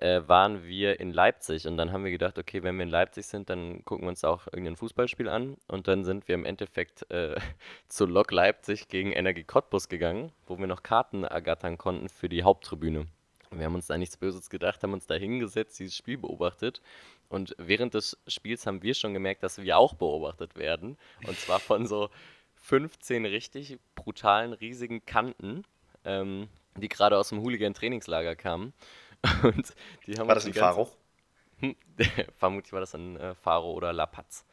äh, 0.00 0.26
waren 0.26 0.64
wir 0.64 0.98
in 0.98 1.12
Leipzig 1.12 1.66
und 1.66 1.76
dann 1.76 1.92
haben 1.92 2.04
wir 2.04 2.10
gedacht, 2.10 2.38
okay, 2.38 2.62
wenn 2.62 2.76
wir 2.76 2.84
in 2.84 2.88
Leipzig 2.88 3.26
sind, 3.26 3.50
dann 3.50 3.84
gucken 3.84 4.06
wir 4.06 4.10
uns 4.10 4.24
auch 4.24 4.46
irgendein 4.46 4.76
Fußballspiel 4.76 5.28
an 5.28 5.56
und 5.68 5.88
dann 5.88 6.04
sind 6.04 6.26
wir 6.26 6.34
im 6.34 6.44
Endeffekt 6.44 7.10
äh, 7.10 7.36
zu 7.88 8.06
Lok 8.06 8.32
Leipzig 8.32 8.88
gegen 8.88 9.12
Energie 9.12 9.44
Cottbus 9.44 9.88
gegangen, 9.88 10.32
wo 10.46 10.58
wir 10.58 10.66
noch 10.66 10.82
Karten 10.82 11.24
ergattern 11.24 11.78
konnten 11.78 12.08
für 12.08 12.28
die 12.28 12.42
Haupttribüne. 12.42 13.06
Wir 13.50 13.66
haben 13.66 13.74
uns 13.74 13.88
da 13.88 13.98
nichts 13.98 14.16
Böses 14.16 14.48
gedacht, 14.48 14.82
haben 14.82 14.92
uns 14.92 15.06
da 15.06 15.14
hingesetzt, 15.14 15.78
dieses 15.80 15.96
Spiel 15.96 16.16
beobachtet 16.16 16.80
und 17.28 17.54
während 17.58 17.94
des 17.94 18.16
Spiels 18.26 18.66
haben 18.66 18.82
wir 18.82 18.94
schon 18.94 19.12
gemerkt, 19.12 19.42
dass 19.42 19.60
wir 19.60 19.76
auch 19.76 19.94
beobachtet 19.94 20.56
werden 20.56 20.96
und 21.26 21.38
zwar 21.38 21.60
von 21.60 21.86
so 21.86 22.08
15 22.56 23.26
richtig 23.26 23.78
brutalen, 23.94 24.52
riesigen 24.52 25.04
Kanten, 25.04 25.64
ähm, 26.04 26.48
die 26.76 26.88
gerade 26.88 27.18
aus 27.18 27.30
dem 27.30 27.40
Hooligan-Trainingslager 27.40 28.36
kamen. 28.36 28.72
Und 29.42 29.74
die 30.06 30.18
haben 30.18 30.28
war 30.28 30.34
das 30.34 30.46
ein 30.46 30.54
Faro? 30.54 30.88
Vermutlich 32.36 32.72
war 32.72 32.80
das 32.80 32.94
ein 32.94 33.16
äh, 33.16 33.34
Faro 33.34 33.72
oder 33.72 33.92
La 33.92 34.06
Paz. 34.06 34.44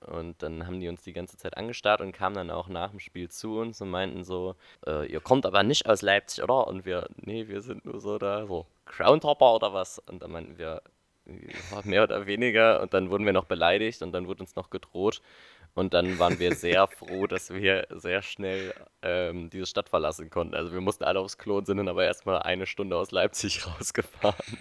Und 0.00 0.42
dann 0.42 0.66
haben 0.66 0.78
die 0.78 0.88
uns 0.88 1.02
die 1.02 1.12
ganze 1.12 1.36
Zeit 1.36 1.56
angestarrt 1.56 2.00
und 2.00 2.12
kamen 2.12 2.36
dann 2.36 2.50
auch 2.50 2.68
nach 2.68 2.90
dem 2.90 3.00
Spiel 3.00 3.30
zu 3.30 3.58
uns 3.58 3.80
und 3.80 3.90
meinten 3.90 4.24
so, 4.24 4.54
äh, 4.86 5.06
ihr 5.10 5.20
kommt 5.20 5.46
aber 5.46 5.62
nicht 5.62 5.86
aus 5.86 6.02
Leipzig, 6.02 6.44
oder? 6.44 6.66
Und 6.66 6.84
wir, 6.84 7.08
nee, 7.16 7.48
wir 7.48 7.62
sind 7.62 7.84
nur 7.84 8.00
so 8.00 8.18
da, 8.18 8.46
so 8.46 8.66
Groundhopper 8.84 9.54
oder 9.54 9.72
was? 9.72 9.98
Und 9.98 10.22
dann 10.22 10.32
meinten 10.32 10.58
wir, 10.58 10.82
mehr 11.84 12.04
oder 12.04 12.26
weniger. 12.26 12.80
Und 12.82 12.94
dann 12.94 13.10
wurden 13.10 13.26
wir 13.26 13.32
noch 13.32 13.44
beleidigt 13.44 14.02
und 14.02 14.12
dann 14.12 14.26
wurde 14.26 14.42
uns 14.42 14.56
noch 14.56 14.70
gedroht. 14.70 15.22
Und 15.76 15.92
dann 15.92 16.18
waren 16.18 16.38
wir 16.38 16.54
sehr 16.54 16.86
froh, 16.88 17.26
dass 17.26 17.50
wir 17.52 17.86
sehr 17.90 18.22
schnell 18.22 18.74
ähm, 19.02 19.50
diese 19.50 19.66
Stadt 19.66 19.90
verlassen 19.90 20.30
konnten. 20.30 20.54
Also 20.54 20.72
wir 20.72 20.80
mussten 20.80 21.04
alle 21.04 21.20
aufs 21.20 21.36
Klo 21.36 21.58
und 21.58 21.66
sind 21.66 21.76
dann 21.76 21.88
aber 21.88 22.04
erstmal 22.04 22.40
eine 22.40 22.66
Stunde 22.66 22.96
aus 22.96 23.10
Leipzig 23.10 23.66
rausgefahren. 23.78 24.58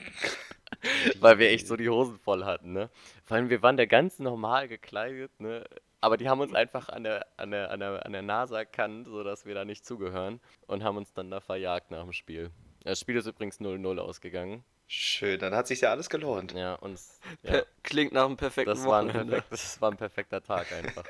Weil 1.20 1.40
wir 1.40 1.50
echt 1.50 1.68
so 1.68 1.78
die 1.78 1.90
Hosen 1.90 2.20
voll 2.20 2.44
hatten, 2.44 2.74
ne? 2.74 2.90
Vor 3.24 3.38
allem, 3.38 3.50
wir 3.50 3.62
waren 3.62 3.78
da 3.78 3.86
ganz 3.86 4.20
normal 4.20 4.68
gekleidet, 4.68 5.40
ne? 5.40 5.64
Aber 6.02 6.18
die 6.18 6.28
haben 6.28 6.42
uns 6.42 6.54
einfach 6.54 6.90
an 6.90 7.04
der, 7.04 7.26
an 7.38 7.50
der, 7.50 7.72
an 7.72 7.80
der, 7.80 8.06
an 8.06 8.12
der 8.12 8.22
Nase 8.22 8.58
erkannt, 8.58 9.08
sodass 9.08 9.46
wir 9.46 9.56
da 9.56 9.64
nicht 9.64 9.86
zugehören 9.86 10.42
und 10.68 10.84
haben 10.84 10.98
uns 10.98 11.14
dann 11.14 11.32
da 11.32 11.40
verjagt 11.40 11.92
nach 11.92 12.04
dem 12.04 12.12
Spiel. 12.12 12.52
Das 12.84 13.00
Spiel 13.00 13.16
ist 13.16 13.26
übrigens 13.26 13.62
0-0 13.62 13.98
ausgegangen. 14.00 14.64
Schön, 14.88 15.40
dann 15.40 15.56
hat 15.56 15.68
sich 15.68 15.82
ja 15.82 15.92
alles 15.92 16.10
gelohnt. 16.10 16.54
Ja, 16.54 16.76
und 16.76 17.00
ja. 17.44 17.64
klingt 17.84 18.14
nach 18.14 18.26
einem 18.26 18.38
perfekten 18.38 18.70
das 18.76 18.86
war 18.86 19.02
ein 19.02 19.08
perfekt, 19.08 19.48
das 19.50 19.82
war 19.82 19.92
ein 19.92 19.98
perfekter 19.98 20.44
Tag 20.44 20.72
einfach. 20.72 21.06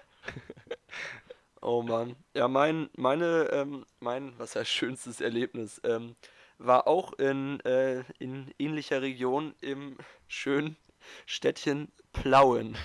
oh 1.62 1.82
Mann. 1.82 2.16
Ja, 2.34 2.48
mein, 2.48 2.90
meine, 2.96 3.50
ähm, 3.52 3.86
mein, 4.00 4.34
was 4.38 4.56
heißt 4.56 4.70
schönstes 4.70 5.20
Erlebnis, 5.20 5.82
ähm, 5.84 6.16
war 6.58 6.88
auch 6.88 7.14
in, 7.14 7.60
äh, 7.62 8.04
in 8.18 8.54
ähnlicher 8.58 9.02
Region 9.02 9.54
im 9.60 9.98
schönen 10.28 10.78
Städtchen 11.26 11.92
Plauen. 12.14 12.78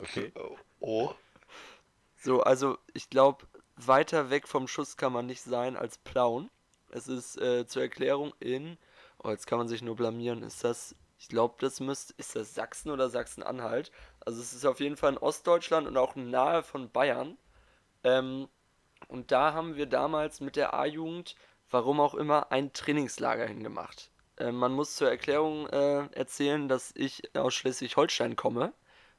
Okay. 0.00 0.32
Oh. 0.80 1.12
So, 2.16 2.42
also 2.42 2.78
ich 2.94 3.10
glaube, 3.10 3.46
weiter 3.76 4.30
weg 4.30 4.48
vom 4.48 4.66
Schuss 4.66 4.96
kann 4.96 5.12
man 5.12 5.26
nicht 5.26 5.42
sein 5.42 5.76
als 5.76 5.98
Plauen. 5.98 6.50
Es 6.90 7.06
ist 7.06 7.40
äh, 7.40 7.66
zur 7.66 7.82
Erklärung 7.82 8.32
in 8.40 8.78
Oh, 9.22 9.30
jetzt 9.30 9.46
kann 9.46 9.58
man 9.58 9.68
sich 9.68 9.82
nur 9.82 9.96
blamieren. 9.96 10.42
Ist 10.42 10.64
das, 10.64 10.94
ich 11.18 11.28
glaube, 11.28 11.56
das 11.60 11.80
müsste, 11.80 12.14
ist 12.16 12.36
das 12.36 12.54
Sachsen 12.54 12.90
oder 12.90 13.10
Sachsen-Anhalt? 13.10 13.90
Also 14.20 14.40
es 14.40 14.52
ist 14.52 14.64
auf 14.64 14.80
jeden 14.80 14.96
Fall 14.96 15.12
in 15.12 15.18
Ostdeutschland 15.18 15.86
und 15.86 15.96
auch 15.96 16.14
nahe 16.16 16.62
von 16.62 16.90
Bayern. 16.90 17.36
Ähm, 18.04 18.48
und 19.08 19.32
da 19.32 19.52
haben 19.52 19.76
wir 19.76 19.86
damals 19.86 20.40
mit 20.40 20.56
der 20.56 20.74
A-Jugend, 20.74 21.34
warum 21.70 22.00
auch 22.00 22.14
immer, 22.14 22.52
ein 22.52 22.72
Trainingslager 22.72 23.46
hingemacht. 23.46 24.10
Äh, 24.36 24.52
man 24.52 24.72
muss 24.72 24.96
zur 24.96 25.10
Erklärung 25.10 25.66
äh, 25.68 26.06
erzählen, 26.12 26.68
dass 26.68 26.92
ich 26.94 27.34
aus 27.36 27.54
Schleswig-Holstein 27.54 28.36
komme 28.36 28.72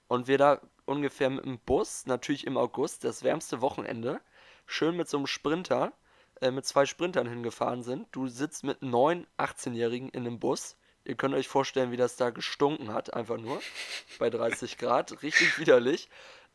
und 0.07 0.27
wir 0.27 0.37
da 0.37 0.61
ungefähr 0.85 1.29
mit 1.29 1.45
dem 1.45 1.59
Bus, 1.59 2.05
natürlich 2.05 2.47
im 2.47 2.57
August, 2.57 3.03
das 3.03 3.23
wärmste 3.23 3.61
Wochenende, 3.61 4.21
schön 4.65 4.95
mit 4.97 5.07
so 5.07 5.17
einem 5.17 5.27
Sprinter 5.27 5.93
äh, 6.41 6.51
mit 6.51 6.65
zwei 6.65 6.85
Sprintern 6.85 7.27
hingefahren 7.27 7.83
sind. 7.83 8.07
Du 8.11 8.27
sitzt 8.27 8.63
mit 8.63 8.81
neun 8.81 9.27
18-Jährigen 9.37 10.09
in 10.09 10.25
einem 10.25 10.39
Bus. 10.39 10.77
Ihr 11.05 11.15
könnt 11.15 11.33
euch 11.33 11.47
vorstellen, 11.47 11.91
wie 11.91 11.97
das 11.97 12.17
da 12.17 12.29
gestunken 12.29 12.93
hat, 12.93 13.13
einfach 13.13 13.37
nur. 13.37 13.61
Bei 14.19 14.29
30 14.29 14.77
Grad. 14.77 15.23
Richtig 15.23 15.57
widerlich. 15.59 16.09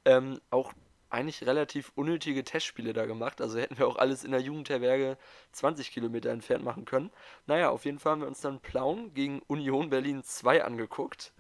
Ähm, 0.05 0.41
auch 0.51 0.73
eigentlich 1.11 1.47
relativ 1.47 1.93
unnötige 1.95 2.45
Testspiele 2.45 2.93
da 2.93 3.07
gemacht. 3.07 3.41
Also 3.41 3.59
hätten 3.59 3.79
wir 3.79 3.87
auch 3.87 3.97
alles 3.97 4.25
in 4.25 4.33
der 4.33 4.41
Jugendherberge 4.41 5.17
20 5.53 5.93
Kilometer 5.93 6.31
entfernt 6.31 6.65
machen 6.65 6.85
können. 6.85 7.11
Naja, 7.47 7.71
auf 7.71 7.85
jeden 7.85 7.99
Fall 7.99 8.13
haben 8.13 8.21
wir 8.23 8.29
uns 8.29 8.41
dann 8.41 8.61
Plauen 8.61 9.15
gegen 9.15 9.41
Union 9.47 9.91
Berlin 9.91 10.25
2 10.25 10.65
angeguckt. 10.65 11.33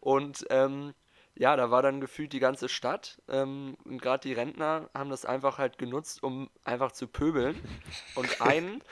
Und 0.00 0.44
ähm, 0.50 0.94
ja, 1.34 1.56
da 1.56 1.70
war 1.70 1.82
dann 1.82 2.00
gefühlt 2.00 2.32
die 2.32 2.40
ganze 2.40 2.68
Stadt. 2.68 3.20
Ähm, 3.28 3.76
und 3.84 4.00
gerade 4.02 4.28
die 4.28 4.34
Rentner 4.34 4.90
haben 4.94 5.10
das 5.10 5.24
einfach 5.24 5.58
halt 5.58 5.78
genutzt, 5.78 6.22
um 6.22 6.50
einfach 6.64 6.92
zu 6.92 7.08
pöbeln. 7.08 7.60
Und 8.14 8.40
einen, 8.40 8.82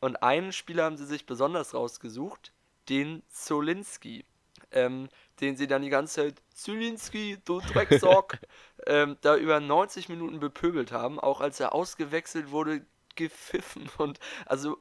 und 0.00 0.22
einen 0.22 0.52
Spieler 0.52 0.84
haben 0.84 0.96
sie 0.96 1.06
sich 1.06 1.26
besonders 1.26 1.74
rausgesucht, 1.74 2.52
den 2.88 3.22
Zolinski. 3.28 4.24
Ähm, 4.72 5.08
den 5.40 5.56
sie 5.56 5.66
dann 5.66 5.82
die 5.82 5.90
ganze 5.90 6.14
Zeit, 6.14 6.42
Zolinski, 6.52 7.38
du 7.44 7.60
Drecksock, 7.60 8.38
ähm, 8.86 9.16
da 9.20 9.36
über 9.36 9.60
90 9.60 10.08
Minuten 10.08 10.40
bepöbelt 10.40 10.92
haben. 10.92 11.20
Auch 11.20 11.40
als 11.40 11.60
er 11.60 11.72
ausgewechselt 11.72 12.50
wurde, 12.50 12.84
gepfiffen 13.14 13.88
und 13.98 14.18
also 14.44 14.78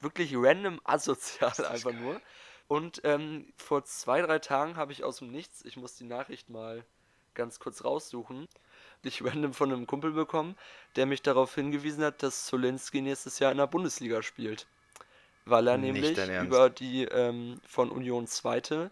wirklich 0.00 0.32
random 0.34 0.80
asozial 0.84 1.52
einfach 1.66 1.92
nur. 1.92 2.20
Und 2.68 3.00
ähm, 3.04 3.52
vor 3.56 3.84
zwei, 3.84 4.22
drei 4.22 4.38
Tagen 4.38 4.76
habe 4.76 4.92
ich 4.92 5.04
aus 5.04 5.18
dem 5.18 5.30
Nichts, 5.30 5.64
ich 5.64 5.76
muss 5.76 5.94
die 5.94 6.04
Nachricht 6.04 6.50
mal 6.50 6.84
ganz 7.34 7.60
kurz 7.60 7.84
raussuchen, 7.84 8.48
ich 9.02 9.24
random 9.24 9.52
von 9.52 9.72
einem 9.72 9.86
Kumpel 9.86 10.12
bekommen, 10.12 10.56
der 10.96 11.06
mich 11.06 11.22
darauf 11.22 11.54
hingewiesen 11.54 12.02
hat, 12.02 12.22
dass 12.22 12.46
Solenski 12.48 13.02
nächstes 13.02 13.38
Jahr 13.38 13.52
in 13.52 13.58
der 13.58 13.66
Bundesliga 13.66 14.22
spielt. 14.22 14.66
Weil 15.44 15.68
er 15.68 15.78
nämlich 15.78 16.18
über 16.42 16.70
die 16.70 17.04
ähm, 17.04 17.60
von 17.64 17.90
Union 17.90 18.26
Zweite 18.26 18.90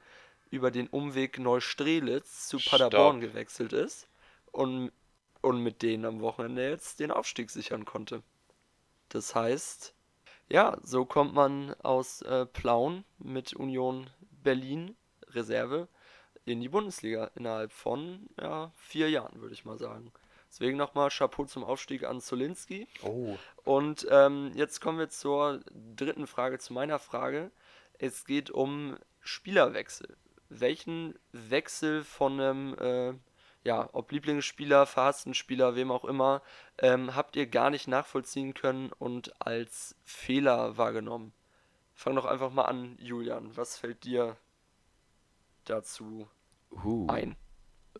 über 0.50 0.70
den 0.70 0.86
Umweg 0.86 1.40
Neustrelitz 1.40 2.46
zu 2.46 2.58
Paderborn 2.58 3.20
Stopp. 3.20 3.32
gewechselt 3.32 3.72
ist 3.72 4.06
und, 4.52 4.92
und 5.40 5.60
mit 5.60 5.82
denen 5.82 6.04
am 6.04 6.20
Wochenende 6.20 6.68
jetzt 6.70 7.00
den 7.00 7.10
Aufstieg 7.10 7.50
sichern 7.50 7.84
konnte. 7.84 8.22
Das 9.08 9.34
heißt, 9.34 9.93
ja, 10.48 10.76
so 10.82 11.04
kommt 11.04 11.34
man 11.34 11.74
aus 11.82 12.22
äh, 12.22 12.46
Plauen 12.46 13.04
mit 13.18 13.54
Union 13.54 14.10
Berlin 14.42 14.96
Reserve 15.28 15.88
in 16.44 16.60
die 16.60 16.68
Bundesliga 16.68 17.30
innerhalb 17.34 17.72
von 17.72 18.28
ja, 18.40 18.72
vier 18.76 19.10
Jahren, 19.10 19.40
würde 19.40 19.54
ich 19.54 19.64
mal 19.64 19.78
sagen. 19.78 20.12
Deswegen 20.48 20.76
nochmal 20.76 21.10
Chapeau 21.10 21.46
zum 21.46 21.64
Aufstieg 21.64 22.04
an 22.04 22.20
Zolinski. 22.20 22.86
Oh. 23.02 23.36
Und 23.64 24.06
ähm, 24.10 24.52
jetzt 24.54 24.80
kommen 24.80 24.98
wir 24.98 25.08
zur 25.08 25.60
dritten 25.96 26.28
Frage, 26.28 26.58
zu 26.58 26.72
meiner 26.72 27.00
Frage. 27.00 27.50
Es 27.98 28.24
geht 28.24 28.50
um 28.50 28.96
Spielerwechsel. 29.20 30.16
Welchen 30.50 31.18
Wechsel 31.32 32.04
von 32.04 32.38
einem 32.38 32.74
äh, 32.78 33.14
ja, 33.64 33.88
ob 33.92 34.12
Lieblingsspieler, 34.12 34.86
verhassten 34.86 35.34
Spieler, 35.34 35.74
wem 35.74 35.90
auch 35.90 36.04
immer, 36.04 36.42
ähm, 36.78 37.16
habt 37.16 37.34
ihr 37.34 37.46
gar 37.46 37.70
nicht 37.70 37.88
nachvollziehen 37.88 38.52
können 38.54 38.92
und 38.92 39.40
als 39.44 39.96
Fehler 40.04 40.76
wahrgenommen? 40.76 41.32
Fang 41.94 42.14
doch 42.14 42.26
einfach 42.26 42.50
mal 42.50 42.64
an, 42.64 42.96
Julian. 43.00 43.56
Was 43.56 43.78
fällt 43.78 44.04
dir 44.04 44.36
dazu 45.64 46.28
uh, 46.84 47.06
ein? 47.08 47.36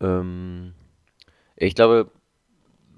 Ähm, 0.01 0.75
Ich 1.57 1.75
glaube, 1.75 2.11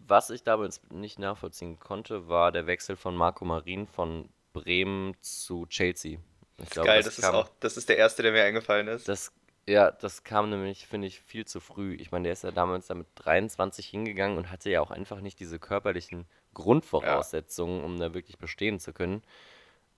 was 0.09 0.31
ich 0.31 0.43
damals 0.43 0.81
nicht 0.91 1.19
nachvollziehen 1.19 1.79
konnte, 1.79 2.29
war 2.29 2.51
der 2.51 2.67
Wechsel 2.67 2.97
von 2.97 3.15
Marco 3.15 3.45
Marin 3.45 3.87
von 3.87 4.29
Bremen 4.53 5.15
zu 5.21 5.67
Chelsea. 5.67 6.19
Ich 6.59 6.71
glaube, 6.71 6.87
Geil, 6.89 7.03
das 7.03 7.19
ist 7.19 7.25
auch, 7.25 7.51
das 7.61 7.77
ist 7.77 7.89
der 7.89 7.99
erste, 7.99 8.23
der 8.23 8.33
mir 8.33 8.43
eingefallen 8.43 8.89
ist. 8.89 9.09
Das, 9.09 9.31
ja, 9.67 9.91
das 9.91 10.23
kam 10.25 10.51
nämlich, 10.51 10.87
finde 10.87 11.09
ich, 11.09 11.21
viel 11.21 11.45
zu 11.45 11.61
früh. 11.61 11.95
Ich 11.95 12.13
meine, 12.13 12.25
der 12.25 12.33
ist 12.33 12.45
ja 12.45 12.53
damals 12.53 12.87
damit 12.87 13.09
23 13.17 13.87
hingegangen 13.87 14.39
und 14.39 14.51
hatte 14.51 14.71
ja 14.71 14.81
auch 14.81 14.91
einfach 14.91 15.21
nicht 15.21 15.41
diese 15.41 15.59
körperlichen 15.59 16.27
Grundvoraussetzungen, 16.55 17.83
um 17.85 17.99
da 17.99 18.15
wirklich 18.15 18.39
bestehen 18.39 18.79
zu 18.79 18.93
können. 18.93 19.23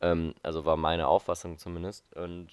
Ähm, 0.01 0.35
also 0.43 0.64
war 0.64 0.77
meine 0.77 1.09
Auffassung 1.09 1.59
zumindest. 1.59 2.05
Und 2.16 2.49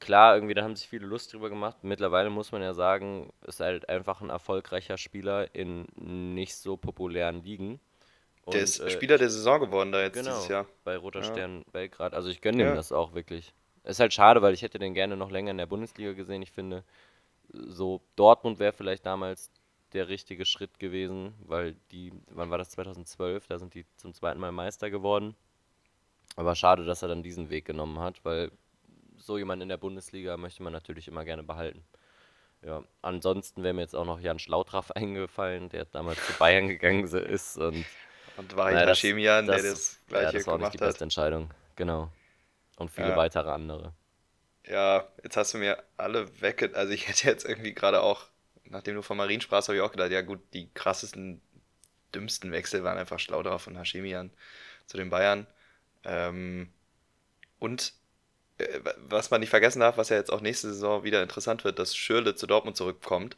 klar, 0.00 0.34
irgendwie, 0.34 0.54
da 0.54 0.62
haben 0.62 0.76
sich 0.76 0.88
viele 0.88 1.06
Lust 1.06 1.32
drüber 1.32 1.48
gemacht. 1.50 1.78
Mittlerweile 1.82 2.30
muss 2.30 2.52
man 2.52 2.62
ja 2.62 2.74
sagen, 2.74 3.32
ist 3.46 3.60
halt 3.60 3.88
einfach 3.88 4.20
ein 4.20 4.30
erfolgreicher 4.30 4.98
Spieler 4.98 5.54
in 5.54 5.86
nicht 5.96 6.56
so 6.56 6.76
populären 6.76 7.42
Ligen. 7.42 7.80
der 8.52 8.62
ist 8.62 8.80
äh, 8.80 8.90
Spieler 8.90 9.18
der 9.18 9.30
Saison 9.30 9.60
geworden 9.60 9.92
da 9.92 10.02
jetzt 10.02 10.14
genau, 10.14 10.30
dieses 10.30 10.48
Jahr. 10.48 10.66
bei 10.84 10.96
Roter 10.96 11.20
Ja. 11.20 11.24
Stern 11.24 11.64
Belgrad. 11.72 12.14
Also 12.14 12.28
ich 12.28 12.40
gönne 12.40 12.62
ihm 12.62 12.68
Ja. 12.68 12.74
das 12.74 12.92
auch 12.92 13.14
wirklich. 13.14 13.52
Ist 13.86 14.00
halt 14.00 14.14
schade, 14.14 14.42
weil 14.42 14.54
ich 14.54 14.62
hätte 14.62 14.78
den 14.80 14.94
gerne 14.94 15.16
noch 15.16 15.30
länger 15.30 15.52
in 15.52 15.58
der 15.58 15.66
Bundesliga 15.66 16.12
gesehen. 16.12 16.42
Ich 16.42 16.52
finde, 16.52 16.84
so 17.52 18.02
Dortmund 18.16 18.58
wäre 18.58 18.72
vielleicht 18.72 19.06
damals 19.06 19.50
der 19.94 20.08
richtige 20.08 20.46
Schritt 20.46 20.78
gewesen, 20.80 21.34
weil 21.40 21.76
die, 21.92 22.12
wann 22.30 22.50
war 22.50 22.58
das 22.58 22.70
2012? 22.70 23.46
Da 23.48 23.58
sind 23.58 23.74
die 23.74 23.86
zum 23.96 24.14
zweiten 24.14 24.40
Mal 24.40 24.52
Meister 24.52 24.90
geworden. 24.90 25.36
Aber 26.36 26.54
schade, 26.54 26.84
dass 26.84 27.02
er 27.02 27.08
dann 27.08 27.22
diesen 27.22 27.50
Weg 27.50 27.64
genommen 27.66 27.98
hat, 28.00 28.24
weil 28.24 28.50
so 29.16 29.38
jemand 29.38 29.62
in 29.62 29.68
der 29.68 29.78
Bundesliga 29.78 30.36
möchte 30.36 30.62
man 30.62 30.72
natürlich 30.72 31.08
immer 31.08 31.24
gerne 31.24 31.42
behalten. 31.44 31.84
Ja, 32.62 32.84
ansonsten 33.02 33.62
wäre 33.62 33.74
mir 33.74 33.82
jetzt 33.82 33.96
auch 33.96 34.06
noch 34.06 34.20
Jan 34.20 34.38
Schlautraff 34.40 34.90
eingefallen, 34.92 35.68
der 35.70 35.86
damals 35.86 36.24
zu 36.24 36.34
Bayern 36.34 36.68
gegangen 36.68 37.04
ist 37.06 37.58
und 37.58 37.86
Und 38.36 38.56
Wahid 38.56 38.74
naja, 38.74 38.86
das, 38.86 39.02
Hashemian, 39.02 39.50
der 39.50 39.62
das, 39.62 39.62
das 39.62 40.00
ja, 40.12 40.30
gleiche 40.30 40.32
das 40.32 40.46
war 40.46 40.54
auch 40.54 40.58
nicht 40.58 40.74
die 40.74 40.78
hat. 40.80 40.80
beste 40.80 41.04
Entscheidung. 41.04 41.50
Genau. 41.76 42.10
Und 42.76 42.90
viele 42.90 43.08
Ja. 43.08 43.16
weitere 43.16 43.50
andere. 43.50 43.92
Ja, 44.66 45.08
jetzt 45.22 45.36
hast 45.36 45.54
du 45.54 45.58
mir 45.58 45.82
alle 45.96 46.40
wegge... 46.40 46.74
Also 46.74 46.92
ich 46.92 47.08
hätte 47.08 47.26
jetzt 47.28 47.44
irgendwie 47.44 47.74
gerade 47.74 48.02
auch, 48.02 48.26
nachdem 48.64 48.94
du 48.94 49.02
von 49.02 49.16
Marien 49.16 49.40
sprachst, 49.40 49.68
habe 49.68 49.76
ich 49.76 49.82
auch 49.82 49.92
gedacht, 49.92 50.10
ja 50.10 50.22
gut, 50.22 50.40
die 50.52 50.68
krassesten, 50.74 51.40
dümmsten 52.14 52.52
Wechsel 52.52 52.84
waren 52.84 52.98
einfach 52.98 53.18
Schlaudraff 53.18 53.66
und 53.66 53.78
Hashemian 53.78 54.30
zu 54.86 54.96
den 54.96 55.10
Bayern. 55.10 55.46
Ähm, 56.04 56.72
und 57.58 57.92
äh, 58.58 58.80
was 58.96 59.30
man 59.30 59.40
nicht 59.40 59.50
vergessen 59.50 59.80
darf, 59.80 59.96
was 59.96 60.08
ja 60.08 60.16
jetzt 60.16 60.32
auch 60.32 60.40
nächste 60.40 60.68
Saison 60.68 61.04
wieder 61.04 61.22
interessant 61.22 61.64
wird, 61.64 61.78
dass 61.78 61.96
Schürrle 61.96 62.34
zu 62.34 62.46
Dortmund 62.46 62.76
zurückkommt. 62.76 63.36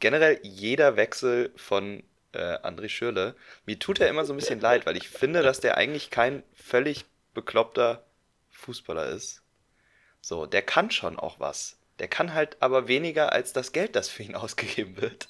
Generell 0.00 0.40
jeder 0.42 0.96
Wechsel 0.96 1.52
von 1.56 2.02
äh, 2.32 2.56
André 2.58 2.88
Schürrle, 2.88 3.34
mir 3.64 3.78
tut 3.78 4.00
er 4.00 4.08
immer 4.08 4.24
so 4.24 4.32
ein 4.32 4.36
bisschen 4.36 4.60
leid, 4.60 4.86
weil 4.86 4.96
ich 4.96 5.08
finde, 5.08 5.42
dass 5.42 5.60
der 5.60 5.76
eigentlich 5.76 6.10
kein 6.10 6.42
völlig 6.54 7.04
bekloppter 7.32 8.04
Fußballer 8.58 9.06
ist. 9.06 9.42
So, 10.20 10.46
der 10.46 10.62
kann 10.62 10.90
schon 10.90 11.18
auch 11.18 11.40
was. 11.40 11.78
Der 11.98 12.08
kann 12.08 12.34
halt 12.34 12.56
aber 12.60 12.88
weniger 12.88 13.32
als 13.32 13.52
das 13.52 13.72
Geld, 13.72 13.96
das 13.96 14.08
für 14.08 14.22
ihn 14.22 14.34
ausgegeben 14.34 15.00
wird. 15.00 15.28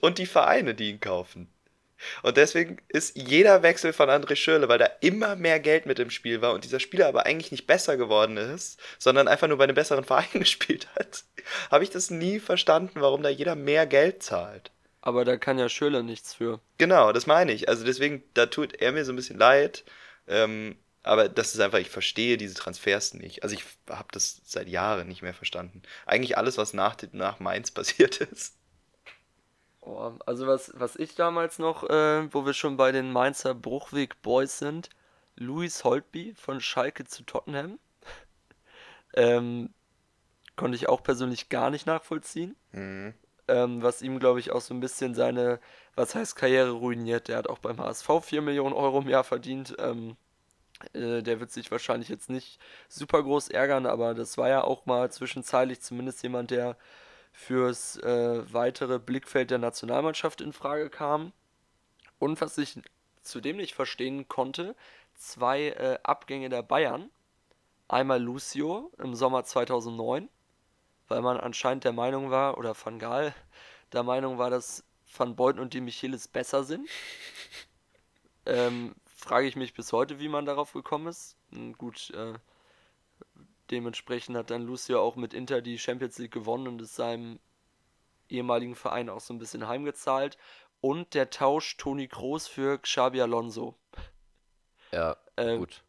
Und 0.00 0.18
die 0.18 0.26
Vereine, 0.26 0.74
die 0.74 0.90
ihn 0.90 1.00
kaufen. 1.00 1.52
Und 2.22 2.38
deswegen 2.38 2.78
ist 2.88 3.16
jeder 3.16 3.62
Wechsel 3.62 3.92
von 3.92 4.08
André 4.08 4.34
Schürrle, 4.34 4.68
weil 4.68 4.78
da 4.78 4.88
immer 5.00 5.36
mehr 5.36 5.60
Geld 5.60 5.84
mit 5.84 5.98
im 5.98 6.10
Spiel 6.10 6.40
war 6.40 6.54
und 6.54 6.64
dieser 6.64 6.80
Spieler 6.80 7.08
aber 7.08 7.26
eigentlich 7.26 7.50
nicht 7.52 7.66
besser 7.66 7.98
geworden 7.98 8.38
ist, 8.38 8.80
sondern 8.98 9.28
einfach 9.28 9.48
nur 9.48 9.58
bei 9.58 9.64
einem 9.64 9.74
besseren 9.74 10.04
Verein 10.06 10.28
gespielt 10.32 10.88
hat, 10.98 11.24
habe 11.70 11.84
ich 11.84 11.90
das 11.90 12.10
nie 12.10 12.40
verstanden, 12.40 13.00
warum 13.00 13.22
da 13.22 13.28
jeder 13.28 13.54
mehr 13.54 13.86
Geld 13.86 14.22
zahlt. 14.22 14.70
Aber 15.02 15.24
da 15.24 15.36
kann 15.36 15.58
ja 15.58 15.68
Schöler 15.68 16.02
nichts 16.02 16.34
für. 16.34 16.60
Genau, 16.78 17.12
das 17.12 17.26
meine 17.26 17.52
ich. 17.52 17.68
Also 17.68 17.84
deswegen, 17.84 18.22
da 18.34 18.46
tut 18.46 18.74
er 18.80 18.92
mir 18.92 19.04
so 19.04 19.12
ein 19.12 19.16
bisschen 19.16 19.38
leid. 19.38 19.84
Ähm, 20.28 20.76
aber 21.02 21.28
das 21.28 21.54
ist 21.54 21.60
einfach, 21.60 21.78
ich 21.78 21.90
verstehe 21.90 22.36
diese 22.36 22.54
Transfers 22.54 23.14
nicht. 23.14 23.42
Also 23.42 23.54
ich 23.54 23.64
habe 23.88 24.08
das 24.12 24.42
seit 24.44 24.68
Jahren 24.68 25.08
nicht 25.08 25.22
mehr 25.22 25.34
verstanden. 25.34 25.82
Eigentlich 26.06 26.36
alles, 26.36 26.58
was 26.58 26.74
nach, 26.74 26.96
nach 27.12 27.40
Mainz 27.40 27.70
passiert 27.72 28.20
ist. 28.20 28.56
Oh, 29.80 30.12
also 30.26 30.46
was, 30.46 30.72
was 30.74 30.96
ich 30.96 31.14
damals 31.14 31.58
noch, 31.58 31.88
äh, 31.88 32.32
wo 32.32 32.44
wir 32.44 32.52
schon 32.52 32.76
bei 32.76 32.92
den 32.92 33.12
Mainzer 33.12 33.54
Bruchweg 33.54 34.20
Boys 34.20 34.58
sind, 34.58 34.90
Louis 35.36 35.84
Holtby 35.84 36.34
von 36.34 36.60
Schalke 36.60 37.06
zu 37.06 37.22
Tottenham. 37.22 37.78
ähm, 39.14 39.72
konnte 40.56 40.76
ich 40.76 40.90
auch 40.90 41.02
persönlich 41.02 41.48
gar 41.48 41.70
nicht 41.70 41.86
nachvollziehen. 41.86 42.56
Mhm. 42.72 43.14
Ähm, 43.48 43.82
was 43.82 44.02
ihm, 44.02 44.18
glaube 44.20 44.38
ich, 44.38 44.52
auch 44.52 44.60
so 44.60 44.74
ein 44.74 44.80
bisschen 44.80 45.14
seine, 45.14 45.60
was 45.94 46.14
heißt 46.14 46.36
Karriere 46.36 46.72
ruiniert. 46.72 47.28
Der 47.28 47.38
hat 47.38 47.48
auch 47.48 47.58
beim 47.58 47.80
HSV 47.80 48.08
4 48.22 48.42
Millionen 48.42 48.74
Euro 48.74 49.00
im 49.00 49.08
Jahr 49.08 49.24
verdient. 49.24 49.74
Ähm, 49.78 50.16
äh, 50.92 51.22
der 51.22 51.40
wird 51.40 51.50
sich 51.50 51.70
wahrscheinlich 51.70 52.08
jetzt 52.08 52.30
nicht 52.30 52.58
super 52.88 53.22
groß 53.22 53.48
ärgern, 53.48 53.86
aber 53.86 54.14
das 54.14 54.38
war 54.38 54.48
ja 54.48 54.62
auch 54.64 54.86
mal 54.86 55.10
zwischenzeitlich 55.10 55.80
zumindest 55.80 56.22
jemand, 56.22 56.50
der 56.50 56.76
fürs 57.32 57.96
äh, 57.98 58.52
weitere 58.52 58.98
Blickfeld 58.98 59.50
der 59.50 59.58
Nationalmannschaft 59.58 60.40
in 60.40 60.52
Frage 60.52 60.90
kam. 60.90 61.32
Und 62.18 62.40
was 62.40 62.58
ich 62.58 62.80
zudem 63.22 63.56
nicht 63.56 63.74
verstehen 63.74 64.28
konnte, 64.28 64.74
zwei 65.14 65.68
äh, 65.68 65.98
Abgänge 66.02 66.48
der 66.48 66.62
Bayern. 66.62 67.10
Einmal 67.88 68.22
Lucio 68.22 68.92
im 68.98 69.14
Sommer 69.14 69.44
2009, 69.44 70.28
weil 71.08 71.22
man 71.22 71.38
anscheinend 71.38 71.84
der 71.84 71.92
Meinung 71.92 72.30
war, 72.30 72.56
oder 72.56 72.74
Van 72.76 72.98
Gaal 72.98 73.34
der 73.92 74.04
Meinung 74.04 74.38
war, 74.38 74.50
dass 74.50 74.84
Van 75.16 75.34
Beuten 75.34 75.58
und 75.58 75.74
die 75.74 75.80
Michelis 75.80 76.28
besser 76.28 76.64
sind. 76.64 76.88
Ähm, 78.46 78.94
frage 79.20 79.46
ich 79.46 79.56
mich 79.56 79.74
bis 79.74 79.92
heute, 79.92 80.18
wie 80.18 80.28
man 80.28 80.46
darauf 80.46 80.72
gekommen 80.72 81.06
ist. 81.06 81.36
Gut, 81.78 82.10
äh, 82.10 82.34
dementsprechend 83.70 84.36
hat 84.36 84.50
dann 84.50 84.62
Lucio 84.62 85.00
auch 85.00 85.16
mit 85.16 85.34
Inter 85.34 85.62
die 85.62 85.78
Champions 85.78 86.18
League 86.18 86.32
gewonnen 86.32 86.68
und 86.68 86.82
ist 86.82 86.96
seinem 86.96 87.38
ehemaligen 88.28 88.74
Verein 88.74 89.08
auch 89.08 89.20
so 89.20 89.34
ein 89.34 89.38
bisschen 89.38 89.66
heimgezahlt. 89.66 90.38
Und 90.80 91.14
der 91.14 91.30
Tausch 91.30 91.76
Toni 91.76 92.08
Kroos 92.08 92.48
für 92.48 92.78
Xabi 92.78 93.20
Alonso. 93.20 93.74
Ja, 94.92 95.16
Ähm, 95.36 95.58
gut. 95.60 95.82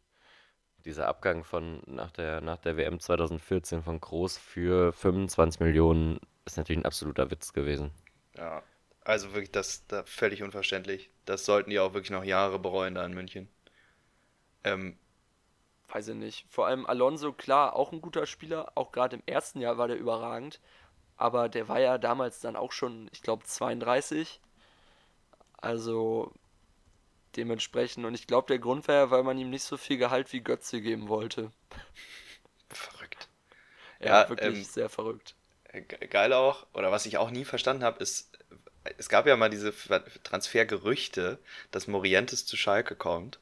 Dieser 0.84 1.06
Abgang 1.06 1.44
von 1.44 1.80
nach 1.86 2.10
der, 2.10 2.40
nach 2.40 2.58
der 2.58 2.76
WM 2.76 2.98
2014 2.98 3.82
von 3.82 4.00
Groß 4.00 4.36
für 4.36 4.92
25 4.92 5.60
Millionen 5.60 6.18
ist 6.44 6.56
natürlich 6.56 6.82
ein 6.82 6.86
absoluter 6.86 7.30
Witz 7.30 7.52
gewesen. 7.52 7.92
Ja, 8.36 8.62
also 9.04 9.32
wirklich, 9.32 9.50
das 9.52 9.86
da 9.88 10.04
völlig 10.04 10.42
unverständlich. 10.42 11.10
Das 11.24 11.44
sollten 11.44 11.70
die 11.70 11.78
auch 11.80 11.94
wirklich 11.94 12.10
noch 12.10 12.24
Jahre 12.24 12.58
bereuen 12.58 12.94
da 12.94 13.04
in 13.06 13.14
München. 13.14 13.48
Ähm, 14.64 14.96
weiß 15.90 16.08
ich 16.08 16.16
nicht. 16.16 16.46
Vor 16.50 16.66
allem 16.66 16.86
Alonso, 16.86 17.32
klar, 17.32 17.76
auch 17.76 17.92
ein 17.92 18.00
guter 18.02 18.26
Spieler. 18.26 18.72
Auch 18.74 18.90
gerade 18.92 19.14
im 19.16 19.22
ersten 19.26 19.60
Jahr 19.60 19.78
war 19.78 19.86
der 19.88 19.96
überragend. 19.98 20.60
Aber 21.16 21.48
der 21.50 21.68
war 21.68 21.80
ja 21.80 21.98
damals 21.98 22.40
dann 22.40 22.56
auch 22.56 22.72
schon, 22.72 23.08
ich 23.12 23.22
glaube, 23.22 23.44
32. 23.44 24.40
Also 25.62 26.32
dementsprechend. 27.36 28.06
Und 28.06 28.14
ich 28.14 28.26
glaube, 28.26 28.46
der 28.48 28.58
Grund 28.58 28.88
war 28.88 28.94
ja, 28.94 29.10
weil 29.10 29.22
man 29.22 29.38
ihm 29.38 29.50
nicht 29.50 29.64
so 29.64 29.76
viel 29.76 29.98
Gehalt 29.98 30.32
wie 30.32 30.40
Götze 30.40 30.80
geben 30.80 31.08
wollte. 31.08 31.50
verrückt. 32.72 33.28
Ja, 34.00 34.18
Ja, 34.18 34.28
wirklich 34.28 34.62
ähm, 34.62 34.68
sehr 34.68 34.90
verrückt. 34.90 35.34
Ge- 35.72 36.06
Geil 36.08 36.32
auch, 36.32 36.66
oder 36.72 36.92
was 36.92 37.04
ich 37.06 37.18
auch 37.18 37.30
nie 37.30 37.44
verstanden 37.44 37.82
habe, 37.84 38.00
ist, 38.02 38.38
es 38.98 39.08
gab 39.08 39.26
ja 39.26 39.36
mal 39.36 39.50
diese 39.50 39.72
Transfergerüchte, 40.22 41.38
dass 41.70 41.86
Morientes 41.86 42.46
zu 42.46 42.56
Schalke 42.56 42.94
kommt. 42.94 43.38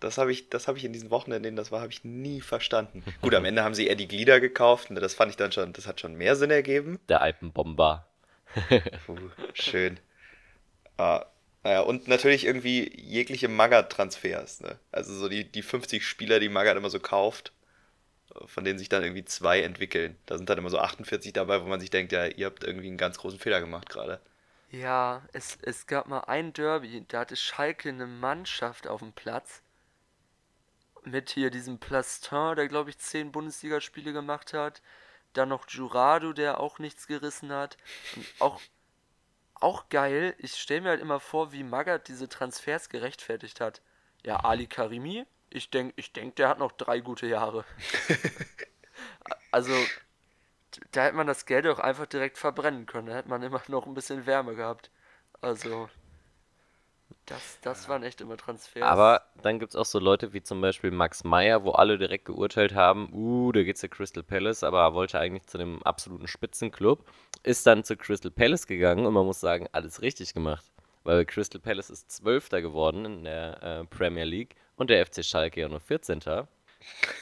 Das 0.00 0.18
habe 0.18 0.32
ich, 0.32 0.50
das 0.50 0.68
habe 0.68 0.76
ich 0.76 0.84
in 0.84 0.92
diesen 0.92 1.10
Wochen, 1.10 1.32
in 1.32 1.42
denen 1.42 1.56
das 1.56 1.72
war, 1.72 1.80
habe 1.80 1.92
ich 1.92 2.04
nie 2.04 2.40
verstanden. 2.40 3.02
Gut, 3.22 3.34
am 3.34 3.44
Ende 3.44 3.64
haben 3.64 3.74
sie 3.74 3.86
eher 3.86 3.94
die 3.94 4.08
Glieder 4.08 4.40
gekauft, 4.40 4.90
und 4.90 4.96
das 4.96 5.14
fand 5.14 5.30
ich 5.30 5.36
dann 5.36 5.52
schon, 5.52 5.72
das 5.72 5.86
hat 5.86 6.00
schon 6.00 6.14
mehr 6.14 6.36
Sinn 6.36 6.50
ergeben. 6.50 7.00
Der 7.08 7.22
Alpenbomber. 7.22 8.06
Puh, 9.06 9.16
schön. 9.54 9.98
Ah, 10.98 11.24
naja, 11.62 11.80
und 11.80 12.06
natürlich 12.08 12.44
irgendwie 12.44 12.92
jegliche 12.94 13.48
Magath-Transfers, 13.48 14.60
ne? 14.60 14.78
Also 14.92 15.14
so 15.14 15.28
die, 15.28 15.50
die 15.50 15.62
50 15.62 16.06
Spieler, 16.06 16.38
die 16.38 16.50
Magath 16.50 16.76
immer 16.76 16.90
so 16.90 17.00
kauft, 17.00 17.52
von 18.46 18.64
denen 18.64 18.78
sich 18.78 18.90
dann 18.90 19.02
irgendwie 19.02 19.24
zwei 19.24 19.62
entwickeln. 19.62 20.16
Da 20.26 20.36
sind 20.36 20.50
dann 20.50 20.58
immer 20.58 20.70
so 20.70 20.78
48 20.78 21.32
dabei, 21.32 21.62
wo 21.62 21.66
man 21.66 21.80
sich 21.80 21.90
denkt, 21.90 22.12
ja, 22.12 22.26
ihr 22.26 22.46
habt 22.46 22.64
irgendwie 22.64 22.88
einen 22.88 22.98
ganz 22.98 23.18
großen 23.18 23.38
Fehler 23.38 23.60
gemacht 23.60 23.88
gerade. 23.88 24.20
Ja, 24.74 25.22
es, 25.32 25.56
es 25.62 25.86
gab 25.86 26.08
mal 26.08 26.22
ein 26.22 26.52
Derby, 26.52 27.04
da 27.06 27.20
hatte 27.20 27.36
Schalke 27.36 27.90
eine 27.90 28.08
Mannschaft 28.08 28.88
auf 28.88 29.00
dem 29.00 29.12
Platz. 29.12 29.62
Mit 31.04 31.30
hier 31.30 31.50
diesem 31.50 31.78
Plastin, 31.78 32.56
der 32.56 32.66
glaube 32.66 32.90
ich 32.90 32.98
zehn 32.98 33.30
Bundesligaspiele 33.30 34.12
gemacht 34.12 34.52
hat. 34.52 34.82
Dann 35.32 35.50
noch 35.50 35.68
Jurado, 35.68 36.32
der 36.32 36.58
auch 36.58 36.80
nichts 36.80 37.06
gerissen 37.06 37.52
hat. 37.52 37.76
Und 38.16 38.26
auch, 38.40 38.60
auch 39.54 39.88
geil, 39.90 40.34
ich 40.38 40.56
stelle 40.56 40.80
mir 40.80 40.88
halt 40.88 41.00
immer 41.00 41.20
vor, 41.20 41.52
wie 41.52 41.62
Magath 41.62 42.08
diese 42.08 42.28
Transfers 42.28 42.88
gerechtfertigt 42.88 43.60
hat. 43.60 43.80
Ja, 44.24 44.38
Ali 44.38 44.66
Karimi, 44.66 45.24
ich 45.50 45.70
denke, 45.70 45.94
ich 45.96 46.12
denk, 46.12 46.34
der 46.34 46.48
hat 46.48 46.58
noch 46.58 46.72
drei 46.72 46.98
gute 46.98 47.26
Jahre. 47.26 47.64
Also, 49.50 49.72
Da 50.92 51.04
hätte 51.04 51.16
man 51.16 51.26
das 51.26 51.46
Geld 51.46 51.66
auch 51.66 51.78
einfach 51.78 52.06
direkt 52.06 52.38
verbrennen 52.38 52.86
können. 52.86 53.08
Da 53.08 53.14
hätte 53.14 53.28
man 53.28 53.42
immer 53.42 53.62
noch 53.68 53.86
ein 53.86 53.94
bisschen 53.94 54.26
Wärme 54.26 54.54
gehabt. 54.54 54.90
Also, 55.40 55.88
das, 57.26 57.58
das 57.62 57.88
waren 57.88 58.02
echt 58.02 58.20
immer 58.20 58.36
Transfers. 58.36 58.82
Aber 58.82 59.22
dann 59.42 59.58
gibt 59.58 59.70
es 59.70 59.76
auch 59.76 59.86
so 59.86 59.98
Leute 59.98 60.32
wie 60.32 60.42
zum 60.42 60.60
Beispiel 60.60 60.90
Max 60.90 61.24
Meyer, 61.24 61.64
wo 61.64 61.70
alle 61.70 61.96
direkt 61.96 62.26
geurteilt 62.26 62.74
haben, 62.74 63.10
uh, 63.12 63.50
da 63.52 63.62
geht's 63.62 63.80
zu 63.80 63.88
Crystal 63.88 64.22
Palace, 64.22 64.62
aber 64.62 64.82
er 64.82 64.94
wollte 64.94 65.18
eigentlich 65.18 65.46
zu 65.46 65.58
einem 65.58 65.82
absoluten 65.82 66.26
Spitzenclub, 66.26 67.04
ist 67.42 67.66
dann 67.66 67.84
zu 67.84 67.96
Crystal 67.96 68.30
Palace 68.30 68.66
gegangen 68.66 69.06
und 69.06 69.14
man 69.14 69.24
muss 69.24 69.40
sagen, 69.40 69.68
alles 69.72 70.02
richtig 70.02 70.34
gemacht. 70.34 70.64
Weil 71.02 71.24
Crystal 71.24 71.60
Palace 71.60 71.90
ist 71.90 72.10
Zwölfter 72.10 72.60
geworden 72.60 73.04
in 73.04 73.24
der 73.24 73.62
äh, 73.62 73.84
Premier 73.84 74.24
League 74.24 74.56
und 74.76 74.90
der 74.90 75.04
FC 75.06 75.24
Schalke 75.24 75.60
ja 75.60 75.68
nur 75.68 75.80
14. 75.80 76.20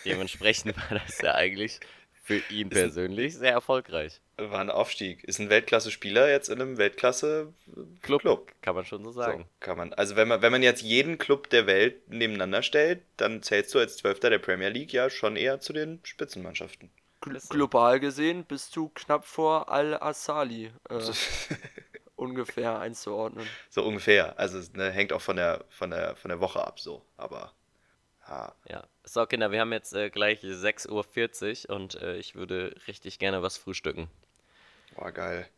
Dementsprechend 0.04 0.76
war 0.90 0.98
das 0.98 1.20
ja 1.20 1.34
eigentlich 1.34 1.80
für 2.22 2.36
ihn 2.50 2.68
Ist 2.70 2.76
ein- 2.78 2.82
persönlich 2.84 3.36
sehr 3.36 3.52
erfolgreich. 3.52 4.20
War 4.36 4.60
ein 4.60 4.70
Aufstieg. 4.70 5.22
Ist 5.24 5.38
ein 5.40 5.50
Weltklasse-Spieler 5.50 6.30
jetzt 6.30 6.48
in 6.48 6.60
einem 6.60 6.78
Weltklasse-Club. 6.78 8.20
Club, 8.22 8.52
kann 8.62 8.74
man 8.74 8.84
schon 8.84 9.04
so 9.04 9.10
So, 9.10 9.20
sagen. 9.20 9.44
kann 9.60 9.76
man. 9.76 9.92
Also 9.92 10.16
wenn 10.16 10.28
man, 10.28 10.40
wenn 10.42 10.52
man 10.52 10.62
jetzt 10.62 10.82
jeden 10.82 11.18
Club 11.18 11.50
der 11.50 11.66
Welt 11.66 12.08
nebeneinander 12.08 12.62
stellt, 12.62 13.02
dann 13.16 13.42
zählst 13.42 13.74
du 13.74 13.78
als 13.78 13.96
Zwölfter 13.96 14.30
der 14.30 14.38
Premier 14.38 14.68
League 14.68 14.92
ja 14.92 15.10
schon 15.10 15.36
eher 15.36 15.60
zu 15.60 15.72
den 15.72 16.00
Spitzenmannschaften. 16.04 16.90
So. 17.24 17.48
global 17.50 18.00
gesehen 18.00 18.44
bist 18.44 18.74
du 18.74 18.88
knapp 18.88 19.24
vor 19.26 19.68
Al-Asali 19.70 20.72
äh, 20.90 20.98
ungefähr 22.16 22.78
einzuordnen. 22.80 23.46
so 23.70 23.82
ungefähr. 23.84 24.38
Also 24.38 24.58
es 24.58 24.72
ne, 24.72 24.90
hängt 24.90 25.12
auch 25.12 25.20
von 25.20 25.36
der, 25.36 25.64
von, 25.70 25.90
der, 25.90 26.16
von 26.16 26.28
der 26.30 26.40
Woche 26.40 26.64
ab 26.66 26.80
so. 26.80 27.04
Aber 27.16 27.52
ja, 28.32 28.54
Ja. 28.68 28.84
So, 29.04 29.26
Kinder, 29.26 29.50
wir 29.50 29.60
haben 29.60 29.72
jetzt 29.72 29.94
äh, 29.94 30.10
gleich 30.10 30.40
6.40 30.40 31.68
Uhr 31.68 31.76
und 31.76 32.00
äh, 32.00 32.16
ich 32.16 32.34
würde 32.34 32.74
richtig 32.86 33.18
gerne 33.18 33.42
was 33.42 33.56
frühstücken. 33.56 34.08
boah, 34.94 35.10
geil. 35.10 35.48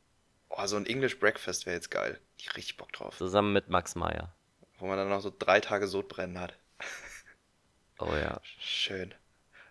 Oh, 0.48 0.66
so 0.66 0.76
ein 0.76 0.86
English 0.86 1.18
Breakfast 1.18 1.66
wäre 1.66 1.76
jetzt 1.76 1.90
geil. 1.90 2.18
Ich 2.38 2.56
richtig 2.56 2.76
Bock 2.76 2.92
drauf. 2.92 3.16
Zusammen 3.16 3.52
mit 3.52 3.68
Max 3.68 3.94
Meyer. 3.94 4.32
Wo 4.78 4.86
man 4.86 4.96
dann 4.96 5.08
noch 5.08 5.20
so 5.20 5.32
drei 5.36 5.60
Tage 5.60 5.86
Sodbrennen 5.88 6.40
hat. 6.40 6.54
Oh 8.00 8.12
ja. 8.12 8.40
Schön. 8.58 9.14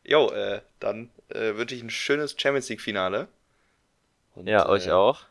Jo, 0.06 0.30
äh, 0.32 0.62
dann 0.80 1.12
äh, 1.28 1.56
wünsche 1.56 1.76
ich 1.76 1.84
ein 1.84 1.89
schönes 1.89 2.36
Champions 2.38 2.70
League-Finale. 2.70 3.28
Ja, 4.36 4.68
euch 4.70 4.88
äh, 4.88 4.91
auch. 4.91 5.26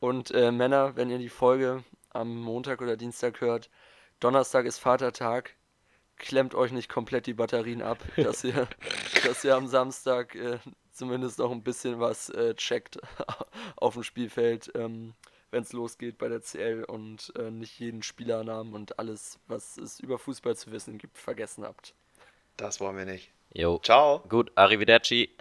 Und 0.00 0.30
äh, 0.30 0.50
Männer, 0.50 0.96
wenn 0.96 1.10
ihr 1.10 1.18
die 1.18 1.28
Folge 1.28 1.84
am 2.08 2.34
Montag 2.40 2.80
oder 2.80 2.96
Dienstag 2.96 3.42
hört, 3.42 3.68
Donnerstag 4.18 4.64
ist 4.64 4.78
Vatertag, 4.78 5.54
klemmt 6.20 6.54
euch 6.54 6.70
nicht 6.70 6.88
komplett 6.88 7.26
die 7.26 7.34
Batterien 7.34 7.82
ab, 7.82 7.98
dass 8.16 8.44
ihr, 8.44 8.68
dass 9.24 9.44
ihr 9.44 9.56
am 9.56 9.66
Samstag 9.66 10.34
äh, 10.36 10.58
zumindest 10.92 11.38
noch 11.38 11.50
ein 11.50 11.62
bisschen 11.62 11.98
was 11.98 12.30
äh, 12.30 12.54
checkt 12.54 12.98
auf 13.76 13.94
dem 13.94 14.04
Spielfeld, 14.04 14.70
ähm, 14.74 15.14
wenn 15.50 15.62
es 15.62 15.72
losgeht 15.72 16.18
bei 16.18 16.28
der 16.28 16.42
CL 16.42 16.84
und 16.84 17.32
äh, 17.36 17.50
nicht 17.50 17.80
jeden 17.80 18.02
Spielernamen 18.02 18.74
und 18.74 18.98
alles, 18.98 19.40
was 19.48 19.76
es 19.76 19.98
über 19.98 20.18
Fußball 20.18 20.54
zu 20.54 20.70
wissen 20.70 20.98
gibt, 20.98 21.18
vergessen 21.18 21.64
habt. 21.64 21.94
Das 22.56 22.78
wollen 22.80 22.96
wir 22.96 23.06
nicht. 23.06 23.32
Jo. 23.52 23.80
Ciao. 23.82 24.20
Gut, 24.28 24.52
arrivederci. 24.54 25.30